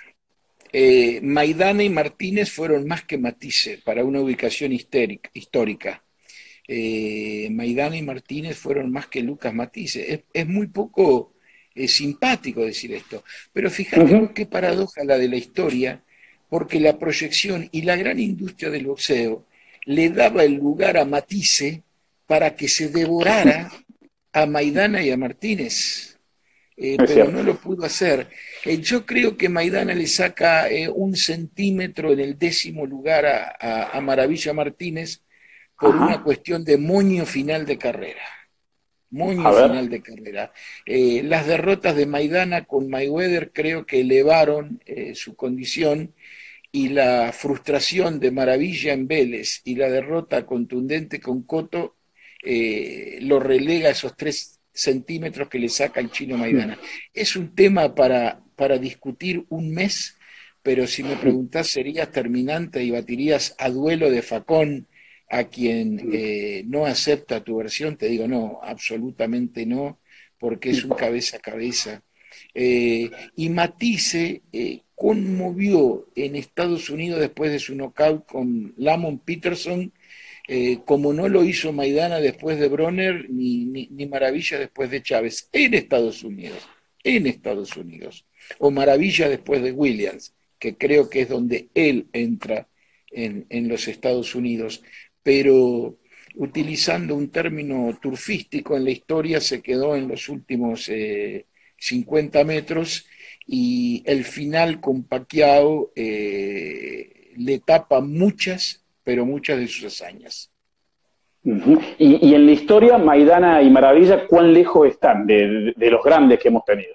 Eh, 0.72 1.20
Maidana 1.22 1.82
y 1.82 1.88
Martínez 1.88 2.50
fueron 2.50 2.86
más 2.86 3.04
que 3.04 3.18
Matisse 3.18 3.80
para 3.84 4.04
una 4.04 4.20
ubicación 4.20 4.72
histórica. 4.72 6.02
Eh, 6.70 7.48
Maidana 7.50 7.96
y 7.96 8.02
Martínez 8.02 8.58
fueron 8.58 8.92
más 8.92 9.06
que 9.06 9.22
Lucas 9.22 9.54
Matisse. 9.54 10.24
Es, 10.32 10.46
muy 10.46 10.66
poco 10.66 11.32
eh, 11.78 11.88
simpático 11.88 12.64
decir 12.64 12.92
esto, 12.92 13.24
pero 13.52 13.70
fíjate 13.70 14.30
qué 14.34 14.46
paradoja 14.46 15.04
la 15.04 15.18
de 15.18 15.28
la 15.28 15.36
historia, 15.36 16.02
porque 16.48 16.80
la 16.80 16.98
proyección 16.98 17.68
y 17.72 17.82
la 17.82 17.96
gran 17.96 18.18
industria 18.18 18.70
del 18.70 18.86
boxeo 18.86 19.46
le 19.84 20.10
daba 20.10 20.44
el 20.44 20.54
lugar 20.54 20.96
a 20.98 21.04
Matisse 21.04 21.82
para 22.26 22.54
que 22.54 22.68
se 22.68 22.88
devorara 22.88 23.70
a 24.32 24.46
Maidana 24.46 25.02
y 25.02 25.10
a 25.10 25.16
Martínez. 25.16 26.18
Eh, 26.80 26.96
pero 26.96 27.28
no 27.28 27.42
lo 27.42 27.56
pudo 27.56 27.84
hacer. 27.84 28.28
Eh, 28.64 28.78
yo 28.78 29.04
creo 29.04 29.36
que 29.36 29.48
Maidana 29.48 29.94
le 29.94 30.06
saca 30.06 30.68
eh, 30.68 30.88
un 30.88 31.16
centímetro 31.16 32.12
en 32.12 32.20
el 32.20 32.38
décimo 32.38 32.86
lugar 32.86 33.26
a, 33.26 34.00
Maravilla 34.00 34.52
Martínez 34.52 35.22
por 35.76 35.96
una 35.96 36.22
cuestión 36.22 36.64
de 36.64 36.78
moño 36.78 37.26
final 37.26 37.66
de 37.66 37.78
carrera. 37.78 38.22
Moño 39.11 39.53
final 39.53 39.88
de 39.88 40.03
carrera. 40.03 40.53
las 40.87 41.47
derrotas 41.47 41.97
de 41.97 42.07
Maidana 42.07 42.64
con 42.64 42.88
Mayweather 42.88 43.53
creo 43.53 43.87
que 43.87 44.01
elevaron 44.01 44.83
su 45.14 45.35
condición 45.35 46.14
y 46.71 46.90
la 46.90 47.33
frustración 47.33 48.21
de 48.21 48.31
Maravilla 48.31 48.92
en 48.92 49.09
Vélez 49.09 49.62
y 49.64 49.77
la 49.77 49.88
derrota 49.88 50.44
contundente 50.44 51.21
con 51.21 51.42
Coto 51.42 51.97
lo 52.42 53.40
relega 53.40 53.88
a 53.88 53.92
esos 53.92 54.16
tres 54.16 54.59
centímetros 54.73 55.49
que 55.49 55.59
le 55.59 55.68
saca 55.68 56.01
el 56.01 56.11
chino 56.11 56.37
Maidana. 56.37 56.79
Es 57.12 57.35
un 57.35 57.55
tema 57.55 57.94
para, 57.94 58.40
para 58.55 58.79
discutir 58.79 59.44
un 59.49 59.73
mes, 59.73 60.16
pero 60.62 60.87
si 60.87 61.03
me 61.03 61.16
preguntás 61.16 61.68
serías 61.68 62.12
terminante 62.12 62.83
y 62.85 62.90
batirías 62.90 63.55
a 63.59 63.71
duelo 63.71 64.11
de 64.11 64.23
Facón 64.23 64.87
a 65.28 65.44
quien 65.44 66.10
eh, 66.12 66.64
no 66.66 66.86
acepta 66.86 67.44
tu 67.44 67.56
versión, 67.56 67.96
te 67.96 68.08
digo 68.08 68.26
no, 68.26 68.60
absolutamente 68.62 69.66
no, 69.66 70.00
porque 70.38 70.70
es 70.70 70.84
un 70.84 70.96
cabeza 70.96 71.36
a 71.36 71.40
cabeza. 71.40 72.02
Eh, 72.54 73.10
y 73.36 73.48
Matisse 73.50 74.42
eh, 74.52 74.80
conmovió 74.94 76.08
en 76.14 76.36
Estados 76.36 76.88
Unidos 76.90 77.20
después 77.20 77.52
de 77.52 77.58
su 77.58 77.74
knockout 77.74 78.26
con 78.26 78.74
Lamont 78.76 79.22
Peterson 79.22 79.92
como 80.86 81.12
no 81.12 81.28
lo 81.28 81.44
hizo 81.44 81.74
Maidana 81.74 82.20
después 82.20 82.58
de 82.58 82.68
Bronner, 82.68 83.28
ni, 83.28 83.66
ni, 83.66 84.06
Maravilla 84.06 84.58
después 84.58 84.90
de 84.90 85.02
Chávez, 85.02 85.50
en 85.52 85.74
Estados 85.74 86.24
Unidos, 86.24 86.66
en 87.04 87.26
Estados 87.26 87.76
Unidos, 87.76 88.24
o 88.58 88.70
Maravilla 88.70 89.28
después 89.28 89.62
de 89.62 89.72
Williams, 89.72 90.32
que 90.58 90.78
creo 90.78 91.10
que 91.10 91.20
es 91.20 91.28
donde 91.28 91.68
él 91.74 92.06
entra 92.14 92.66
en, 93.10 93.44
en 93.50 93.68
los 93.68 93.88
Estados 93.88 94.34
Unidos, 94.34 94.82
pero 95.28 95.98
utilizando 96.36 97.14
un 97.14 97.28
término 97.28 97.98
turfístico 98.00 98.78
en 98.78 98.84
la 98.84 98.92
historia 98.92 99.42
se 99.42 99.60
quedó 99.60 99.94
en 99.94 100.08
los 100.08 100.30
últimos 100.30 100.90
50 101.76 102.40
eh, 102.40 102.44
metros 102.46 103.04
y 103.46 104.02
el 104.06 104.24
final 104.24 104.80
con 104.80 105.02
Paquiao 105.04 105.92
eh, 105.94 107.32
le 107.36 107.58
tapa 107.58 108.00
muchas 108.00 108.82
pero 109.04 109.26
muchas 109.26 109.58
de 109.58 109.68
sus 109.68 109.84
hazañas. 109.84 110.50
y, 111.44 112.34
en 112.34 112.46
la 112.46 112.52
historia, 112.52 112.96
Maidana 112.96 113.60
y 113.60 113.68
Maravilla, 113.68 114.26
¿cuán 114.26 114.54
lejos 114.54 114.88
están 114.88 115.26
de, 115.26 115.74
los 115.76 116.02
grandes 116.02 116.38
que 116.38 116.48
hemos 116.48 116.64
tenido? 116.64 116.94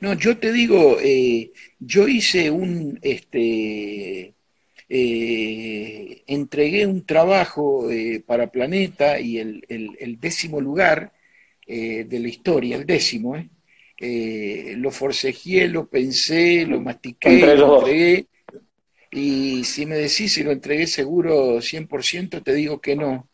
No, 0.00 0.14
yo 0.14 0.38
te 0.38 0.52
digo, 0.52 0.96
eh, 1.02 1.52
yo 1.78 2.08
hice 2.08 2.50
un, 2.50 2.98
este, 3.02 4.34
eh, 4.90 6.22
entregué 6.26 6.84
un 6.86 7.06
trabajo 7.06 7.90
eh, 7.90 8.22
para 8.26 8.50
Planeta 8.50 9.18
y 9.18 9.38
el, 9.38 10.18
décimo 10.20 10.60
lugar 10.60 11.12
de 11.66 12.18
la 12.18 12.28
historia, 12.28 12.76
el 12.76 12.84
décimo, 12.84 13.36
lo 13.96 14.90
forcejeé, 14.90 15.68
lo 15.68 15.88
pensé, 15.88 16.66
lo 16.66 16.80
mastiqué, 16.80 17.54
lo 17.54 17.78
entregué, 17.78 18.26
y 19.10 19.64
si 19.64 19.86
me 19.86 19.96
decís 19.96 20.32
si 20.32 20.42
lo 20.42 20.52
entregué 20.52 20.86
seguro 20.86 21.60
100%, 21.60 22.42
te 22.42 22.54
digo 22.54 22.80
que 22.80 22.96
no. 22.96 23.28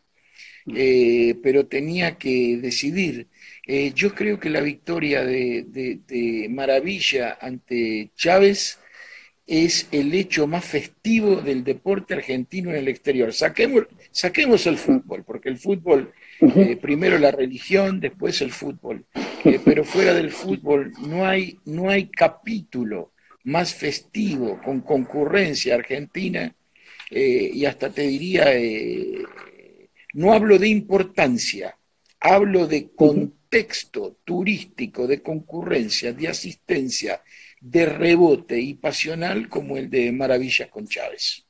Eh, 0.75 1.35
pero 1.41 1.67
tenía 1.67 2.17
que 2.17 2.57
decidir. 2.57 3.27
Eh, 3.65 3.93
yo 3.95 4.13
creo 4.13 4.39
que 4.39 4.49
la 4.49 4.61
victoria 4.61 5.23
de, 5.23 6.47
Maravilla 6.49 7.37
ante 7.39 8.11
Chávez 8.15 8.79
es 9.47 9.87
el 9.93 10.13
hecho 10.13 10.45
más 10.45 10.65
festivo 10.65 11.37
del 11.37 11.63
deporte 11.63 12.13
argentino 12.13 12.69
en 12.69 12.75
el 12.75 12.89
exterior. 12.89 13.33
Saquemos, 13.33 13.85
saquemos 14.11 14.67
el 14.67 14.77
fútbol, 14.77 15.23
porque 15.23 15.47
el 15.47 15.57
fútbol, 15.57 16.11
eh, 16.41 16.77
primero 16.79 17.17
la 17.17 17.31
religión, 17.31 18.01
después 18.01 18.41
el 18.41 18.51
fútbol. 18.51 19.05
pero 19.63 19.85
fuera 19.85 20.13
del 20.13 20.31
fútbol 20.31 20.91
no 21.07 21.25
hay, 21.25 21.57
no 21.65 21.89
hay 21.89 22.07
capítulo 22.07 23.13
más 23.45 23.73
festivo, 23.73 24.61
con 24.61 24.81
concurrencia 24.81 25.75
argentina, 25.75 26.53
eh, 27.09 27.49
y 27.53 27.63
hasta 27.63 27.89
te 27.89 28.01
diría, 28.01 28.53
eh, 28.53 29.23
no 30.13 30.33
hablo 30.33 30.59
de 30.59 30.67
importancia, 30.67 31.77
hablo 32.19 32.67
de 32.67 32.89
contexto 32.89 34.17
turístico, 34.25 35.07
de 35.07 35.21
concurrencia, 35.21 36.11
de 36.11 36.27
asistencia, 36.27 37.21
de 37.59 37.85
rebote 37.85 38.59
y 38.59 38.75
pasional 38.75 39.49
como 39.49 39.77
el 39.77 39.89
de 39.89 40.11
Maravillas 40.11 40.69
con 40.69 40.87
Chávez. 40.87 41.45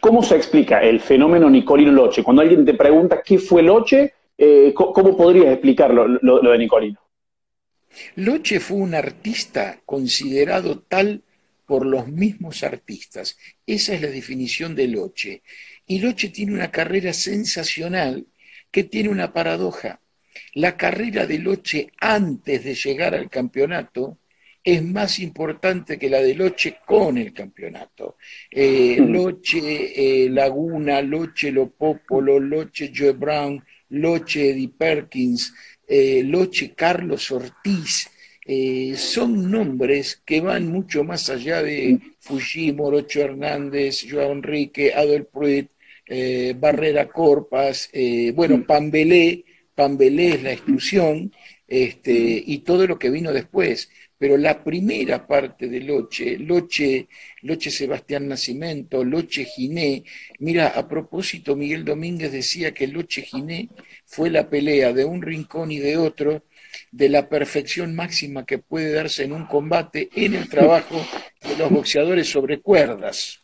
¿Cómo 0.00 0.22
se 0.22 0.36
explica 0.36 0.80
el 0.82 1.00
fenómeno 1.00 1.50
Nicolino 1.50 1.92
Loche? 1.92 2.22
Cuando 2.22 2.42
alguien 2.42 2.64
te 2.64 2.74
pregunta 2.74 3.22
qué 3.24 3.38
fue 3.38 3.62
Loche, 3.62 4.14
eh, 4.36 4.72
¿cómo 4.74 5.16
podrías 5.16 5.52
explicarlo 5.52 6.06
lo 6.06 6.50
de 6.50 6.58
Nicolino? 6.58 7.00
Loche 8.16 8.60
fue 8.60 8.78
un 8.78 8.94
artista 8.94 9.80
considerado 9.84 10.80
tal 10.80 11.22
por 11.66 11.86
los 11.86 12.08
mismos 12.08 12.62
artistas. 12.62 13.36
Esa 13.66 13.94
es 13.94 14.02
la 14.02 14.08
definición 14.08 14.74
de 14.74 14.88
Loche. 14.88 15.42
Y 15.86 16.00
Loche 16.00 16.28
tiene 16.28 16.52
una 16.52 16.70
carrera 16.70 17.12
sensacional 17.12 18.26
que 18.70 18.84
tiene 18.84 19.08
una 19.08 19.32
paradoja. 19.32 20.00
La 20.54 20.76
carrera 20.76 21.26
de 21.26 21.38
Loche 21.38 21.92
antes 21.98 22.64
de 22.64 22.74
llegar 22.74 23.14
al 23.14 23.28
campeonato 23.28 24.18
es 24.62 24.82
más 24.82 25.18
importante 25.18 25.98
que 25.98 26.10
la 26.10 26.20
de 26.20 26.34
Loche 26.34 26.78
con 26.84 27.16
el 27.16 27.32
campeonato. 27.32 28.16
Eh, 28.50 28.98
Loche 29.00 30.24
eh, 30.24 30.28
Laguna, 30.28 31.00
Loche 31.00 31.50
Lo 31.50 31.70
Popolo, 31.70 32.38
Loche 32.38 32.92
Joe 32.94 33.12
Brown, 33.12 33.62
Loche 33.90 34.50
Eddie 34.50 34.68
Perkins, 34.76 35.54
eh, 35.86 36.22
Loche 36.24 36.74
Carlos 36.74 37.30
Ortiz, 37.30 38.10
son 38.96 39.48
nombres 39.48 40.22
que 40.24 40.40
van 40.40 40.66
mucho 40.66 41.04
más 41.04 41.30
allá 41.30 41.62
de 41.62 42.00
Fujimori, 42.18 42.96
Rocho 42.96 43.20
Hernández, 43.20 44.04
Joao 44.10 44.32
Enrique, 44.32 44.92
Adol 44.92 45.26
Pruitt, 45.26 45.70
Barrera 46.56 47.06
Corpas, 47.06 47.88
bueno, 48.34 48.64
Pambelé, 48.66 49.44
Pambelé 49.76 50.30
es 50.30 50.42
la 50.42 50.52
exclusión, 50.52 51.32
este, 51.70 52.42
y 52.44 52.58
todo 52.58 52.88
lo 52.88 52.98
que 52.98 53.10
vino 53.10 53.32
después. 53.32 53.88
Pero 54.20 54.36
la 54.36 54.62
primera 54.62 55.26
parte 55.26 55.66
de 55.66 55.80
Loche, 55.80 56.36
Loche, 56.38 57.08
Loche 57.40 57.70
Sebastián 57.70 58.28
Nacimiento, 58.28 59.02
Loche 59.02 59.46
Giné, 59.46 60.04
mira, 60.40 60.68
a 60.68 60.86
propósito, 60.86 61.56
Miguel 61.56 61.86
Domínguez 61.86 62.30
decía 62.30 62.74
que 62.74 62.86
Loche 62.86 63.22
Giné 63.22 63.70
fue 64.04 64.28
la 64.28 64.50
pelea 64.50 64.92
de 64.92 65.06
un 65.06 65.22
rincón 65.22 65.72
y 65.72 65.78
de 65.78 65.96
otro, 65.96 66.44
de 66.92 67.08
la 67.08 67.30
perfección 67.30 67.94
máxima 67.94 68.44
que 68.44 68.58
puede 68.58 68.92
darse 68.92 69.24
en 69.24 69.32
un 69.32 69.46
combate 69.46 70.10
en 70.14 70.34
el 70.34 70.50
trabajo 70.50 71.02
de 71.48 71.56
los 71.56 71.70
boxeadores 71.70 72.28
sobre 72.28 72.60
cuerdas. 72.60 73.42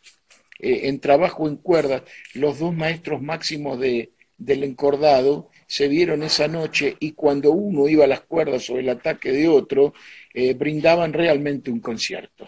Eh, 0.59 0.81
en 0.89 0.99
trabajo 0.99 1.47
en 1.47 1.55
cuerdas, 1.55 2.03
los 2.35 2.59
dos 2.59 2.75
maestros 2.75 3.19
máximos 3.19 3.79
de, 3.79 4.11
del 4.37 4.63
encordado 4.63 5.49
se 5.65 5.87
vieron 5.87 6.23
esa 6.23 6.47
noche 6.47 6.95
y 6.99 7.11
cuando 7.11 7.51
uno 7.51 7.87
iba 7.87 8.05
a 8.05 8.07
las 8.07 8.21
cuerdas 8.21 8.63
sobre 8.63 8.83
el 8.83 8.89
ataque 8.89 9.31
de 9.31 9.47
otro, 9.47 9.93
eh, 10.39 10.53
brindaban 10.53 11.11
realmente 11.11 11.71
un 11.71 11.79
concierto. 11.79 12.47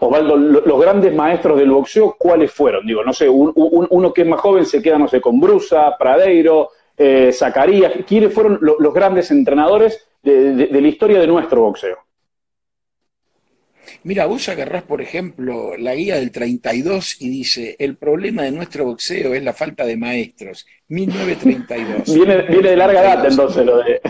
Osvaldo, 0.00 0.38
los 0.38 0.80
grandes 0.80 1.14
maestros 1.14 1.58
del 1.58 1.70
boxeo, 1.70 2.16
¿cuáles 2.18 2.50
fueron? 2.50 2.86
Digo, 2.86 3.04
no 3.04 3.12
sé, 3.12 3.28
uno 3.28 4.12
que 4.14 4.22
es 4.22 4.26
más 4.26 4.40
joven 4.40 4.64
se 4.64 4.80
queda, 4.80 4.96
no 4.96 5.06
sé, 5.06 5.20
con 5.20 5.38
Brusa, 5.38 5.94
Pradeiro, 5.98 6.70
eh, 6.96 7.30
Zacarías, 7.30 7.92
¿quiénes 8.06 8.32
fueron 8.32 8.58
los 8.62 8.94
grandes 8.94 9.30
entrenadores 9.30 10.08
de, 10.22 10.68
la 10.70 10.88
historia 10.88 11.20
de 11.20 11.26
nuestro 11.26 11.60
boxeo? 11.60 11.98
Mira, 14.04 14.24
vos 14.24 14.48
agarrás, 14.48 14.84
por 14.84 15.02
ejemplo, 15.02 15.76
la 15.76 15.94
guía 15.94 16.16
del 16.16 16.32
32 16.32 17.20
y 17.20 17.28
dice, 17.28 17.76
el 17.78 17.98
problema 17.98 18.44
de 18.44 18.52
nuestro 18.52 18.86
boxeo 18.86 19.34
es 19.34 19.42
la 19.42 19.52
falta 19.52 19.84
de 19.84 19.98
maestros. 19.98 20.66
1932. 20.88 22.14
viene, 22.14 22.42
viene 22.42 22.70
de 22.70 22.76
larga 22.76 23.02
data 23.02 23.28
entonces 23.28 23.66
lo 23.66 23.78
de... 23.78 24.00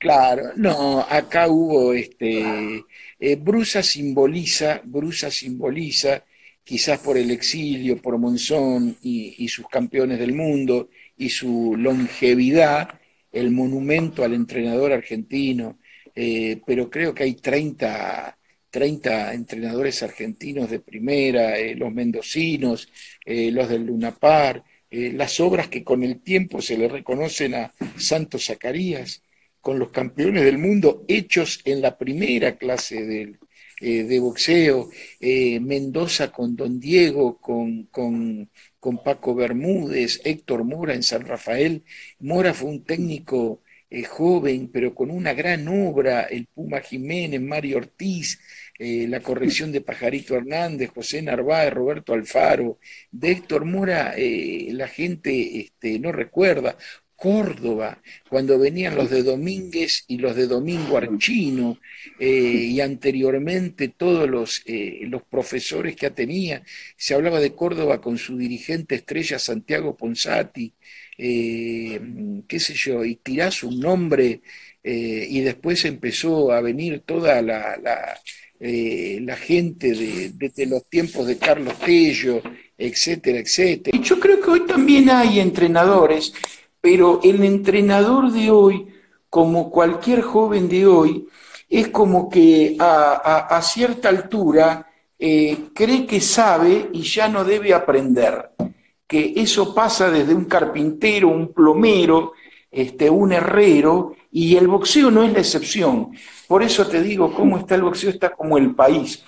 Claro, 0.00 0.52
no, 0.56 1.00
acá 1.00 1.48
hubo 1.48 1.92
este 1.92 2.84
Eh, 3.22 3.36
Brusa 3.36 3.82
simboliza, 3.82 4.80
Brusa 4.84 5.30
simboliza, 5.30 6.24
quizás 6.64 6.98
por 7.00 7.18
el 7.18 7.30
exilio, 7.30 8.00
por 8.00 8.16
Monzón 8.18 8.96
y, 9.02 9.46
sus 9.48 9.68
campeones 9.68 10.18
del 10.18 10.32
mundo 10.34 10.88
y 11.18 11.28
su 11.28 11.74
longevidad, 11.76 12.88
el 13.30 13.50
monumento 13.50 14.24
al 14.24 14.32
entrenador 14.34 14.92
argentino, 14.92 15.78
eh, 16.14 16.60
pero 16.66 16.88
creo 16.90 17.14
que 17.14 17.24
hay 17.24 17.34
30, 17.34 18.38
30 18.70 19.34
entrenadores 19.34 20.02
argentinos 20.02 20.70
de 20.70 20.80
primera, 20.80 21.58
eh, 21.58 21.74
los 21.74 21.92
mendocinos, 21.92 22.88
los 23.26 23.68
del 23.68 23.84
Lunapar, 23.86 24.64
las 24.90 25.40
obras 25.40 25.68
que 25.68 25.84
con 25.84 26.02
el 26.02 26.20
tiempo 26.22 26.62
se 26.62 26.76
le 26.78 26.88
reconocen 26.88 27.54
a 27.54 27.72
Santos 27.96 28.46
Zacarías, 28.46 29.22
con 29.60 29.78
los 29.78 29.90
campeones 29.90 30.44
del 30.44 30.58
mundo 30.58 31.04
hechos 31.08 31.60
en 31.64 31.82
la 31.82 31.96
primera 31.98 32.56
clase 32.56 33.04
de, 33.04 33.38
eh, 33.80 34.04
de 34.04 34.20
boxeo, 34.20 34.90
eh, 35.20 35.58
Mendoza 35.58 36.30
con 36.30 36.54
Don 36.54 36.78
Diego, 36.78 37.38
con, 37.40 37.84
con, 37.84 38.50
con, 38.78 39.02
Paco 39.02 39.34
Bermúdez, 39.34 40.20
Héctor 40.24 40.64
Mora 40.64 40.94
en 40.94 41.02
San 41.02 41.26
Rafael. 41.26 41.82
Mora 42.18 42.52
fue 42.52 42.68
un 42.68 42.84
técnico 42.84 43.62
eh, 43.88 44.04
joven, 44.04 44.70
pero 44.70 44.94
con 44.94 45.10
una 45.10 45.32
gran 45.32 45.66
obra, 45.68 46.24
el 46.24 46.46
Puma 46.46 46.80
Jiménez, 46.80 47.40
Mario 47.40 47.78
Ortiz, 47.78 48.38
la 48.78 49.20
corrección 49.20 49.72
de 49.72 49.82
Pajarito 49.82 50.34
Hernández, 50.36 50.90
José 50.94 51.20
Narváez, 51.20 51.70
Roberto 51.72 52.14
Alfaro. 52.14 52.78
De 53.10 53.30
Héctor 53.32 53.66
Mora 53.66 54.14
la 54.16 54.88
gente 54.88 55.60
este, 55.60 55.98
no 55.98 56.12
recuerda. 56.12 56.78
Córdoba, 57.20 58.00
cuando 58.30 58.58
venían 58.58 58.96
los 58.96 59.10
de 59.10 59.22
Domínguez 59.22 60.04
y 60.08 60.16
los 60.16 60.34
de 60.34 60.46
Domingo 60.46 60.96
Archino, 60.96 61.78
eh, 62.18 62.26
y 62.26 62.80
anteriormente 62.80 63.88
todos 63.88 64.26
los, 64.26 64.62
eh, 64.64 65.00
los 65.02 65.22
profesores 65.24 65.96
que 65.96 66.08
tenía, 66.08 66.62
se 66.96 67.12
hablaba 67.12 67.38
de 67.38 67.54
Córdoba 67.54 68.00
con 68.00 68.16
su 68.16 68.38
dirigente 68.38 68.94
estrella 68.94 69.38
Santiago 69.38 69.94
Ponsati, 69.94 70.72
eh, 71.18 72.00
qué 72.48 72.58
sé 72.58 72.72
yo, 72.72 73.04
y 73.04 73.16
tirás 73.16 73.64
un 73.64 73.78
nombre, 73.80 74.40
y 74.82 75.40
después 75.40 75.84
empezó 75.84 76.52
a 76.52 76.62
venir 76.62 77.02
toda 77.04 77.42
la, 77.42 77.76
la, 77.76 79.36
gente 79.36 79.92
de, 79.92 80.30
de, 80.30 80.66
los 80.66 80.86
tiempos 80.88 81.26
de 81.26 81.36
Carlos 81.36 81.78
Tello, 81.80 82.42
etcétera, 82.78 83.40
etcétera. 83.40 83.94
Y 83.94 84.00
yo 84.02 84.18
creo 84.18 84.40
que 84.40 84.50
hoy 84.50 84.66
también 84.66 85.10
hay 85.10 85.38
entrenadores 85.38 86.32
pero 86.80 87.20
el 87.22 87.44
entrenador 87.44 88.32
de 88.32 88.50
hoy, 88.50 88.88
como 89.28 89.70
cualquier 89.70 90.22
joven 90.22 90.68
de 90.68 90.86
hoy, 90.86 91.26
es 91.68 91.88
como 91.88 92.28
que 92.28 92.76
a, 92.80 93.60
cierta 93.62 94.08
altura 94.08 94.86
eh, 95.18 95.68
cree 95.74 96.06
que 96.06 96.20
sabe 96.20 96.88
y 96.92 97.02
ya 97.02 97.28
no 97.28 97.44
debe 97.44 97.72
aprender. 97.72 98.50
Que 99.06 99.34
eso 99.36 99.74
pasa 99.74 100.10
desde 100.10 100.34
un 100.34 100.46
carpintero, 100.46 101.28
un 101.28 101.52
plomero, 101.52 102.32
este, 102.70 103.10
un 103.10 103.32
herrero, 103.32 104.16
y 104.32 104.56
el 104.56 104.68
boxeo 104.68 105.10
no 105.10 105.22
es 105.22 105.32
la 105.32 105.40
excepción. 105.40 106.12
Por 106.48 106.62
eso 106.62 106.86
te 106.86 107.02
digo, 107.02 107.32
cómo 107.32 107.58
está 107.58 107.74
el 107.74 107.82
boxeo, 107.82 108.10
está 108.10 108.30
como 108.30 108.58
el 108.58 108.74
país. 108.74 109.22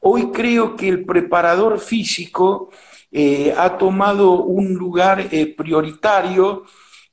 Hoy 0.00 0.30
creo 0.32 0.76
que 0.76 0.88
el 0.88 1.04
preparador 1.04 1.78
físico 1.78 2.70
eh, 3.10 3.54
ha 3.56 3.78
tomado 3.78 4.42
un 4.42 4.74
lugar 4.74 5.28
eh, 5.30 5.54
prioritario 5.56 6.64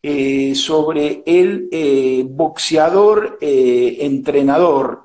eh, 0.03 0.55
sobre 0.55 1.21
el 1.27 1.69
eh, 1.71 2.25
boxeador 2.27 3.37
eh, 3.39 3.97
entrenador. 4.01 5.03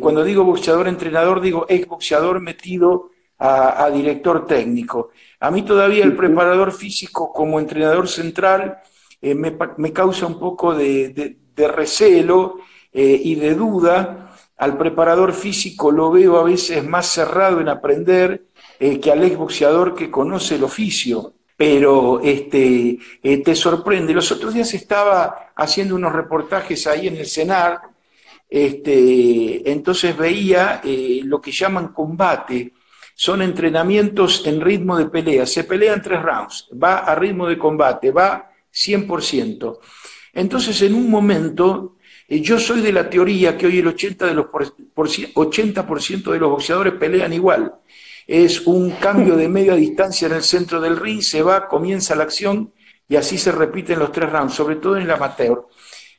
cuando 0.00 0.24
digo 0.24 0.42
boxeador 0.44 0.88
entrenador, 0.88 1.40
digo 1.40 1.66
ex 1.68 1.86
boxeador 1.86 2.40
metido 2.40 3.10
a, 3.38 3.88
director 3.90 4.44
técnico. 4.46 5.10
A 5.38 5.50
mí 5.52 5.62
todavía 5.62 6.04
el 6.04 6.16
preparador 6.16 6.72
físico 6.72 7.32
como 7.32 7.60
entrenador 7.60 8.08
central 8.08 8.78
me, 9.20 9.92
causa 9.92 10.26
un 10.26 10.38
poco 10.40 10.74
de, 10.74 11.36
de 11.54 11.68
recelo 11.68 12.58
y 12.92 13.34
de 13.36 13.54
duda. 13.54 14.32
Al 14.56 14.76
preparador 14.78 15.32
físico 15.32 15.92
lo 15.92 16.10
veo 16.10 16.38
a 16.38 16.44
veces 16.44 16.84
más 16.84 17.06
cerrado 17.06 17.60
en 17.60 17.68
aprender 17.68 18.46
que 18.78 19.12
al 19.12 19.22
ex 19.22 19.36
boxeador 19.36 19.94
que 19.94 20.10
conoce 20.10 20.56
el 20.56 20.64
oficio 20.64 21.34
pero 21.56 22.20
este, 22.22 22.98
eh, 23.22 23.38
te 23.38 23.54
sorprende. 23.54 24.14
Los 24.14 24.32
otros 24.32 24.54
días 24.54 24.72
estaba 24.74 25.52
haciendo 25.54 25.94
unos 25.94 26.12
reportajes 26.12 26.86
ahí 26.86 27.08
en 27.08 27.16
el 27.16 27.26
CENAR, 27.26 27.80
este, 28.48 29.70
entonces 29.70 30.16
veía 30.16 30.80
eh, 30.84 31.20
lo 31.24 31.40
que 31.40 31.52
llaman 31.52 31.88
combate, 31.88 32.72
son 33.14 33.42
entrenamientos 33.42 34.46
en 34.46 34.60
ritmo 34.60 34.96
de 34.96 35.06
pelea, 35.06 35.46
se 35.46 35.64
pelean 35.64 36.02
tres 36.02 36.22
rounds, 36.22 36.68
va 36.72 36.98
a 36.98 37.14
ritmo 37.14 37.46
de 37.46 37.58
combate, 37.58 38.10
va 38.10 38.50
100%. 38.72 39.78
Entonces 40.34 40.82
en 40.82 40.94
un 40.94 41.08
momento, 41.10 41.96
eh, 42.28 42.40
yo 42.40 42.58
soy 42.58 42.80
de 42.80 42.92
la 42.92 43.08
teoría 43.08 43.56
que 43.56 43.66
hoy 43.66 43.78
el 43.78 43.86
80%, 43.86 44.26
de 44.26 44.34
los 44.34 44.46
80 45.34 45.82
de 45.82 46.38
los 46.38 46.50
boxeadores 46.50 46.94
pelean 46.94 47.32
igual 47.32 47.72
es 48.26 48.66
un 48.66 48.90
cambio 48.92 49.36
de 49.36 49.48
media 49.58 49.74
distancia 49.74 50.26
en 50.26 50.34
el 50.34 50.42
centro 50.42 50.80
del 50.80 50.96
ring, 50.96 51.22
se 51.22 51.42
va, 51.42 51.68
comienza 51.68 52.14
la 52.14 52.24
acción 52.24 52.72
y 53.08 53.16
así 53.16 53.38
se 53.38 53.52
repiten 53.52 53.98
los 53.98 54.12
tres 54.12 54.30
rounds, 54.30 54.54
sobre 54.54 54.76
todo 54.76 54.96
en 54.96 55.02
el 55.02 55.10
amateur. 55.10 55.66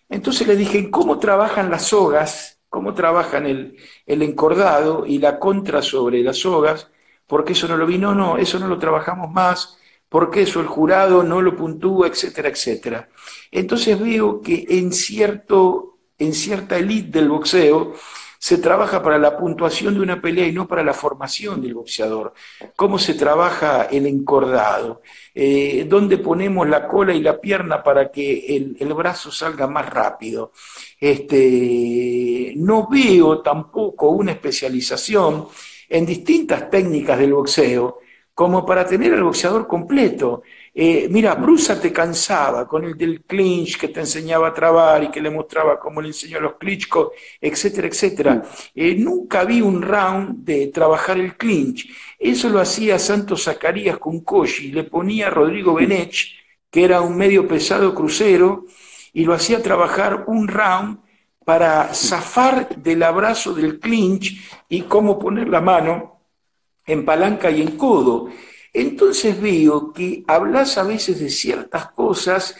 Entonces 0.09 0.47
le 0.47 0.55
dije, 0.55 0.91
¿cómo 0.91 1.17
trabajan 1.19 1.71
las 1.71 1.87
sogas? 1.87 2.59
¿Cómo 2.69 2.93
trabajan 2.93 3.45
el, 3.45 3.77
el 4.05 4.21
encordado 4.21 5.05
y 5.05 5.19
la 5.19 5.39
contra 5.39 5.81
sobre 5.81 6.21
las 6.21 6.37
sogas? 6.37 6.89
Porque 7.25 7.53
eso 7.53 7.67
no 7.67 7.77
lo 7.77 7.85
vi, 7.85 7.97
no, 7.97 8.13
no, 8.13 8.37
eso 8.37 8.59
no 8.59 8.67
lo 8.67 8.77
trabajamos 8.77 9.31
más, 9.31 9.77
porque 10.09 10.43
eso 10.43 10.59
el 10.59 10.67
jurado 10.67 11.23
no 11.23 11.41
lo 11.41 11.55
puntúa, 11.55 12.07
etcétera, 12.07 12.49
etcétera. 12.49 13.09
Entonces 13.51 13.99
veo 13.99 14.41
que 14.41 14.65
en, 14.69 14.91
cierto, 14.93 15.97
en 16.19 16.33
cierta 16.33 16.77
elite 16.77 17.17
del 17.19 17.29
boxeo, 17.29 17.93
se 18.43 18.57
trabaja 18.57 19.01
para 19.01 19.17
la 19.17 19.37
puntuación 19.37 19.93
de 19.93 20.01
una 20.01 20.21
pelea 20.21 20.45
y 20.45 20.51
no 20.51 20.67
para 20.67 20.83
la 20.83 20.93
formación 20.93 21.61
del 21.61 21.75
boxeador. 21.75 22.33
¿Cómo 22.75 22.99
se 22.99 23.13
trabaja 23.13 23.83
el 23.83 24.05
encordado? 24.05 25.01
Eh, 25.33 25.85
¿Dónde 25.87 26.17
ponemos 26.17 26.67
la 26.67 26.85
cola 26.85 27.13
y 27.13 27.21
la 27.21 27.39
pierna 27.39 27.81
para 27.81 28.11
que 28.11 28.53
el, 28.77 28.93
brazo 28.95 29.31
salga 29.31 29.65
más 29.65 29.89
rápido? 29.89 30.51
Este, 30.99 32.51
no 32.57 32.89
veo 32.89 33.41
tampoco 33.41 34.09
una 34.09 34.33
especialización 34.33 35.47
en 35.87 36.05
distintas 36.05 36.69
técnicas 36.69 37.17
del 37.19 37.31
boxeo 37.31 37.99
como 38.33 38.65
para 38.65 38.85
tener 38.85 39.13
al 39.13 39.23
boxeador 39.23 39.67
completo. 39.67 40.43
Eh, 40.75 41.07
mira, 41.09 41.35
Brusa 41.35 41.79
te 41.79 41.93
cansaba 41.93 42.67
con 42.67 42.83
el 42.83 42.97
del 42.97 43.21
clinch 43.21 43.77
que 43.77 43.89
te 43.89 43.99
enseñaba 43.99 44.47
a 44.47 44.53
trabar 44.53 45.03
y 45.03 45.11
que 45.11 45.21
le 45.21 45.29
mostraba 45.29 45.79
cómo 45.79 46.01
le 46.01 46.07
enseñó 46.07 46.39
a 46.39 46.41
los 46.41 46.55
Klitschko, 46.55 47.11
etcétera, 47.39 47.87
etcétera. 47.87 48.41
Eh, 48.73 48.95
nunca 48.95 49.43
vi 49.43 49.61
un 49.61 49.83
round 49.83 50.43
de 50.43 50.67
trabajar 50.67 51.19
el 51.19 51.37
clinch. 51.37 51.87
Eso 52.17 52.49
lo 52.49 52.59
hacía 52.59 52.97
Santos 52.97 53.43
Zacarías 53.43 53.99
con 53.99 54.21
Koji, 54.21 54.71
le 54.71 54.85
ponía 54.85 55.27
a 55.27 55.29
Rodrigo 55.29 55.75
Benech, 55.75 56.33
que 56.71 56.83
era 56.83 57.01
un 57.01 57.15
medio 57.17 57.47
pesado 57.47 57.93
crucero, 57.93 58.65
y 59.13 59.25
lo 59.25 59.33
hacía 59.33 59.61
trabajar 59.61 60.23
un 60.25 60.47
round 60.47 60.97
para 61.45 61.93
zafar 61.93 62.75
del 62.77 63.03
abrazo 63.03 63.53
del 63.53 63.79
clinch 63.79 64.41
y 64.69 64.81
cómo 64.83 65.19
poner 65.19 65.49
la 65.49 65.61
mano 65.61 66.21
en 66.85 67.05
palanca 67.05 67.51
y 67.51 67.61
en 67.61 67.77
codo. 67.77 68.29
Entonces 68.73 69.39
veo 69.39 69.93
que 69.93 70.23
hablas 70.27 70.77
a 70.79 70.83
veces 70.83 71.19
de 71.19 71.29
ciertas 71.29 71.91
cosas 71.91 72.55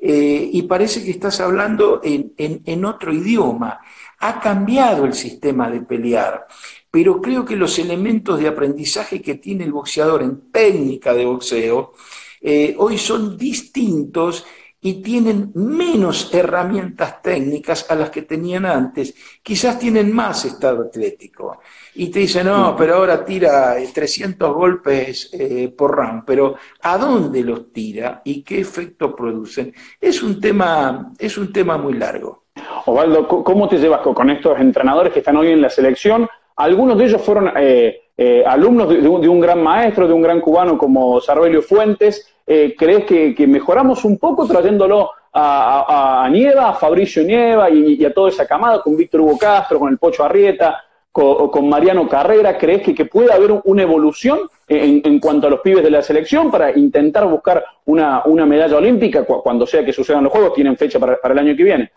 eh, 0.00 0.48
y 0.52 0.62
parece 0.62 1.04
que 1.04 1.10
estás 1.10 1.40
hablando 1.40 2.00
en, 2.02 2.84
otro 2.84 3.12
idioma. 3.12 3.80
Ha 4.20 4.40
cambiado 4.40 5.04
el 5.04 5.12
sistema 5.12 5.70
de 5.70 5.82
pelear, 5.82 6.46
pero 6.90 7.20
creo 7.20 7.44
que 7.44 7.54
los 7.54 7.78
elementos 7.78 8.40
de 8.40 8.48
aprendizaje 8.48 9.20
que 9.20 9.34
tiene 9.34 9.64
el 9.64 9.72
boxeador 9.72 10.22
en 10.22 10.50
técnica 10.50 11.12
de 11.12 11.26
boxeo 11.26 11.92
eh, 12.40 12.74
hoy 12.78 12.98
son 12.98 13.36
distintos 13.36 14.46
y 14.80 15.02
tienen 15.02 15.50
menos 15.54 16.32
herramientas 16.32 17.20
técnicas 17.20 17.90
a 17.90 17.94
las 17.96 18.10
que 18.10 18.22
tenían 18.22 18.64
antes. 18.64 19.14
Quizás 19.42 19.78
tienen 19.78 20.14
más 20.14 20.44
estado 20.44 20.82
atlético. 20.82 21.60
Y 21.94 22.08
te 22.08 22.20
dicen, 22.20 22.46
no, 22.46 22.76
pero 22.76 22.96
ahora 22.96 23.24
tira 23.24 23.76
300 23.92 24.48
eh, 24.48 24.52
golpes 24.52 25.30
eh, 25.32 25.74
por 25.76 25.96
round. 25.96 26.22
Pero 26.24 26.56
¿a 26.82 26.96
dónde 26.96 27.42
los 27.42 27.72
tira 27.72 28.22
y 28.24 28.42
qué 28.42 28.60
efecto 28.60 29.16
producen? 29.16 29.74
Es 30.00 30.22
un 30.22 30.40
tema, 30.40 31.12
es 31.18 31.36
un 31.38 31.52
tema 31.52 31.76
muy 31.76 31.94
largo. 31.94 32.44
Osvaldo, 32.86 33.26
¿cómo 33.26 33.68
te 33.68 33.78
llevas 33.78 34.00
con 34.00 34.30
estos 34.30 34.58
entrenadores 34.58 35.12
que 35.12 35.20
están 35.20 35.36
hoy 35.36 35.48
en 35.48 35.62
la 35.62 35.70
selección? 35.70 36.28
Algunos 36.56 36.98
de 36.98 37.04
ellos 37.04 37.22
fueron 37.22 37.52
eh, 37.56 38.07
alumnos 38.46 38.88
de, 38.88 39.08
un, 39.08 39.40
gran 39.40 39.62
maestro, 39.62 40.08
de 40.08 40.12
un 40.12 40.22
gran 40.22 40.40
cubano 40.40 40.76
como 40.76 41.20
Sarbelio 41.20 41.62
Fuentes. 41.62 42.34
Eh, 42.50 42.74
¿crees 42.78 43.04
que, 43.04 43.46
mejoramos 43.46 44.06
un 44.06 44.16
poco 44.16 44.46
trayéndolo 44.46 45.10
a, 45.34 46.26
Nieva, 46.32 46.70
a 46.70 46.74
Fabricio 46.74 47.22
Nieva 47.22 47.68
y, 47.68 48.02
a 48.02 48.12
toda 48.14 48.30
esa 48.30 48.46
camada, 48.46 48.80
con 48.80 48.96
Víctor 48.96 49.20
Hugo 49.20 49.36
Castro, 49.36 49.78
con 49.78 49.90
el 49.90 49.98
Pocho 49.98 50.24
Arrieta? 50.24 50.82
con, 51.12 51.68
Mariano 51.68 52.08
Carrera? 52.08 52.56
¿Crees 52.56 52.82
que, 52.82 53.04
puede 53.04 53.32
haber 53.32 53.60
una 53.64 53.82
evolución 53.82 54.48
en, 54.66 55.20
cuanto 55.20 55.46
a 55.46 55.50
los 55.50 55.60
pibes 55.60 55.84
de 55.84 55.90
la 55.90 56.00
selección 56.00 56.50
para 56.50 56.76
intentar 56.76 57.26
buscar 57.26 57.62
una, 57.84 58.22
medalla 58.46 58.76
olímpica 58.78 59.24
cuando 59.24 59.66
sea 59.66 59.84
que 59.84 59.92
sucedan 59.92 60.24
los 60.24 60.32
Juegos? 60.32 60.54
Tienen 60.54 60.76
fecha 60.76 60.98
para, 60.98 61.18
el 61.22 61.38
año 61.38 61.54
que 61.54 61.64
viene. 61.64 61.90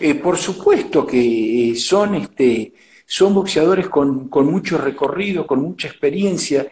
Eh, 0.00 0.14
por 0.14 0.38
supuesto 0.38 1.06
que 1.06 1.70
eh, 1.70 1.74
son, 1.74 2.14
este, 2.14 2.72
son 3.06 3.34
boxeadores 3.34 3.88
con, 3.88 4.28
mucho 4.30 4.76
recorrido, 4.76 5.46
con 5.46 5.62
mucha 5.62 5.88
experiencia, 5.88 6.66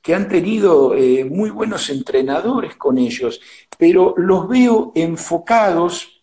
que 0.00 0.14
han 0.14 0.28
tenido 0.28 0.94
eh, 0.94 1.24
muy 1.24 1.50
buenos 1.50 1.90
entrenadores 1.90 2.76
con 2.76 2.98
ellos, 2.98 3.40
pero 3.76 4.14
los 4.16 4.48
veo 4.48 4.92
enfocados 4.94 6.22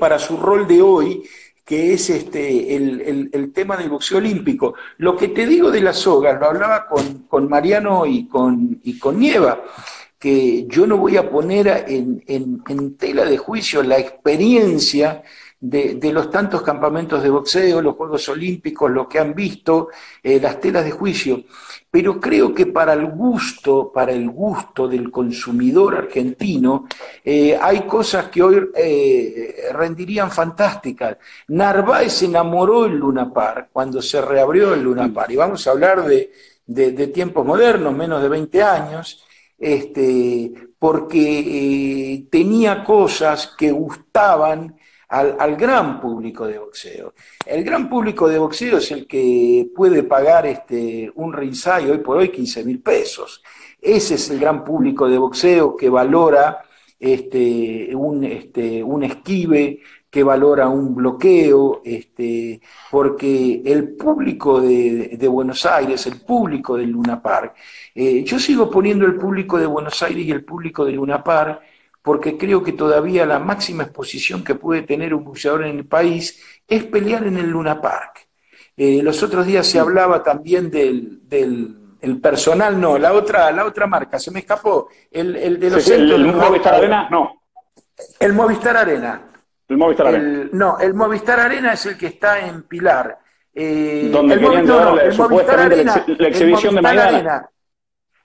para 0.00 0.18
su 0.18 0.36
rol 0.36 0.66
de 0.66 0.80
hoy 0.80 1.22
que 1.64 1.94
es 1.94 2.10
este, 2.10 2.76
el, 2.76 3.52
tema 3.54 3.76
del 3.76 3.88
boxeo 3.88 4.18
olímpico. 4.18 4.74
Lo 4.98 5.16
que 5.16 5.28
te 5.28 5.46
digo 5.46 5.70
de 5.70 5.80
las 5.80 5.98
sogas, 5.98 6.38
lo 6.38 6.46
hablaba 6.46 6.86
con, 6.86 7.48
Mariano 7.48 8.04
y 8.04 8.28
con, 8.28 8.80
y 8.84 8.98
con 8.98 9.18
Nieva, 9.18 9.64
que 10.18 10.66
yo 10.68 10.86
no 10.86 10.98
voy 10.98 11.16
a 11.16 11.30
poner 11.30 11.86
en, 11.88 12.96
tela 12.98 13.24
de 13.24 13.38
juicio 13.38 13.82
la 13.82 13.98
experiencia 13.98 15.22
de, 15.60 16.12
los 16.12 16.30
tantos 16.30 16.62
campamentos 16.62 17.22
de 17.22 17.30
boxeo, 17.30 17.80
los 17.80 17.96
Juegos 17.96 18.28
Olímpicos, 18.28 18.90
lo 18.90 19.08
que 19.08 19.18
han 19.18 19.34
visto, 19.34 19.88
eh, 20.22 20.38
las 20.40 20.60
telas 20.60 20.84
de 20.84 20.90
juicio 20.90 21.44
pero 21.94 22.18
creo 22.18 22.52
que 22.52 22.66
para 22.66 22.92
el 22.92 23.06
gusto, 23.06 23.92
para 23.94 24.10
el 24.10 24.28
gusto 24.28 24.88
del 24.88 25.12
consumidor 25.12 25.94
argentino, 25.94 26.88
eh, 27.24 27.56
hay 27.56 27.82
cosas 27.82 28.30
que 28.30 28.42
hoy 28.42 28.68
eh, 28.74 29.68
rendirían 29.72 30.28
fantásticas. 30.28 31.18
Narváez 31.46 32.14
se 32.14 32.24
enamoró 32.24 32.82
del 32.82 32.96
Luna 32.96 33.32
Park 33.32 33.68
cuando 33.72 34.02
se 34.02 34.20
reabrió 34.20 34.74
el 34.74 34.82
Luna 34.82 35.08
Park, 35.14 35.30
y 35.30 35.36
vamos 35.36 35.64
a 35.68 35.70
hablar 35.70 36.04
de, 36.04 36.32
tiempos 37.14 37.46
modernos, 37.46 37.94
menos 37.94 38.20
de 38.20 38.28
20 38.28 38.60
años, 38.60 39.24
este, 39.56 40.52
porque 40.76 42.26
tenía 42.28 42.82
cosas 42.82 43.54
que 43.56 43.70
gustaban 43.70 44.74
al, 45.14 45.56
gran 45.56 46.00
público 46.00 46.46
de 46.46 46.58
boxeo. 46.58 47.14
El 47.46 47.64
gran 47.64 47.88
público 47.88 48.28
de 48.28 48.38
boxeo 48.38 48.78
es 48.78 48.90
el 48.90 49.06
que 49.06 49.68
puede 49.74 50.02
pagar 50.02 50.46
este, 50.46 51.10
un 51.14 51.32
ringside 51.32 51.90
hoy 51.90 51.98
por 51.98 52.16
hoy 52.16 52.30
15 52.30 52.64
mil 52.64 52.80
pesos. 52.80 53.42
Ese 53.80 54.14
es 54.14 54.30
el 54.30 54.40
gran 54.40 54.64
público 54.64 55.08
de 55.08 55.18
boxeo 55.18 55.76
que 55.76 55.88
valora 55.88 56.62
este, 56.98 57.94
un, 57.94 58.24
este, 58.24 58.82
un 58.82 59.04
esquive, 59.04 59.80
que 60.10 60.22
valora 60.22 60.68
un 60.68 60.94
bloqueo, 60.94 61.82
este, 61.84 62.60
porque 62.90 63.62
el 63.64 63.96
público 63.96 64.60
de, 64.60 65.28
Buenos 65.28 65.66
Aires, 65.66 66.06
el 66.06 66.20
público 66.20 66.76
del 66.76 66.90
Luna 66.90 67.20
Park, 67.20 67.54
eh, 67.94 68.22
yo 68.22 68.38
sigo 68.38 68.70
poniendo 68.70 69.06
el 69.06 69.16
público 69.16 69.58
de 69.58 69.66
Buenos 69.66 70.00
Aires 70.02 70.24
y 70.24 70.30
el 70.30 70.44
público 70.44 70.84
del 70.84 70.96
Luna 70.96 71.22
Park 71.22 71.60
porque 72.04 72.36
creo 72.36 72.62
que 72.62 72.72
todavía 72.72 73.24
la 73.24 73.38
máxima 73.38 73.84
exposición 73.84 74.44
que 74.44 74.54
puede 74.54 74.82
tener 74.82 75.14
un 75.14 75.24
boxeador 75.24 75.64
en 75.64 75.78
el 75.78 75.86
país 75.86 76.38
es 76.68 76.84
pelear 76.84 77.26
en 77.26 77.38
el 77.38 77.48
Luna 77.48 77.80
Park. 77.80 78.28
Eh, 78.76 79.02
los 79.02 79.22
otros 79.22 79.46
días 79.46 79.66
se 79.66 79.78
hablaba 79.78 80.22
también 80.22 80.70
del, 80.70 81.26
del 81.26 82.20
personal, 82.20 82.78
no, 82.78 82.98
la 82.98 83.14
otra, 83.14 83.50
la 83.52 83.64
otra 83.64 83.86
marca, 83.86 84.18
se 84.18 84.30
me 84.30 84.40
escapó, 84.40 84.88
el, 85.10 85.34
el 85.34 85.58
de 85.58 85.70
los 85.70 85.82
centros. 85.82 86.20
¿El, 86.20 86.34
Movistar 86.34 86.74
Arena? 86.74 87.08
No. 87.10 87.42
El 88.20 88.34
Movistar 88.34 88.76
Arena. 88.76 89.22
El 89.66 89.76
Movistar 89.78 90.06
Arena. 90.08 90.48
No, 90.52 90.78
el 90.78 90.92
Movistar 90.92 91.40
Arena 91.40 91.72
es 91.72 91.86
el 91.86 91.96
que 91.96 92.08
está 92.08 92.46
en 92.46 92.64
Pilar. 92.64 93.18
Eh, 93.54 94.10
Donde 94.12 94.38
querían 94.38 94.66
no, 94.66 95.00
el 95.00 95.16
Movistar 95.16 95.58
Arena, 95.58 96.04
la, 96.18 96.28
exhibición 96.28 96.74
de 96.74 96.86
Arena, 96.86 97.48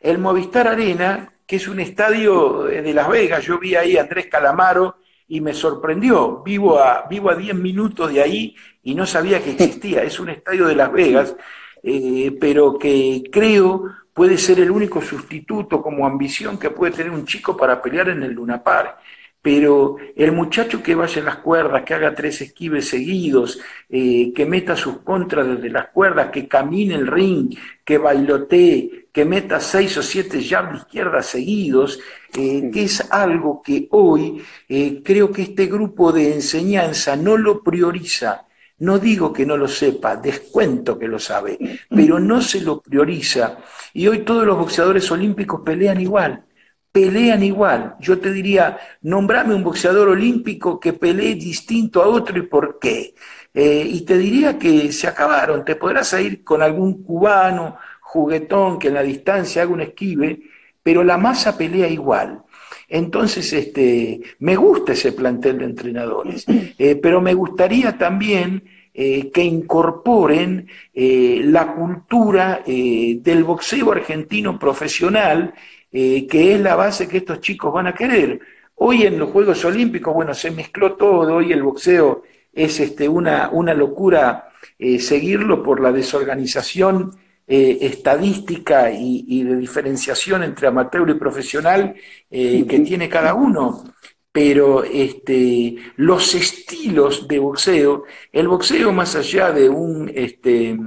el 0.01 0.17
Movistar 0.17 0.67
Arena 0.67 1.31
que 1.49 1.55
es 1.55 1.67
un 1.67 1.79
estadio 1.79 2.65
de 2.65 2.93
Las 2.93 3.09
Vegas. 3.09 3.43
Yo 3.43 3.57
vi 3.57 3.73
ahí 3.73 3.97
a 3.97 4.01
Andrés 4.01 4.27
Calamaro 4.27 4.97
y 5.27 5.41
me 5.41 5.55
sorprendió. 5.55 6.43
Vivo 6.43 6.77
a, 6.77 7.07
vivo 7.09 7.31
a 7.31 7.35
10 7.35 7.55
minutos 7.55 8.13
de 8.13 8.21
ahí 8.21 8.55
y 8.83 8.93
no 8.93 9.07
sabía 9.07 9.41
que 9.41 9.49
existía. 9.53 10.03
Es 10.03 10.19
un 10.19 10.29
estadio 10.29 10.67
de 10.67 10.75
Las 10.75 10.91
Vegas, 10.91 11.35
eh, 11.81 12.37
pero 12.39 12.77
que 12.77 13.23
creo 13.31 13.85
puede 14.13 14.37
ser 14.37 14.59
el 14.59 14.69
único 14.69 15.01
sustituto 15.01 15.81
como 15.81 16.05
ambición 16.05 16.59
que 16.59 16.69
puede 16.69 16.91
tener 16.91 17.11
un 17.11 17.25
chico 17.25 17.57
para 17.57 17.81
pelear 17.81 18.09
en 18.09 18.21
el 18.21 18.33
Luna 18.33 18.63
Park 18.63 18.97
pero 19.41 19.95
el 20.15 20.33
muchacho 20.33 20.83
que 20.83 20.95
vaya 20.95 21.19
en 21.19 21.25
las 21.25 21.37
cuerdas, 21.37 21.83
que 21.83 21.93
haga 21.93 22.13
tres 22.13 22.41
esquives 22.41 22.89
seguidos, 22.89 23.59
eh, 23.89 24.33
que 24.33 24.45
meta 24.45 24.75
sus 24.75 24.99
contras 24.99 25.47
desde 25.47 25.69
las 25.69 25.87
cuerdas, 25.89 26.29
que 26.29 26.47
camine 26.47 26.95
el 26.95 27.07
ring, 27.07 27.55
que 27.85 27.97
bailotee, 27.97 29.07
que 29.13 29.23
meta 29.23 29.59
seis 29.61 29.97
o 29.97 30.03
siete 30.03 30.43
jabs 30.43 30.71
de 30.71 30.77
izquierda 30.79 31.23
seguidos, 31.23 31.99
eh, 32.37 32.69
que 32.71 32.83
es 32.83 33.11
algo 33.11 33.61
que 33.61 33.87
hoy 33.91 34.41
eh, 34.67 35.01
creo 35.03 35.31
que 35.31 35.43
este 35.43 35.67
grupo 35.67 36.11
de 36.11 36.33
enseñanza 36.33 37.15
no 37.15 37.37
lo 37.37 37.63
prioriza. 37.63 38.45
No 38.79 38.97
digo 38.97 39.33
que 39.33 39.45
no 39.45 39.57
lo 39.57 39.67
sepa, 39.67 40.15
descuento 40.15 40.97
que 40.97 41.07
lo 41.09 41.19
sabe, 41.19 41.59
pero 41.89 42.17
no 42.17 42.41
se 42.41 42.61
lo 42.61 42.79
prioriza. 42.79 43.57
Y 43.93 44.07
hoy 44.07 44.19
todos 44.19 44.45
los 44.45 44.57
boxeadores 44.57 45.11
olímpicos 45.11 45.61
pelean 45.65 45.99
igual 45.99 46.45
pelean 46.91 47.43
igual. 47.43 47.95
Yo 47.99 48.19
te 48.19 48.31
diría, 48.31 48.77
nombrame 49.01 49.53
un 49.53 49.63
boxeador 49.63 50.09
olímpico 50.09 50.79
que 50.79 50.93
pelee 50.93 51.35
distinto 51.35 52.01
a 52.01 52.07
otro 52.07 52.37
y 52.37 52.43
por 52.43 52.79
qué. 52.79 53.13
Eh, 53.53 53.87
y 53.87 54.01
te 54.01 54.17
diría 54.17 54.57
que 54.57 54.91
se 54.91 55.07
acabaron. 55.07 55.65
Te 55.65 55.75
podrás 55.75 56.13
ir 56.19 56.43
con 56.43 56.61
algún 56.61 57.03
cubano, 57.03 57.77
juguetón, 58.01 58.79
que 58.79 58.87
en 58.87 58.95
la 58.95 59.03
distancia 59.03 59.61
haga 59.61 59.71
un 59.71 59.81
esquive, 59.81 60.41
pero 60.81 61.03
la 61.03 61.17
masa 61.17 61.57
pelea 61.57 61.87
igual. 61.87 62.43
Entonces, 62.87 63.53
este, 63.53 64.21
me 64.39 64.55
gusta 64.55 64.93
ese 64.93 65.11
plantel 65.11 65.59
de 65.59 65.65
entrenadores, 65.65 66.45
eh, 66.77 66.95
pero 66.95 67.21
me 67.21 67.33
gustaría 67.33 67.97
también 67.97 68.63
eh, 68.93 69.29
que 69.31 69.43
incorporen 69.43 70.67
la 70.93 71.73
cultura 71.73 72.61
del 72.65 73.43
boxeo 73.45 73.91
argentino 73.93 74.59
profesional 74.59 75.53
eh, 75.91 76.27
que 76.27 76.53
es 76.53 76.61
la 76.61 76.75
base 76.75 77.07
que 77.07 77.17
estos 77.17 77.39
chicos 77.41 77.73
van 77.73 77.87
a 77.87 77.95
querer. 77.95 78.39
Hoy 78.75 79.03
en 79.03 79.17
los 79.17 79.29
Juegos 79.31 79.63
Olímpicos, 79.65 80.13
bueno, 80.13 80.33
se 80.33 80.51
mezcló 80.51 80.93
todo, 80.93 81.35
hoy 81.35 81.51
el 81.51 81.63
boxeo 81.63 82.23
es 82.53 82.79
este, 82.79 83.09
una, 83.09 83.49
una 83.51 83.73
locura 83.73 84.49
eh, 84.77 84.99
seguirlo 84.99 85.63
por 85.63 85.79
la 85.79 85.91
desorganización 85.91 87.11
eh, 87.47 87.79
estadística 87.81 88.91
y, 88.91 89.43
de 89.43 89.55
diferenciación 89.55 90.43
entre 90.43 90.67
amateur 90.67 91.09
y 91.09 91.15
profesional 91.15 91.95
que 92.29 92.83
tiene 92.85 93.09
cada 93.09 93.33
uno. 93.33 93.83
Pero 94.31 94.83
este, 94.83 95.75
los 95.95 96.35
estilos 96.35 97.27
de 97.27 97.39
boxeo, 97.39 98.03
el 98.31 98.47
boxeo 98.47 98.91
más 98.91 99.15
allá 99.15 99.51
de 99.51 99.67
un, 99.67 100.11
este, 100.13 100.77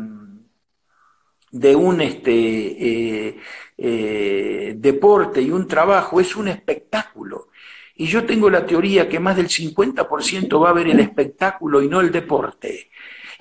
de 1.52 1.76
un 1.76 2.00
este, 2.00 3.36
eh, 3.78 4.74
deporte 4.76 5.42
y 5.42 5.50
un 5.50 5.68
trabajo 5.68 6.20
es 6.20 6.34
un 6.34 6.48
espectáculo. 6.48 7.48
Y 7.94 8.06
yo 8.06 8.24
tengo 8.24 8.50
la 8.50 8.64
teoría 8.66 9.08
que 9.08 9.20
más 9.20 9.36
del 9.36 9.48
50% 9.48 10.60
va 10.60 10.70
a 10.70 10.72
ver 10.72 10.88
el 10.88 10.98
espectáculo 11.00 11.82
y 11.82 11.88
no 11.88 12.00
el 12.00 12.10
deporte. 12.10 12.90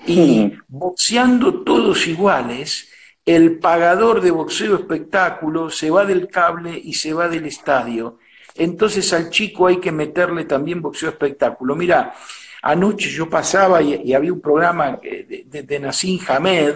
Y 0.05 0.51
boxeando 0.67 1.63
todos 1.63 2.05
iguales, 2.07 2.91
el 3.25 3.59
pagador 3.59 4.19
de 4.19 4.31
boxeo 4.31 4.75
espectáculo 4.75 5.69
se 5.69 5.89
va 5.89 6.05
del 6.05 6.27
cable 6.27 6.79
y 6.83 6.93
se 6.93 7.13
va 7.13 7.29
del 7.29 7.45
estadio. 7.45 8.19
Entonces 8.55 9.13
al 9.13 9.29
chico 9.29 9.67
hay 9.67 9.77
que 9.77 9.91
meterle 9.91 10.43
también 10.43 10.81
boxeo 10.81 11.09
espectáculo. 11.09 11.75
Mira, 11.75 12.13
anoche 12.61 13.09
yo 13.09 13.29
pasaba 13.29 13.81
y, 13.81 14.13
había 14.13 14.33
un 14.33 14.41
programa 14.41 14.99
de, 15.01 15.45
de, 15.47 15.63
de 15.63 15.79
Nassim 15.79 16.19
Hamed, 16.27 16.75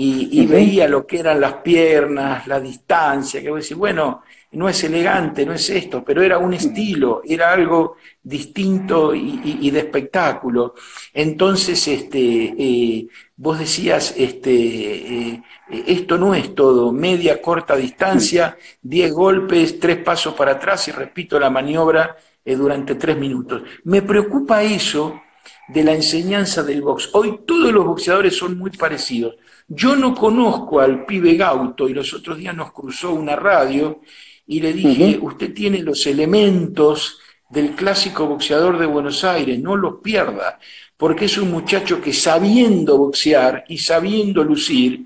y, 0.00 0.46
veía 0.46 0.86
lo 0.86 1.04
que 1.04 1.18
eran 1.18 1.40
las 1.40 1.54
piernas, 1.54 2.46
la 2.46 2.60
distancia, 2.60 3.42
que 3.42 3.50
voy 3.50 3.58
a 3.58 3.62
decir, 3.62 3.76
bueno, 3.76 4.22
no 4.52 4.68
es 4.68 4.84
elegante, 4.84 5.44
no 5.44 5.52
es 5.52 5.68
esto, 5.70 6.04
pero 6.04 6.22
era 6.22 6.38
un 6.38 6.54
estilo, 6.54 7.20
era 7.24 7.52
algo 7.52 7.96
distinto 8.22 9.12
y, 9.12 9.68
de 9.70 9.78
espectáculo. 9.80 10.74
Entonces, 11.12 11.88
este, 11.88 12.54
eh, 12.56 13.08
vos 13.36 13.58
decías, 13.58 14.14
este, 14.16 14.52
eh, 14.52 15.42
esto 15.68 16.16
no 16.16 16.32
es 16.32 16.54
todo, 16.54 16.92
media, 16.92 17.42
corta 17.42 17.74
distancia, 17.74 18.56
diez 18.80 19.12
golpes, 19.12 19.80
tres 19.80 19.96
pasos 19.98 20.34
para 20.34 20.52
atrás 20.52 20.86
y 20.86 20.92
repito 20.92 21.40
la 21.40 21.50
maniobra 21.50 22.16
eh, 22.44 22.54
durante 22.54 22.94
tres 22.94 23.16
minutos. 23.16 23.62
Me 23.82 24.02
preocupa 24.02 24.62
eso 24.62 25.20
de 25.66 25.82
la 25.82 25.92
enseñanza 25.92 26.62
del 26.62 26.82
box. 26.82 27.10
Hoy 27.14 27.40
todos 27.44 27.72
los 27.72 27.84
boxeadores 27.84 28.36
son 28.36 28.56
muy 28.56 28.70
parecidos. 28.70 29.34
Yo 29.68 29.94
no 29.94 30.14
conozco 30.14 30.80
al 30.80 31.04
pibe 31.04 31.34
Gauto 31.34 31.88
y 31.88 31.92
los 31.92 32.14
otros 32.14 32.38
días 32.38 32.56
nos 32.56 32.72
cruzó 32.72 33.12
una 33.12 33.36
radio 33.36 34.00
y 34.46 34.60
le 34.60 34.72
dije, 34.72 35.18
usted 35.20 35.52
tiene 35.52 35.80
los 35.80 36.06
elementos 36.06 37.18
del 37.50 37.72
clásico 37.72 38.26
boxeador 38.26 38.78
de 38.78 38.86
Buenos 38.86 39.24
Aires, 39.24 39.60
no 39.60 39.76
los 39.76 40.00
pierda, 40.02 40.58
porque 40.96 41.26
es 41.26 41.36
un 41.36 41.50
muchacho 41.50 42.00
que 42.00 42.14
sabiendo 42.14 42.96
boxear 42.96 43.64
y 43.68 43.76
sabiendo 43.76 44.42
lucir 44.42 45.04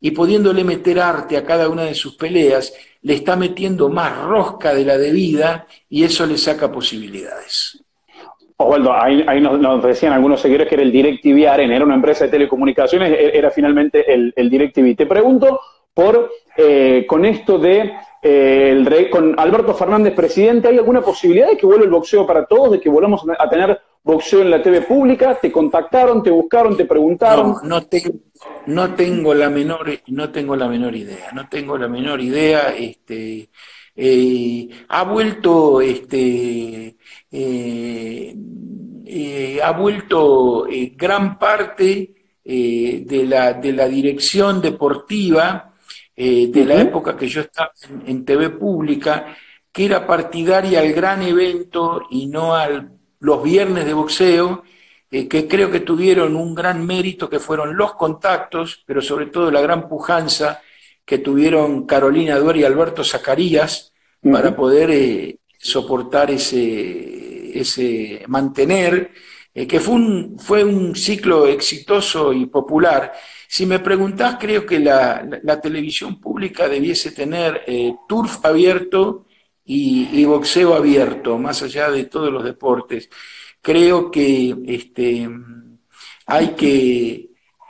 y 0.00 0.12
pudiéndole 0.12 0.62
meter 0.62 1.00
arte 1.00 1.36
a 1.36 1.44
cada 1.44 1.68
una 1.68 1.82
de 1.82 1.94
sus 1.94 2.14
peleas, 2.14 2.72
le 3.02 3.14
está 3.14 3.34
metiendo 3.34 3.88
más 3.88 4.16
rosca 4.16 4.72
de 4.74 4.84
la 4.84 4.96
debida 4.96 5.66
y 5.88 6.04
eso 6.04 6.24
le 6.24 6.38
saca 6.38 6.70
posibilidades. 6.70 7.83
Osvaldo, 8.56 8.92
ahí, 8.92 9.40
nos, 9.40 9.82
decían 9.82 10.12
algunos 10.12 10.40
seguidores 10.40 10.68
que 10.68 10.76
era 10.76 10.84
el 10.84 10.92
DirecTV 10.92 11.48
Arena, 11.48 11.74
era 11.74 11.84
una 11.84 11.96
empresa 11.96 12.24
de 12.24 12.30
telecomunicaciones, 12.30 13.10
e, 13.10 13.36
era 13.36 13.50
finalmente 13.50 14.12
el, 14.12 14.32
el 14.36 14.48
DirecTV. 14.48 14.96
Te 14.96 15.06
pregunto 15.06 15.60
por, 15.92 16.30
eh, 16.56 17.04
con 17.06 17.24
esto 17.24 17.58
de 17.58 17.92
eh, 18.26 19.08
con 19.10 19.38
Alberto 19.38 19.74
Fernández 19.74 20.14
presidente, 20.14 20.68
¿hay 20.68 20.78
alguna 20.78 21.02
posibilidad 21.02 21.48
de 21.48 21.58
que 21.58 21.66
vuelva 21.66 21.84
el 21.84 21.90
boxeo 21.90 22.26
para 22.26 22.46
todos, 22.46 22.72
de 22.72 22.80
que 22.80 22.88
volvamos 22.88 23.22
a 23.38 23.50
tener 23.50 23.78
boxeo 24.02 24.40
en 24.40 24.50
la 24.50 24.62
TV 24.62 24.80
pública? 24.80 25.38
¿Te 25.38 25.52
contactaron, 25.52 26.22
te 26.22 26.30
buscaron, 26.30 26.74
te 26.74 26.86
preguntaron? 26.86 27.56
No, 27.64 27.80
no, 28.66 28.94
tengo 28.94 29.34
la 29.34 29.50
menor, 29.50 29.90
no 30.06 30.30
tengo 30.30 30.56
la 30.56 30.68
menor 30.68 30.96
idea, 30.96 31.32
no 31.34 31.50
tengo 31.50 31.76
la 31.76 31.86
menor 31.86 32.18
idea. 32.22 32.74
Este, 32.74 33.50
eh, 33.96 34.68
ha 34.88 35.04
vuelto, 35.04 35.80
este, 35.80 36.96
eh, 37.30 38.36
ha 39.62 39.70
vuelto 39.72 40.66
gran 40.96 41.38
parte 41.38 42.10
de 42.44 43.26
la, 43.26 43.54
de 43.54 43.72
la 43.72 43.88
dirección 43.88 44.60
deportiva 44.60 45.74
eh, 46.16 46.46
de 46.48 46.64
la 46.64 46.80
época 46.80 47.16
que 47.16 47.26
yo 47.26 47.40
estaba 47.40 47.72
en, 48.06 48.24
TV 48.24 48.50
pública, 48.50 49.34
que 49.72 49.86
era 49.86 50.06
partidaria 50.06 50.78
al 50.78 50.92
gran 50.92 51.22
evento 51.22 52.02
y 52.08 52.26
no 52.26 52.54
a 52.54 52.68
los 53.18 53.42
viernes 53.42 53.84
de 53.84 53.94
boxeo, 53.94 54.62
eh, 55.10 55.26
que 55.26 55.48
creo 55.48 55.72
que 55.72 55.80
tuvieron 55.80 56.36
un 56.36 56.54
gran 56.54 56.86
mérito, 56.86 57.28
que 57.28 57.40
fueron 57.40 57.76
los 57.76 57.94
contactos, 57.94 58.84
pero 58.86 59.02
sobre 59.02 59.26
todo 59.26 59.50
la 59.50 59.60
gran 59.60 59.88
pujanza 59.88 60.62
que 61.04 61.18
tuvieron 61.18 61.86
Carolina 61.86 62.38
Duer 62.38 62.58
y 62.58 62.64
Alberto 62.64 63.04
Zacarías 63.04 63.92
para 64.22 64.56
poder 64.56 64.90
eh, 64.90 65.38
soportar 65.58 66.30
ese, 66.30 67.58
ese 67.58 68.24
mantener, 68.26 69.12
que 69.52 69.78
fue 69.78 69.94
un, 69.94 70.38
fue 70.38 70.64
un 70.64 70.96
ciclo 70.96 71.46
exitoso 71.46 72.32
y 72.32 72.46
popular 72.46 73.12
si 73.54 73.66
me 73.66 73.78
preguntás, 73.78 74.36
creo 74.40 74.66
que 74.66 74.80
la, 74.80 75.60
televisión 75.62 76.20
pública 76.20 76.68
debiese 76.68 77.12
tener 77.12 77.62
eh, 77.68 77.94
turf 78.08 78.44
abierto 78.44 79.26
y, 79.64 80.24
boxeo 80.24 80.74
abierto, 80.74 81.38
más 81.38 81.62
allá 81.62 81.88
de 81.88 82.06
todos 82.06 82.32
los 82.32 82.42
deportes. 82.42 83.08
Creo 83.62 84.10
que 84.10 84.56
este, 84.66 85.30
hay 86.26 86.48
que 86.56 87.23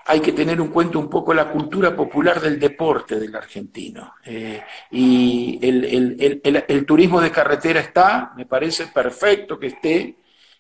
hay 0.07 0.21
que 0.21 0.33
tener 0.33 0.59
en 0.59 0.69
cuenta 0.69 0.99
un 0.99 1.09
poco 1.09 1.33
la 1.33 1.51
cultura 1.51 1.97
popular 1.97 2.41
del 2.41 2.59
deporte 2.59 3.19
del 3.19 3.35
argentino. 3.35 4.15
Eh, 4.25 4.63
y 4.91 5.59
el, 5.63 6.85
turismo 6.87 7.21
de 7.21 7.31
carretera 7.31 7.81
está, 7.81 8.33
me 8.37 8.47
parece 8.47 8.89
perfecto 8.89 9.59
que 9.59 9.69
esté, 9.69 10.17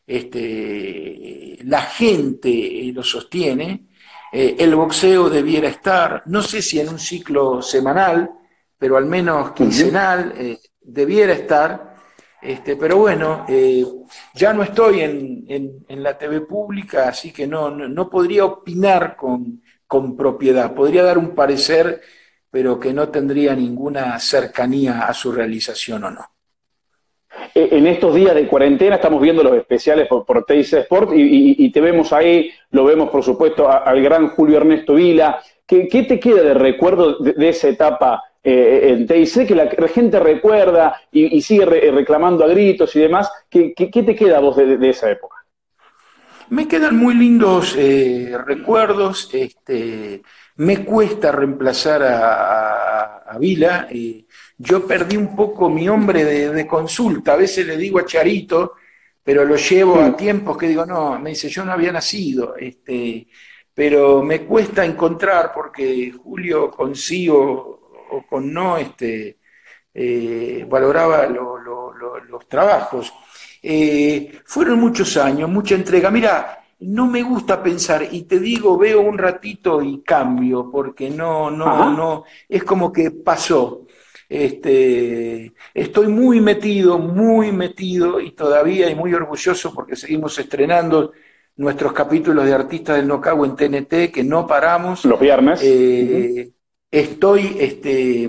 este, 0.06 1.58
la 1.64 1.82
gente 1.82 2.90
lo 2.94 3.02
sostiene, 3.02 3.88
eh, 4.32 4.56
el 4.58 4.74
boxeo 4.74 5.28
debiera 5.28 5.68
estar, 5.68 6.22
no 6.26 6.42
sé 6.42 6.62
si 6.62 6.80
en 6.80 6.88
un 6.88 6.98
ciclo 6.98 7.60
semanal, 7.60 8.30
pero 8.78 8.96
al 8.96 9.06
menos 9.06 9.52
quincenal, 9.52 10.34
eh, 10.36 10.58
debiera 10.80 11.32
estar. 11.32 11.93
Este, 12.44 12.76
pero 12.76 12.98
bueno, 12.98 13.46
eh, 13.48 13.82
ya 14.34 14.52
no 14.52 14.62
estoy 14.62 15.00
en, 15.00 15.84
la 15.88 16.18
TV 16.18 16.42
pública, 16.42 17.08
así 17.08 17.32
que 17.32 17.46
no, 17.46 17.70
no, 17.70 18.10
podría 18.10 18.44
opinar 18.44 19.16
con, 19.16 19.62
con 19.86 20.14
propiedad. 20.14 20.74
Podría 20.74 21.04
dar 21.04 21.16
un 21.16 21.34
parecer, 21.34 22.02
pero 22.50 22.78
que 22.78 22.92
no 22.92 23.08
tendría 23.08 23.54
ninguna 23.54 24.18
cercanía 24.18 25.06
a 25.06 25.14
su 25.14 25.32
realización 25.32 26.04
o 26.04 26.10
no. 26.10 26.34
Eh, 27.54 27.68
en 27.72 27.86
estos 27.86 28.14
días 28.14 28.34
de 28.34 28.46
cuarentena 28.46 28.96
estamos 28.96 29.22
viendo 29.22 29.42
los 29.42 29.56
especiales 29.56 30.06
por, 30.06 30.26
por 30.26 30.44
Sport 30.48 31.12
y, 31.14 31.70
te 31.72 31.80
vemos 31.80 32.12
ahí, 32.12 32.50
lo 32.70 32.84
vemos 32.84 33.08
por 33.08 33.22
supuesto 33.22 33.70
al 33.70 34.02
gran 34.02 34.28
Julio 34.28 34.58
Ernesto 34.58 34.94
Vila. 34.94 35.40
¿Qué, 35.66 35.86
te 35.86 36.20
queda 36.20 36.42
de 36.42 36.54
recuerdo 36.54 37.18
de, 37.18 37.48
esa 37.48 37.68
etapa 37.68 38.22
eh, 38.44 38.90
en 38.90 39.06
TIC 39.06 39.48
que 39.48 39.54
la, 39.54 39.88
gente 39.88 40.20
recuerda 40.20 41.00
y, 41.10 41.40
sigue 41.40 41.64
reclamando 41.64 42.44
a 42.44 42.48
gritos 42.48 42.94
y 42.94 43.00
demás? 43.00 43.30
¿Qué, 43.48 43.72
te 43.74 44.14
queda 44.14 44.38
vos 44.38 44.56
de, 44.56 44.88
esa 44.88 45.10
época? 45.10 45.36
Me 46.50 46.68
quedan 46.68 46.96
muy 46.96 47.14
lindos 47.14 47.74
eh, 47.76 48.36
recuerdos. 48.46 49.30
Este, 49.32 50.22
me 50.56 50.84
cuesta 50.84 51.32
reemplazar 51.32 52.02
a, 52.02 53.16
a, 53.26 53.38
Vila 53.38 53.88
yo 54.58 54.86
perdí 54.86 55.16
un 55.16 55.34
poco 55.34 55.68
mi 55.68 55.88
hombre 55.88 56.24
de, 56.24 56.66
consulta. 56.66 57.32
A 57.32 57.36
veces 57.36 57.66
le 57.66 57.76
digo 57.76 57.98
a 57.98 58.06
Charito, 58.06 58.74
pero 59.22 59.44
lo 59.44 59.56
llevo 59.56 60.00
a 60.00 60.16
tiempos 60.16 60.56
que 60.56 60.68
digo, 60.68 60.86
no, 60.86 61.18
me 61.18 61.30
dice, 61.30 61.48
yo 61.48 61.64
no 61.64 61.72
había 61.72 61.92
nacido. 61.92 62.54
Este, 62.56 63.26
pero 63.72 64.22
me 64.22 64.42
cuesta 64.42 64.84
encontrar 64.84 65.52
porque 65.52 66.12
Julio 66.12 66.70
con 66.70 66.94
sí 66.94 67.28
o, 68.14 68.26
con 68.26 68.52
no 68.52 68.76
este, 68.76 69.38
eh, 69.92 70.66
valoraba 70.68 71.26
los 71.26 72.48
trabajos. 72.48 73.12
Eh, 73.62 74.40
fueron 74.44 74.80
muchos 74.80 75.16
años, 75.16 75.48
mucha 75.48 75.74
entrega. 75.74 76.10
Mira, 76.10 76.64
no 76.80 77.06
me 77.06 77.22
gusta 77.22 77.62
pensar 77.62 78.06
y 78.10 78.22
te 78.22 78.38
digo, 78.38 78.76
veo 78.76 79.00
un 79.00 79.16
ratito 79.16 79.80
y 79.80 80.02
cambio 80.02 80.70
porque 80.70 81.08
no, 81.10 81.50
no, 81.50 81.90
no, 81.96 82.24
es 82.48 82.64
como 82.64 82.92
que 82.92 83.10
pasó. 83.10 83.86
Este, 84.28 85.52
estoy 85.72 86.08
muy 86.08 86.40
metido, 86.40 86.98
muy 86.98 87.52
metido 87.52 88.20
y 88.20 88.32
todavía 88.32 88.90
y 88.90 88.94
muy 88.94 89.14
orgulloso 89.14 89.72
porque 89.72 89.96
seguimos 89.96 90.38
estrenando 90.38 91.12
nuestros 91.56 91.92
capítulos 91.92 92.44
de 92.44 92.52
Artistas 92.52 92.96
del 92.96 93.06
Nocao 93.06 93.44
en 93.44 93.54
TNT, 93.54 94.12
que 94.12 94.24
no 94.24 94.46
paramos. 94.46 95.04
Los 95.04 95.20
viernes. 95.20 95.60
Eh, 95.62 96.50
estoy, 97.00 97.56
este, 97.58 98.24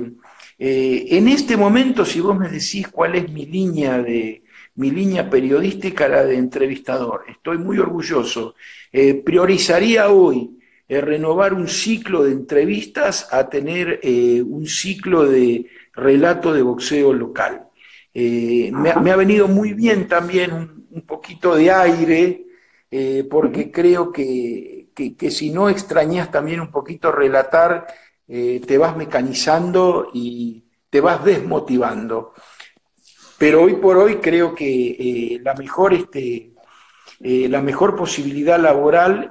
eh, 0.58 1.06
en 1.10 1.28
este 1.28 1.58
momento, 1.58 2.06
si 2.06 2.20
vos 2.20 2.38
me 2.38 2.50
decís 2.50 2.88
cuál 2.90 3.16
es 3.16 3.32
mi 3.32 3.46
línea 3.46 4.02
de 4.02 4.44
mi 4.78 4.92
línea 4.92 5.30
periodística, 5.30 6.08
la 6.10 6.26
de 6.26 6.36
entrevistador, 6.36 7.24
estoy 7.30 7.58
muy 7.58 7.80
orgulloso. 7.80 8.56
Eh, 8.92 9.14
priorizaría 9.14 10.10
hoy 10.10 10.52
renovar 10.88 11.54
un 11.54 11.70
ciclo 11.70 12.24
de 12.24 12.34
entrevistas 12.34 13.30
a 13.32 13.50
tener 13.50 14.02
un 14.04 14.68
ciclo 14.68 15.26
de 15.26 15.66
relato 15.94 16.54
de 16.54 16.62
boxeo 16.62 17.14
local. 17.14 17.66
Eh, 18.18 18.72
me, 18.72 19.12
ha 19.12 19.16
venido 19.18 19.50
muy 19.50 19.74
bien 19.74 20.08
también 20.08 20.54
un, 20.90 21.02
poquito 21.02 21.54
de 21.54 21.70
aire, 21.70 22.46
eh, 22.90 23.28
porque 23.30 23.70
creo 23.72 24.14
que, 24.14 24.88
si 25.30 25.50
no 25.52 25.68
extrañas 25.68 26.32
también 26.32 26.62
un 26.62 26.72
poquito 26.72 27.12
relatar, 27.12 27.86
eh, 28.28 28.62
te 28.66 28.78
vas 28.78 28.96
mecanizando 28.96 30.10
y 30.14 30.66
te 30.90 31.02
vas 31.02 31.24
desmotivando. 31.24 32.34
Pero 33.38 33.64
hoy 33.64 33.76
por 33.76 33.98
hoy 33.98 34.18
creo 34.18 34.56
que 34.56 35.40
la, 35.44 35.54
mejor, 35.56 35.94
este, 35.94 36.54
la 37.20 37.62
mejor 37.62 37.96
posibilidad 37.96 38.58
laboral 38.58 39.30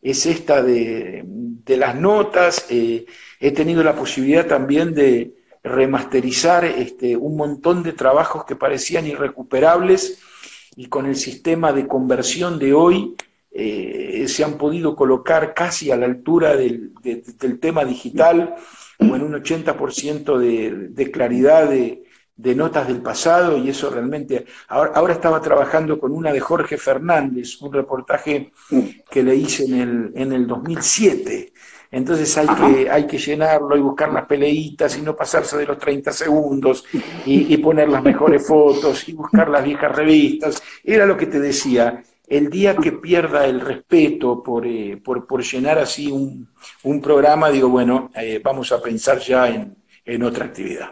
es 0.00 0.26
esta 0.26 0.62
de, 0.62 1.24
de 1.26 1.76
las 1.76 1.96
notas. 1.96 2.66
he 2.70 3.50
tenido 3.50 3.82
la 3.82 3.96
posibilidad 3.96 4.46
también 4.46 4.94
de, 4.94 5.34
remasterizar 5.64 6.66
este, 6.66 7.16
un 7.16 7.36
montón 7.36 7.82
de 7.82 7.94
trabajos 7.94 8.44
que 8.44 8.54
parecían 8.54 9.06
irrecuperables 9.06 10.20
y 10.76 10.86
con 10.86 11.06
el 11.06 11.16
sistema 11.16 11.72
de 11.72 11.88
conversión 11.88 12.58
de 12.58 12.74
hoy 12.74 13.16
eh, 13.54 14.26
se 14.26 14.44
han 14.44 14.58
podido 14.58 14.96
colocar 14.96 15.54
casi 15.54 15.90
a 15.90 15.96
la 15.96 16.06
altura 16.06 16.56
del, 16.56 16.92
tema 17.60 17.84
digital 17.84 18.56
o 18.98 19.04
en 19.04 19.22
un 19.22 19.32
80% 19.32 20.36
de, 20.38 20.88
de 20.90 21.10
claridad 21.10 21.68
de, 21.68 22.02
notas 22.36 22.88
del 22.88 23.00
pasado 23.00 23.56
y 23.56 23.70
eso 23.70 23.90
realmente... 23.90 24.44
Ahora, 24.68 24.92
ahora, 24.94 25.12
estaba 25.14 25.40
trabajando 25.40 26.00
con 26.00 26.12
una 26.12 26.32
de 26.32 26.40
Jorge 26.40 26.76
Fernández, 26.76 27.62
un 27.62 27.72
reportaje 27.72 28.52
que 29.08 29.22
le 29.22 29.36
hice 29.36 29.64
en 29.64 29.74
el, 29.74 30.12
en 30.14 30.32
el 30.32 30.46
2007 30.46 31.52
entonces 31.94 32.36
hay 32.36 32.48
que, 32.48 32.90
hay 32.90 33.06
que 33.06 33.18
llenarlo 33.18 33.76
y 33.76 33.80
buscar 33.80 34.12
las 34.12 34.26
peleitas 34.26 34.98
y 34.98 35.02
no 35.02 35.14
pasarse 35.14 35.56
de 35.56 35.64
los 35.64 35.78
30 35.78 36.10
segundos 36.10 36.84
y, 37.24 37.56
poner 37.58 37.88
las 37.88 38.02
mejores 38.02 38.44
fotos 38.44 39.08
y 39.08 39.12
buscar 39.12 39.48
las 39.48 39.62
viejas 39.62 39.94
revistas. 39.94 40.60
Era 40.82 41.06
lo 41.06 41.16
que 41.16 41.26
te 41.26 41.38
decía, 41.38 42.02
el 42.28 42.48
día 42.48 42.76
que 42.76 42.92
pierda 42.92 43.46
el 43.46 43.60
respeto 43.60 44.42
por, 44.42 44.66
eh, 44.66 45.00
llenar 45.52 45.78
así 45.78 46.10
un, 46.10 47.00
programa, 47.02 47.50
digo, 47.50 47.68
bueno, 47.68 48.10
eh, 48.16 48.40
vamos 48.42 48.72
a 48.72 48.80
pensar 48.80 49.18
ya 49.18 49.48
en, 50.04 50.22
otra 50.22 50.46
actividad. 50.46 50.90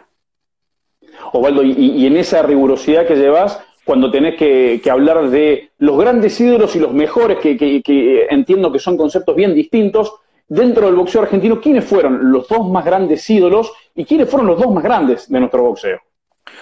Osvaldo, 1.33 1.63
y, 1.63 2.07
en 2.07 2.17
esa 2.17 2.43
rigurosidad 2.43 3.07
que 3.07 3.17
llevas, 3.17 3.61
cuando 3.85 4.11
tenés 4.11 4.37
que, 4.37 4.81
hablar 4.91 5.31
de 5.31 5.71
los 5.79 5.99
grandes 5.99 6.39
ídolos 6.41 6.77
y 6.77 6.81
los 6.81 6.93
mejores, 6.93 7.39
que, 7.39 8.27
entiendo 8.31 8.71
que 8.71 8.79
son 8.79 8.97
conceptos 8.97 9.35
bien 9.35 9.55
distintos, 9.55 10.15
dentro 10.49 10.87
del 10.87 10.97
boxeo 10.97 11.23
argentino, 11.23 11.61
¿quiénes 11.61 11.85
fueron 11.85 12.31
los 12.31 12.47
dos 12.49 12.69
más 12.69 12.85
grandes 12.85 13.29
ídolos 13.31 13.73
y 13.95 14.05
quiénes 14.05 14.29
fueron 14.29 14.47
los 14.49 14.59
dos 14.59 14.73
más 14.73 14.85
grandes 14.85 15.31
de 15.31 15.41
nuestro 15.41 15.63
boxeo? 15.63 15.99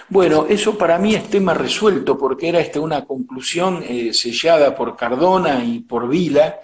Bueno, 0.09 0.45
eso 0.47 0.77
para 0.77 0.97
mí 0.97 1.15
es 1.15 1.29
tema 1.29 1.53
resuelto 1.53 2.17
porque 2.17 2.49
era 2.49 2.59
este, 2.59 2.79
una 2.79 3.05
conclusión 3.05 3.83
eh, 3.87 4.13
sellada 4.13 4.75
por 4.75 4.95
Cardona 4.95 5.63
y 5.63 5.79
por 5.79 6.07
Vila, 6.07 6.59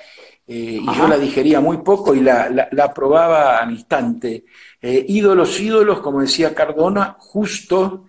eh, 0.49 0.79
y 0.81 0.95
yo 0.95 1.07
la 1.09 1.17
digería 1.17 1.59
muy 1.59 1.79
poco 1.79 2.15
y 2.15 2.21
la, 2.21 2.49
la, 2.49 2.83
aprobaba 2.85 3.57
al 3.57 3.71
instante. 3.71 4.45
Eh, 4.81 5.05
ídolos, 5.09 5.59
ídolos, 5.59 5.99
como 5.99 6.21
decía 6.21 6.55
Cardona, 6.55 7.17
justo, 7.19 8.05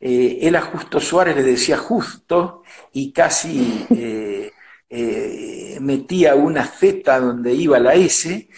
eh, 0.00 0.38
él 0.40 0.56
a 0.56 0.62
Justo 0.62 0.98
Suárez 0.98 1.36
le 1.36 1.42
decía 1.42 1.76
justo 1.76 2.62
y 2.92 3.12
casi 3.12 3.86
metía 5.80 6.34
una 6.34 6.64
Z 6.64 7.20
donde 7.20 7.52
iba 7.52 7.78
la 7.78 7.94
S, 7.94 8.48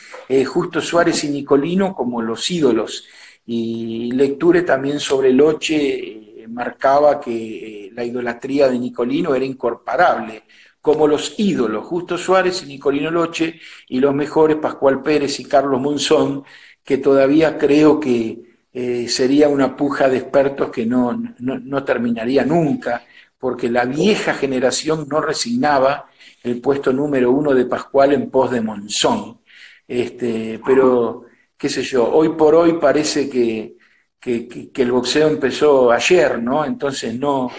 Justo 0.46 0.80
Suárez 0.80 1.24
y 1.24 1.30
Nicolino 1.30 1.94
como 1.94 2.22
los 2.22 2.50
ídolos. 2.50 3.06
Y 3.46 4.12
Lecture 4.12 4.62
también 4.62 5.00
sobre 5.00 5.32
Loche 5.32 6.46
marcaba 6.48 7.20
que 7.20 7.90
la 7.94 8.04
idolatría 8.04 8.68
de 8.68 8.78
Nicolino 8.78 9.34
era 9.34 9.44
incorporable 9.44 10.44
como 10.84 11.08
los 11.08 11.34
ídolos, 11.38 11.86
Justo 11.86 12.18
Suárez 12.18 12.62
y 12.62 12.66
Nicolino 12.66 13.10
Loche, 13.10 13.58
y 13.88 14.00
los 14.00 14.14
mejores, 14.14 14.58
Pascual 14.58 15.00
Pérez 15.00 15.40
y 15.40 15.44
Carlos 15.46 15.80
Monzón, 15.80 16.44
que 16.84 16.98
todavía 16.98 17.56
creo 17.56 17.98
que 17.98 18.42
eh, 18.70 19.08
sería 19.08 19.48
una 19.48 19.74
puja 19.74 20.10
de 20.10 20.18
expertos 20.18 20.68
que 20.70 20.84
no, 20.84 21.18
no, 21.38 21.84
terminaría 21.84 22.44
nunca, 22.44 23.02
porque 23.38 23.70
la 23.70 23.86
vieja 23.86 24.34
generación 24.34 25.06
no 25.08 25.22
resignaba 25.22 26.10
el 26.42 26.60
puesto 26.60 26.92
número 26.92 27.30
uno 27.30 27.54
de 27.54 27.64
Pascual 27.64 28.12
en 28.12 28.28
pos 28.30 28.50
de 28.50 28.60
Monzón. 28.60 29.40
Este, 29.88 30.60
pero, 30.66 31.24
qué 31.56 31.68
sé 31.68 31.82
yo, 31.82 32.08
hoy 32.08 32.30
por 32.30 32.54
hoy 32.54 32.74
parece 32.74 33.28
que, 33.28 33.74
que, 34.20 34.70
el 34.74 34.90
boxeo 34.90 35.28
empezó 35.28 35.92
ayer, 35.92 36.42
¿no? 36.42 36.64
Entonces 36.64 37.14
no, 37.18 37.50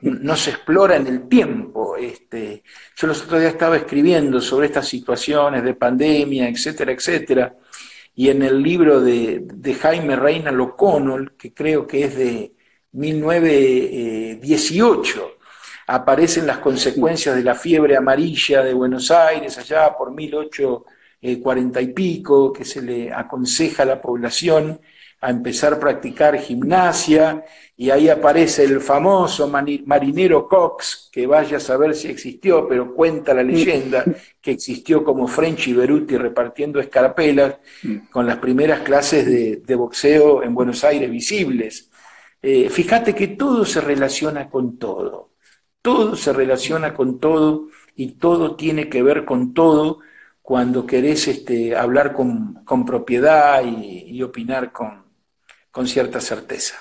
no 0.00 0.36
se 0.36 0.50
explora 0.50 0.96
en 0.96 1.06
el 1.06 1.28
tiempo. 1.28 1.96
Este, 1.96 2.62
yo 2.96 3.06
los 3.06 3.22
otros 3.22 3.40
días 3.40 3.52
estaba 3.52 3.76
escribiendo 3.76 4.40
sobre 4.40 4.66
estas 4.66 4.88
situaciones 4.88 5.62
de 5.62 5.74
pandemia, 5.74 6.48
etcétera, 6.48 6.92
etcétera, 6.92 7.54
y 8.14 8.30
en 8.30 8.42
el 8.42 8.62
libro 8.62 9.00
de, 9.00 9.42
de 9.44 9.74
Jaime 9.74 10.16
Reina 10.16 10.50
O'Connell, 10.50 11.32
que 11.36 11.52
creo 11.52 11.86
que 11.86 12.04
es 12.04 12.16
de 12.16 12.54
1918, 12.92 15.32
aparecen 15.88 16.46
las 16.46 16.58
consecuencias 16.58 17.36
de 17.36 17.42
la 17.42 17.54
fiebre 17.54 17.94
amarilla 17.94 18.62
de 18.62 18.72
Buenos 18.72 19.10
Aires 19.10 19.58
allá 19.58 19.94
por 19.96 20.10
1840 21.26 21.80
y 21.80 21.86
pico, 21.88 22.52
que 22.52 22.64
se 22.64 22.82
le 22.82 23.12
aconseja 23.12 23.82
a 23.82 23.86
la 23.86 24.00
población 24.00 24.80
a 25.20 25.30
empezar 25.30 25.74
a 25.74 25.80
practicar 25.80 26.38
gimnasia 26.38 27.44
y 27.76 27.90
ahí 27.90 28.08
aparece 28.08 28.64
el 28.64 28.80
famoso 28.80 29.48
marinero 29.48 30.46
Cox, 30.46 31.10
que 31.10 31.26
vaya 31.26 31.56
a 31.56 31.60
saber 31.60 31.94
si 31.94 32.08
existió, 32.08 32.68
pero 32.68 32.94
cuenta 32.94 33.34
la 33.34 33.42
leyenda 33.42 34.04
que 34.40 34.52
existió 34.52 35.02
como 35.02 35.26
Frenchy 35.26 35.72
Beruti 35.72 36.16
repartiendo 36.16 36.80
escarapelas 36.80 37.56
con 38.10 38.26
las 38.26 38.38
primeras 38.38 38.80
clases 38.80 39.26
de, 39.26 39.74
boxeo 39.74 40.42
en 40.42 40.54
Buenos 40.54 40.84
Aires 40.84 41.10
visibles. 41.10 41.90
Eh, 42.40 42.68
fíjate 42.68 43.14
que 43.14 43.28
todo 43.28 43.64
se 43.64 43.80
relaciona 43.80 44.48
con 44.48 44.78
todo, 44.78 45.32
todo 45.82 46.14
se 46.14 46.32
relaciona 46.32 46.94
con 46.94 47.18
todo 47.18 47.68
y 47.96 48.12
todo 48.12 48.54
tiene 48.54 48.88
que 48.88 49.02
ver 49.02 49.24
con 49.24 49.54
todo 49.54 50.00
cuando 50.46 50.86
querés 50.86 51.26
este, 51.26 51.74
hablar 51.74 52.12
con, 52.12 52.64
propiedad 52.86 53.64
y 53.64 54.22
opinar 54.22 54.70
con, 54.70 55.04
cierta 55.88 56.20
certeza. 56.20 56.76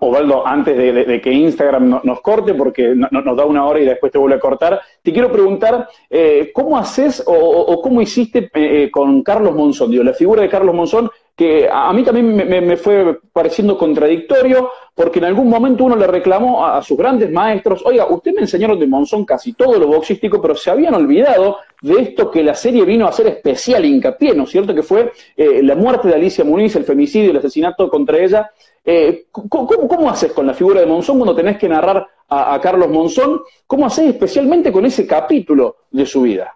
Ovaldo, 0.00 0.44
antes 0.44 0.76
de, 0.76 1.20
que 1.20 1.32
Instagram 1.32 2.00
nos 2.02 2.20
corte, 2.20 2.54
porque 2.54 2.92
nos 2.92 3.36
da 3.36 3.44
una 3.44 3.64
hora 3.64 3.78
y 3.78 3.84
después 3.84 4.10
te 4.10 4.18
vuelve 4.18 4.34
a 4.34 4.40
cortar, 4.40 4.80
te 5.00 5.12
quiero 5.12 5.30
preguntar, 5.30 5.88
eh, 6.10 6.50
¿cómo 6.52 6.76
haces 6.76 7.22
o, 7.24 7.80
cómo 7.80 8.02
hiciste 8.02 8.50
eh, 8.52 8.90
con 8.90 9.22
Carlos 9.22 9.54
Monzón? 9.54 9.92
Digo, 9.92 10.02
la 10.02 10.12
figura 10.12 10.42
de 10.42 10.48
Carlos 10.48 10.74
Monzón, 10.74 11.08
que 11.36 11.68
a, 11.70 11.92
mí 11.92 12.02
también 12.02 12.34
me, 12.34 12.76
fue 12.78 13.20
pareciendo 13.30 13.76
contradictorio, 13.76 14.70
porque 14.94 15.18
en 15.18 15.26
algún 15.26 15.50
momento 15.50 15.84
uno 15.84 15.94
le 15.94 16.06
reclamó 16.06 16.64
a, 16.64 16.82
sus 16.82 16.96
grandes 16.96 17.30
maestros, 17.30 17.84
oiga, 17.84 18.06
usted 18.06 18.32
me 18.32 18.40
enseñaron 18.40 18.80
de 18.80 18.86
Monzón 18.86 19.26
casi 19.26 19.52
todo 19.52 19.78
lo 19.78 19.86
boxístico, 19.86 20.40
pero 20.40 20.54
se 20.54 20.70
habían 20.70 20.94
olvidado 20.94 21.58
de 21.82 22.00
esto 22.00 22.30
que 22.30 22.42
la 22.42 22.54
serie 22.54 22.86
vino 22.86 23.04
a 23.04 23.10
hacer 23.10 23.26
especial 23.26 23.84
hincapié, 23.84 24.34
¿no 24.34 24.44
es 24.44 24.50
cierto? 24.50 24.74
Que 24.74 24.82
fue 24.82 25.12
eh, 25.36 25.62
la 25.62 25.74
muerte 25.74 26.08
de 26.08 26.14
Alicia 26.14 26.42
Muniz, 26.42 26.74
el 26.74 26.84
femicidio, 26.84 27.30
el 27.30 27.36
asesinato 27.36 27.90
contra 27.90 28.16
ella. 28.16 28.50
Eh, 28.82 29.26
¿cómo, 29.30 30.08
haces 30.08 30.32
con 30.32 30.46
la 30.46 30.54
figura 30.54 30.80
de 30.80 30.86
Monzón 30.86 31.18
cuando 31.18 31.36
tenés 31.36 31.58
que 31.58 31.68
narrar 31.68 32.06
a, 32.30 32.58
Carlos 32.62 32.88
Monzón? 32.88 33.42
¿Cómo 33.66 33.84
haces 33.84 34.06
especialmente 34.06 34.72
con 34.72 34.86
ese 34.86 35.06
capítulo 35.06 35.76
de 35.90 36.06
su 36.06 36.22
vida? 36.22 36.55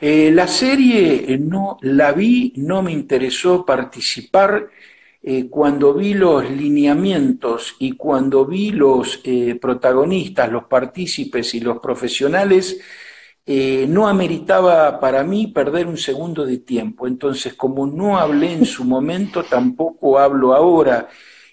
Eh, 0.00 0.30
la 0.32 0.46
serie 0.46 1.38
no 1.38 1.78
la 1.82 2.12
vi, 2.12 2.52
no 2.56 2.82
me 2.82 2.92
interesó 2.92 3.64
participar. 3.64 4.68
cuando 5.50 5.92
vi 5.92 6.14
los 6.14 6.48
lineamientos 6.48 7.74
y 7.80 7.96
cuando 7.96 8.46
vi 8.46 8.70
los 8.70 9.20
protagonistas, 9.60 10.52
los 10.52 10.64
partícipes 10.66 11.52
y 11.54 11.60
los 11.60 11.80
profesionales, 11.80 12.78
eh, 13.48 13.86
no 13.88 14.08
ameritaba 14.08 14.98
para 14.98 15.22
mí 15.22 15.46
perder 15.46 15.86
un 15.86 15.96
segundo 15.96 16.44
de 16.44 16.58
tiempo. 16.58 17.06
Entonces, 17.06 17.54
como 17.54 17.86
no 17.86 18.18
hablé 18.18 18.52
en 18.52 18.66
su 18.66 18.84
momento, 18.84 19.44
tampoco 19.48 20.18
hablo 20.18 20.52
ahora. 20.54 21.08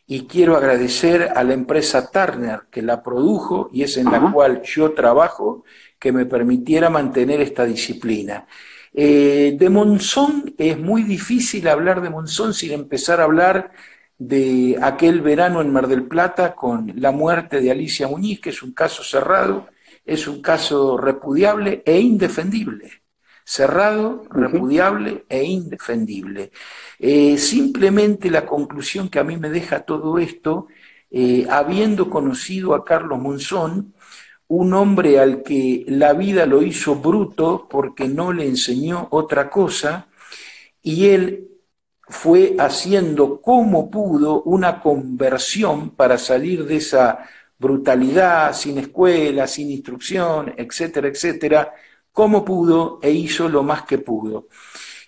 Y 0.07 0.25
quiero 0.25 0.57
agradecer 0.57 1.29
a 1.35 1.43
la 1.43 1.53
empresa 1.53 2.09
Turner 2.11 2.61
que 2.71 2.81
la 2.81 3.03
produjo 3.03 3.69
y 3.71 3.83
es 3.83 3.97
en 3.97 4.11
la 4.11 4.31
cual 4.31 4.61
yo 4.63 4.93
trabajo, 4.93 5.63
que 6.03 6.11
me 6.11 6.25
permitiera 6.25 6.89
mantener 6.89 7.39
esta 7.39 7.63
disciplina. 7.63 8.45
Eh, 8.93 9.55
de 9.57 9.69
Monzón 9.69 10.53
es 10.57 10.77
muy 10.77 11.03
difícil 11.03 11.65
hablar 11.69 12.01
de 12.01 12.09
Monzón 12.09 12.53
sin 12.53 12.73
empezar 12.73 13.21
a 13.21 13.23
hablar 13.23 13.71
de 14.17 14.77
aquel 14.81 15.21
verano 15.21 15.61
en 15.61 15.71
Mar 15.71 15.87
del 15.87 16.03
Plata 16.03 16.55
con 16.55 16.91
la 16.97 17.11
muerte 17.11 17.61
de 17.61 17.71
Alicia 17.71 18.09
Muñiz, 18.09 18.41
que 18.41 18.49
es 18.49 18.61
un 18.61 18.73
caso 18.73 19.01
cerrado, 19.01 19.69
es 20.03 20.27
un 20.27 20.41
caso 20.41 20.97
repudiable 20.97 21.83
e 21.85 21.97
indefendible. 22.01 22.91
Cerrado, 23.45 24.25
repudiable 24.29 25.23
e 25.29 25.45
indefendible. 25.45 26.51
Eh, 26.99 27.37
simplemente 27.37 28.29
la 28.29 28.45
conclusión 28.45 29.07
que 29.07 29.19
a 29.19 29.23
mí 29.23 29.37
me 29.37 29.49
deja 29.49 29.85
todo 29.85 30.19
esto, 30.19 30.67
eh, 31.09 31.47
habiendo 31.49 32.09
conocido 32.09 32.75
a 32.75 32.83
Carlos 32.83 33.19
Monzón, 33.19 33.92
un 34.55 34.73
hombre 34.75 35.19
al 35.19 35.41
que 35.41 35.83
la 35.87 36.13
vida 36.13 36.45
lo 36.45 36.61
hizo 36.61 36.95
bruto 36.95 37.67
porque 37.67 38.07
no 38.07 38.31
le 38.31 38.45
enseñó 38.45 39.07
otra 39.09 39.49
cosa, 39.49 40.07
y 40.83 41.07
él 41.07 41.47
fue 42.07 42.55
haciendo 42.59 43.41
como 43.41 43.89
pudo 43.89 44.43
una 44.43 44.79
conversión 44.79 45.91
para 45.91 46.19
salir 46.19 46.65
de 46.65 46.75
esa 46.75 47.19
brutalidad, 47.57 48.53
sin 48.53 48.77
escuela, 48.77 49.47
sin 49.47 49.71
instrucción, 49.71 50.53
etcétera, 50.55 51.07
etcétera, 51.07 51.73
como 52.11 52.45
pudo 52.45 52.99
e 53.01 53.09
hizo 53.09 53.49
lo 53.49 53.63
más 53.63 53.83
que 53.83 53.97
pudo. 53.97 54.49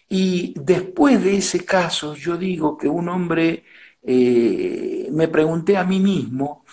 Y 0.09 0.55
después 0.57 1.23
de 1.23 1.37
ese 1.37 1.63
caso, 1.65 2.15
yo 2.15 2.35
digo 2.37 2.77
que 2.77 2.87
un 2.87 3.09
hombre, 3.09 3.63
eh, 4.01 5.07
me 5.11 5.27
pregunté 5.27 5.77
a 5.77 5.83
mí 5.83 5.99
mismo, 5.99 6.65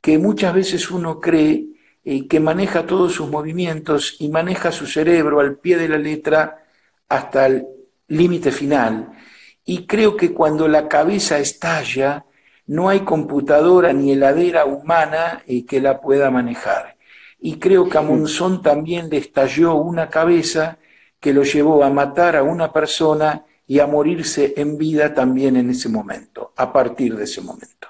que 0.00 0.18
muchas 0.18 0.54
veces 0.54 0.90
uno 0.90 1.20
cree 1.20 1.75
eh, 2.08 2.28
que 2.28 2.38
maneja 2.38 2.86
todos 2.86 3.14
sus 3.14 3.28
movimientos 3.28 4.14
y 4.20 4.28
maneja 4.28 4.70
su 4.70 4.86
cerebro 4.86 5.40
al 5.40 5.58
pie 5.58 5.76
de 5.76 5.88
la 5.88 5.98
letra 5.98 6.64
hasta 7.08 7.46
el 7.46 7.66
límite 8.06 8.52
final. 8.52 9.10
Y 9.64 9.86
creo 9.86 10.16
que 10.16 10.32
cuando 10.32 10.68
la 10.68 10.86
cabeza 10.86 11.40
estalla, 11.40 12.24
no 12.68 12.88
hay 12.88 13.00
computadora 13.00 13.92
ni 13.92 14.12
heladera 14.12 14.66
humana 14.66 15.42
eh, 15.48 15.66
que 15.66 15.80
la 15.80 16.00
pueda 16.00 16.30
manejar. 16.30 16.96
Y 17.40 17.58
creo 17.58 17.88
que 17.88 17.98
a 17.98 18.02
Monzón 18.02 18.62
también 18.62 19.10
le 19.10 19.16
estalló 19.16 19.74
una 19.74 20.08
cabeza 20.08 20.78
que 21.18 21.32
lo 21.32 21.42
llevó 21.42 21.82
a 21.82 21.90
matar 21.90 22.36
a 22.36 22.44
una 22.44 22.72
persona 22.72 23.44
y 23.66 23.80
a 23.80 23.88
morirse 23.88 24.54
en 24.56 24.78
vida 24.78 25.12
también 25.12 25.56
en 25.56 25.70
ese 25.70 25.88
momento, 25.88 26.52
a 26.56 26.72
partir 26.72 27.16
de 27.16 27.24
ese 27.24 27.40
momento. 27.40 27.88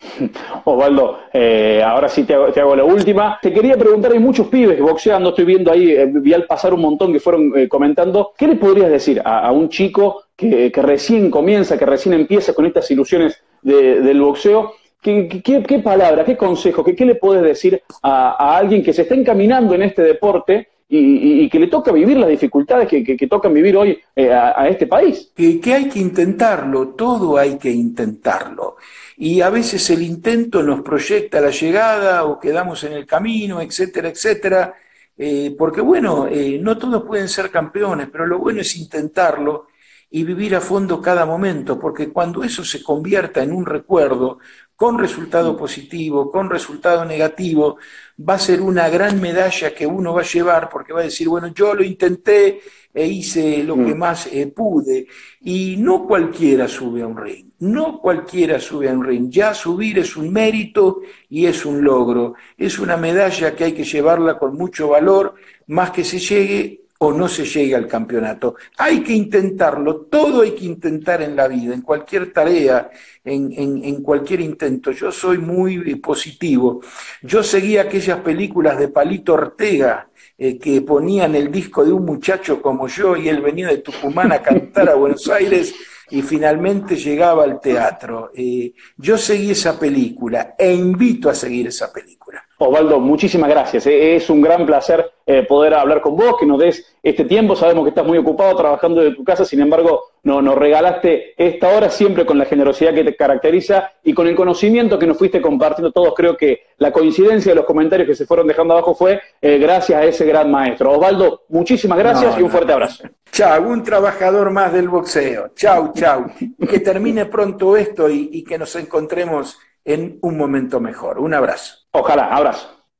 Osvaldo, 0.64 1.18
eh, 1.32 1.82
ahora 1.84 2.08
sí 2.08 2.24
te 2.24 2.34
hago, 2.34 2.76
la 2.76 2.84
última. 2.84 3.38
Te 3.40 3.52
quería 3.52 3.76
preguntar, 3.76 4.12
hay 4.12 4.18
muchos 4.18 4.46
pibes 4.48 4.80
boxeando, 4.80 5.30
estoy 5.30 5.44
viendo 5.44 5.72
ahí, 5.72 5.90
eh, 5.90 6.06
vi 6.06 6.32
al 6.32 6.46
pasar 6.46 6.72
un 6.74 6.80
montón 6.80 7.12
que 7.12 7.20
fueron 7.20 7.52
comentando. 7.68 8.32
¿Qué 8.36 8.46
le 8.46 8.56
podrías 8.56 8.90
decir 8.90 9.20
a, 9.24 9.50
un 9.52 9.68
chico 9.68 10.24
que, 10.36 10.70
recién 10.74 11.30
comienza, 11.30 11.76
que 11.76 11.86
recién 11.86 12.14
empieza 12.14 12.54
con 12.54 12.66
estas 12.66 12.90
ilusiones 12.90 13.42
del 13.62 14.20
boxeo, 14.20 14.74
¿qué, 15.00 15.42
qué, 15.42 15.78
palabra, 15.80 16.24
qué 16.24 16.36
consejo, 16.36 16.84
qué, 16.84 16.94
qué 16.94 17.04
le 17.04 17.16
puedes 17.16 17.42
decir 17.42 17.82
a, 18.02 18.56
alguien 18.56 18.82
que 18.82 18.92
se 18.92 19.02
está 19.02 19.14
encaminando 19.14 19.74
en 19.74 19.82
este 19.82 20.02
deporte 20.02 20.68
y, 20.88 21.48
que 21.50 21.58
le 21.58 21.66
toca 21.66 21.92
vivir 21.92 22.16
las 22.16 22.28
dificultades 22.30 22.88
que, 22.88 23.26
tocan 23.28 23.52
vivir 23.52 23.76
hoy 23.76 23.98
eh, 24.16 24.32
a, 24.32 24.66
este 24.68 24.86
país? 24.86 25.32
Que, 25.34 25.60
que 25.60 25.74
hay 25.74 25.88
que 25.88 25.98
intentarlo, 25.98 26.88
todo 26.88 27.36
hay 27.36 27.58
que 27.58 27.70
intentarlo. 27.70 28.67
Y 29.16 29.40
a 29.40 29.50
veces 29.50 29.88
el 29.90 30.02
intento 30.02 30.62
nos 30.62 30.82
proyecta 30.82 31.40
la 31.40 31.50
llegada 31.50 32.24
o 32.24 32.38
quedamos 32.38 32.84
en 32.84 32.92
el 32.92 33.06
camino, 33.06 33.60
etcétera, 33.60 34.08
etcétera. 34.08 34.74
Eh, 35.16 35.54
porque 35.58 35.80
bueno, 35.80 36.28
eh, 36.28 36.58
no 36.60 36.78
todos 36.78 37.02
pueden 37.04 37.28
ser 37.28 37.50
campeones, 37.50 38.08
pero 38.10 38.26
lo 38.26 38.38
bueno 38.38 38.60
es 38.60 38.76
intentarlo 38.76 39.66
y 40.10 40.24
vivir 40.24 40.54
a 40.54 40.60
fondo 40.60 41.02
cada 41.02 41.26
momento, 41.26 41.78
porque 41.78 42.08
cuando 42.10 42.42
eso 42.42 42.64
se 42.64 42.82
convierta 42.82 43.42
en 43.42 43.52
un 43.52 43.66
recuerdo, 43.66 44.38
con 44.78 44.96
resultado 44.96 45.56
positivo, 45.56 46.30
con 46.30 46.48
resultado 46.48 47.04
negativo, 47.04 47.78
va 48.16 48.34
a 48.34 48.38
ser 48.38 48.60
una 48.60 48.88
gran 48.88 49.20
medalla 49.20 49.74
que 49.74 49.84
uno 49.84 50.14
va 50.14 50.20
a 50.20 50.24
llevar, 50.24 50.68
porque 50.70 50.92
va 50.92 51.00
a 51.00 51.10
decir, 51.10 51.28
bueno, 51.28 51.48
yo 51.48 51.74
lo 51.74 51.82
intenté 51.82 52.60
e 52.94 53.06
hice 53.06 53.64
lo 53.64 53.74
que 53.74 53.94
más 53.96 54.28
eh, 54.28 54.46
pude. 54.46 55.08
Y 55.40 55.76
no 55.78 56.06
cualquiera 56.06 56.68
sube 56.68 57.02
a 57.02 57.08
un 57.08 57.16
ring, 57.16 57.47
no 57.60 57.98
cualquiera 58.00 58.60
sube 58.60 58.88
a 58.88 58.92
un 58.92 59.04
ring. 59.04 59.30
Ya 59.30 59.54
subir 59.54 59.98
es 59.98 60.16
un 60.16 60.32
mérito 60.32 61.00
y 61.28 61.46
es 61.46 61.64
un 61.66 61.82
logro. 61.82 62.34
Es 62.56 62.78
una 62.78 62.96
medalla 62.96 63.54
que 63.54 63.64
hay 63.64 63.72
que 63.72 63.84
llevarla 63.84 64.38
con 64.38 64.56
mucho 64.56 64.88
valor, 64.88 65.34
más 65.66 65.90
que 65.90 66.04
se 66.04 66.18
llegue 66.18 66.82
o 67.00 67.12
no 67.12 67.28
se 67.28 67.44
llegue 67.44 67.76
al 67.76 67.86
campeonato. 67.86 68.56
Hay 68.76 69.02
que 69.02 69.12
intentarlo, 69.12 70.06
todo 70.10 70.42
hay 70.42 70.52
que 70.52 70.64
intentar 70.64 71.22
en 71.22 71.36
la 71.36 71.46
vida, 71.46 71.72
en 71.72 71.82
cualquier 71.82 72.32
tarea, 72.32 72.90
en, 73.24 73.52
en, 73.56 74.02
cualquier 74.02 74.40
intento. 74.40 74.90
Yo 74.90 75.12
soy 75.12 75.38
muy 75.38 75.76
eh, 75.86 75.96
positivo. 75.96 76.80
Yo 77.22 77.42
seguía 77.42 77.82
aquellas 77.82 78.18
películas 78.20 78.78
de 78.78 78.88
Palito 78.88 79.34
Ortega 79.34 80.08
eh, 80.36 80.58
que 80.58 80.80
ponían 80.82 81.36
el 81.36 81.52
disco 81.52 81.84
de 81.84 81.92
un 81.92 82.04
muchacho 82.04 82.60
como 82.60 82.88
yo 82.88 83.16
y 83.16 83.28
él 83.28 83.42
venía 83.42 83.68
de 83.68 83.78
Tucumán 83.78 84.32
a 84.32 84.42
cantar 84.42 84.88
a 84.88 84.94
Buenos 84.94 85.28
Aires 85.28 85.74
y 86.10 86.22
finalmente 86.22 86.96
llegaba 86.96 87.44
al 87.44 87.60
teatro. 87.60 88.30
Eh, 88.34 88.72
yo 88.96 89.16
seguí 89.18 89.50
esa 89.50 89.78
película 89.78 90.54
e 90.58 90.72
invito 90.72 91.30
a 91.30 91.34
seguir 91.34 91.68
esa 91.68 91.92
película. 91.92 92.17
Osvaldo, 92.60 92.98
muchísimas 92.98 93.48
gracias. 93.48 93.86
Eh, 93.86 94.16
es 94.16 94.28
un 94.28 94.40
gran 94.40 94.66
placer 94.66 95.12
eh, 95.24 95.44
poder 95.44 95.74
hablar 95.74 96.00
con 96.00 96.16
vos, 96.16 96.36
que 96.38 96.46
nos 96.46 96.58
des 96.58 96.96
este 97.02 97.24
tiempo. 97.24 97.54
Sabemos 97.54 97.84
que 97.84 97.90
estás 97.90 98.04
muy 98.04 98.18
ocupado 98.18 98.56
trabajando 98.56 99.00
de 99.00 99.14
tu 99.14 99.22
casa, 99.22 99.44
sin 99.44 99.60
embargo, 99.60 100.02
no, 100.24 100.42
nos 100.42 100.56
regalaste 100.56 101.34
esta 101.36 101.68
hora 101.68 101.88
siempre 101.88 102.26
con 102.26 102.36
la 102.36 102.46
generosidad 102.46 102.92
que 102.92 103.04
te 103.04 103.14
caracteriza 103.14 103.92
y 104.02 104.12
con 104.12 104.26
el 104.26 104.34
conocimiento 104.34 104.98
que 104.98 105.06
nos 105.06 105.16
fuiste 105.16 105.40
compartiendo 105.40 105.92
todos. 105.92 106.14
Creo 106.16 106.36
que 106.36 106.62
la 106.78 106.90
coincidencia 106.90 107.52
de 107.52 107.56
los 107.56 107.64
comentarios 107.64 108.08
que 108.08 108.16
se 108.16 108.26
fueron 108.26 108.48
dejando 108.48 108.74
abajo 108.74 108.94
fue 108.94 109.20
eh, 109.40 109.58
gracias 109.58 110.00
a 110.00 110.04
ese 110.04 110.26
gran 110.26 110.50
maestro. 110.50 110.90
Osvaldo, 110.90 111.42
muchísimas 111.50 111.98
gracias 111.98 112.36
y 112.38 112.42
un 112.42 112.50
fuerte 112.50 112.72
abrazo. 112.72 113.04
Chao, 113.30 113.68
un 113.68 113.84
trabajador 113.84 114.50
más 114.50 114.72
del 114.72 114.88
boxeo. 114.88 115.52
Chao, 115.54 115.92
chao. 115.94 116.26
que 116.68 116.80
termine 116.80 117.26
pronto 117.26 117.76
esto 117.76 118.10
y 118.10 118.42
que 118.42 118.58
nos 118.58 118.74
encontremos 118.74 119.58
en 119.88 120.18
un 120.22 120.36
momento 120.36 120.80
mejor. 120.80 121.18
Un 121.18 121.34
abrazo. 121.34 121.86
Ojalá, 121.92 122.26
abrazo. 122.26 122.77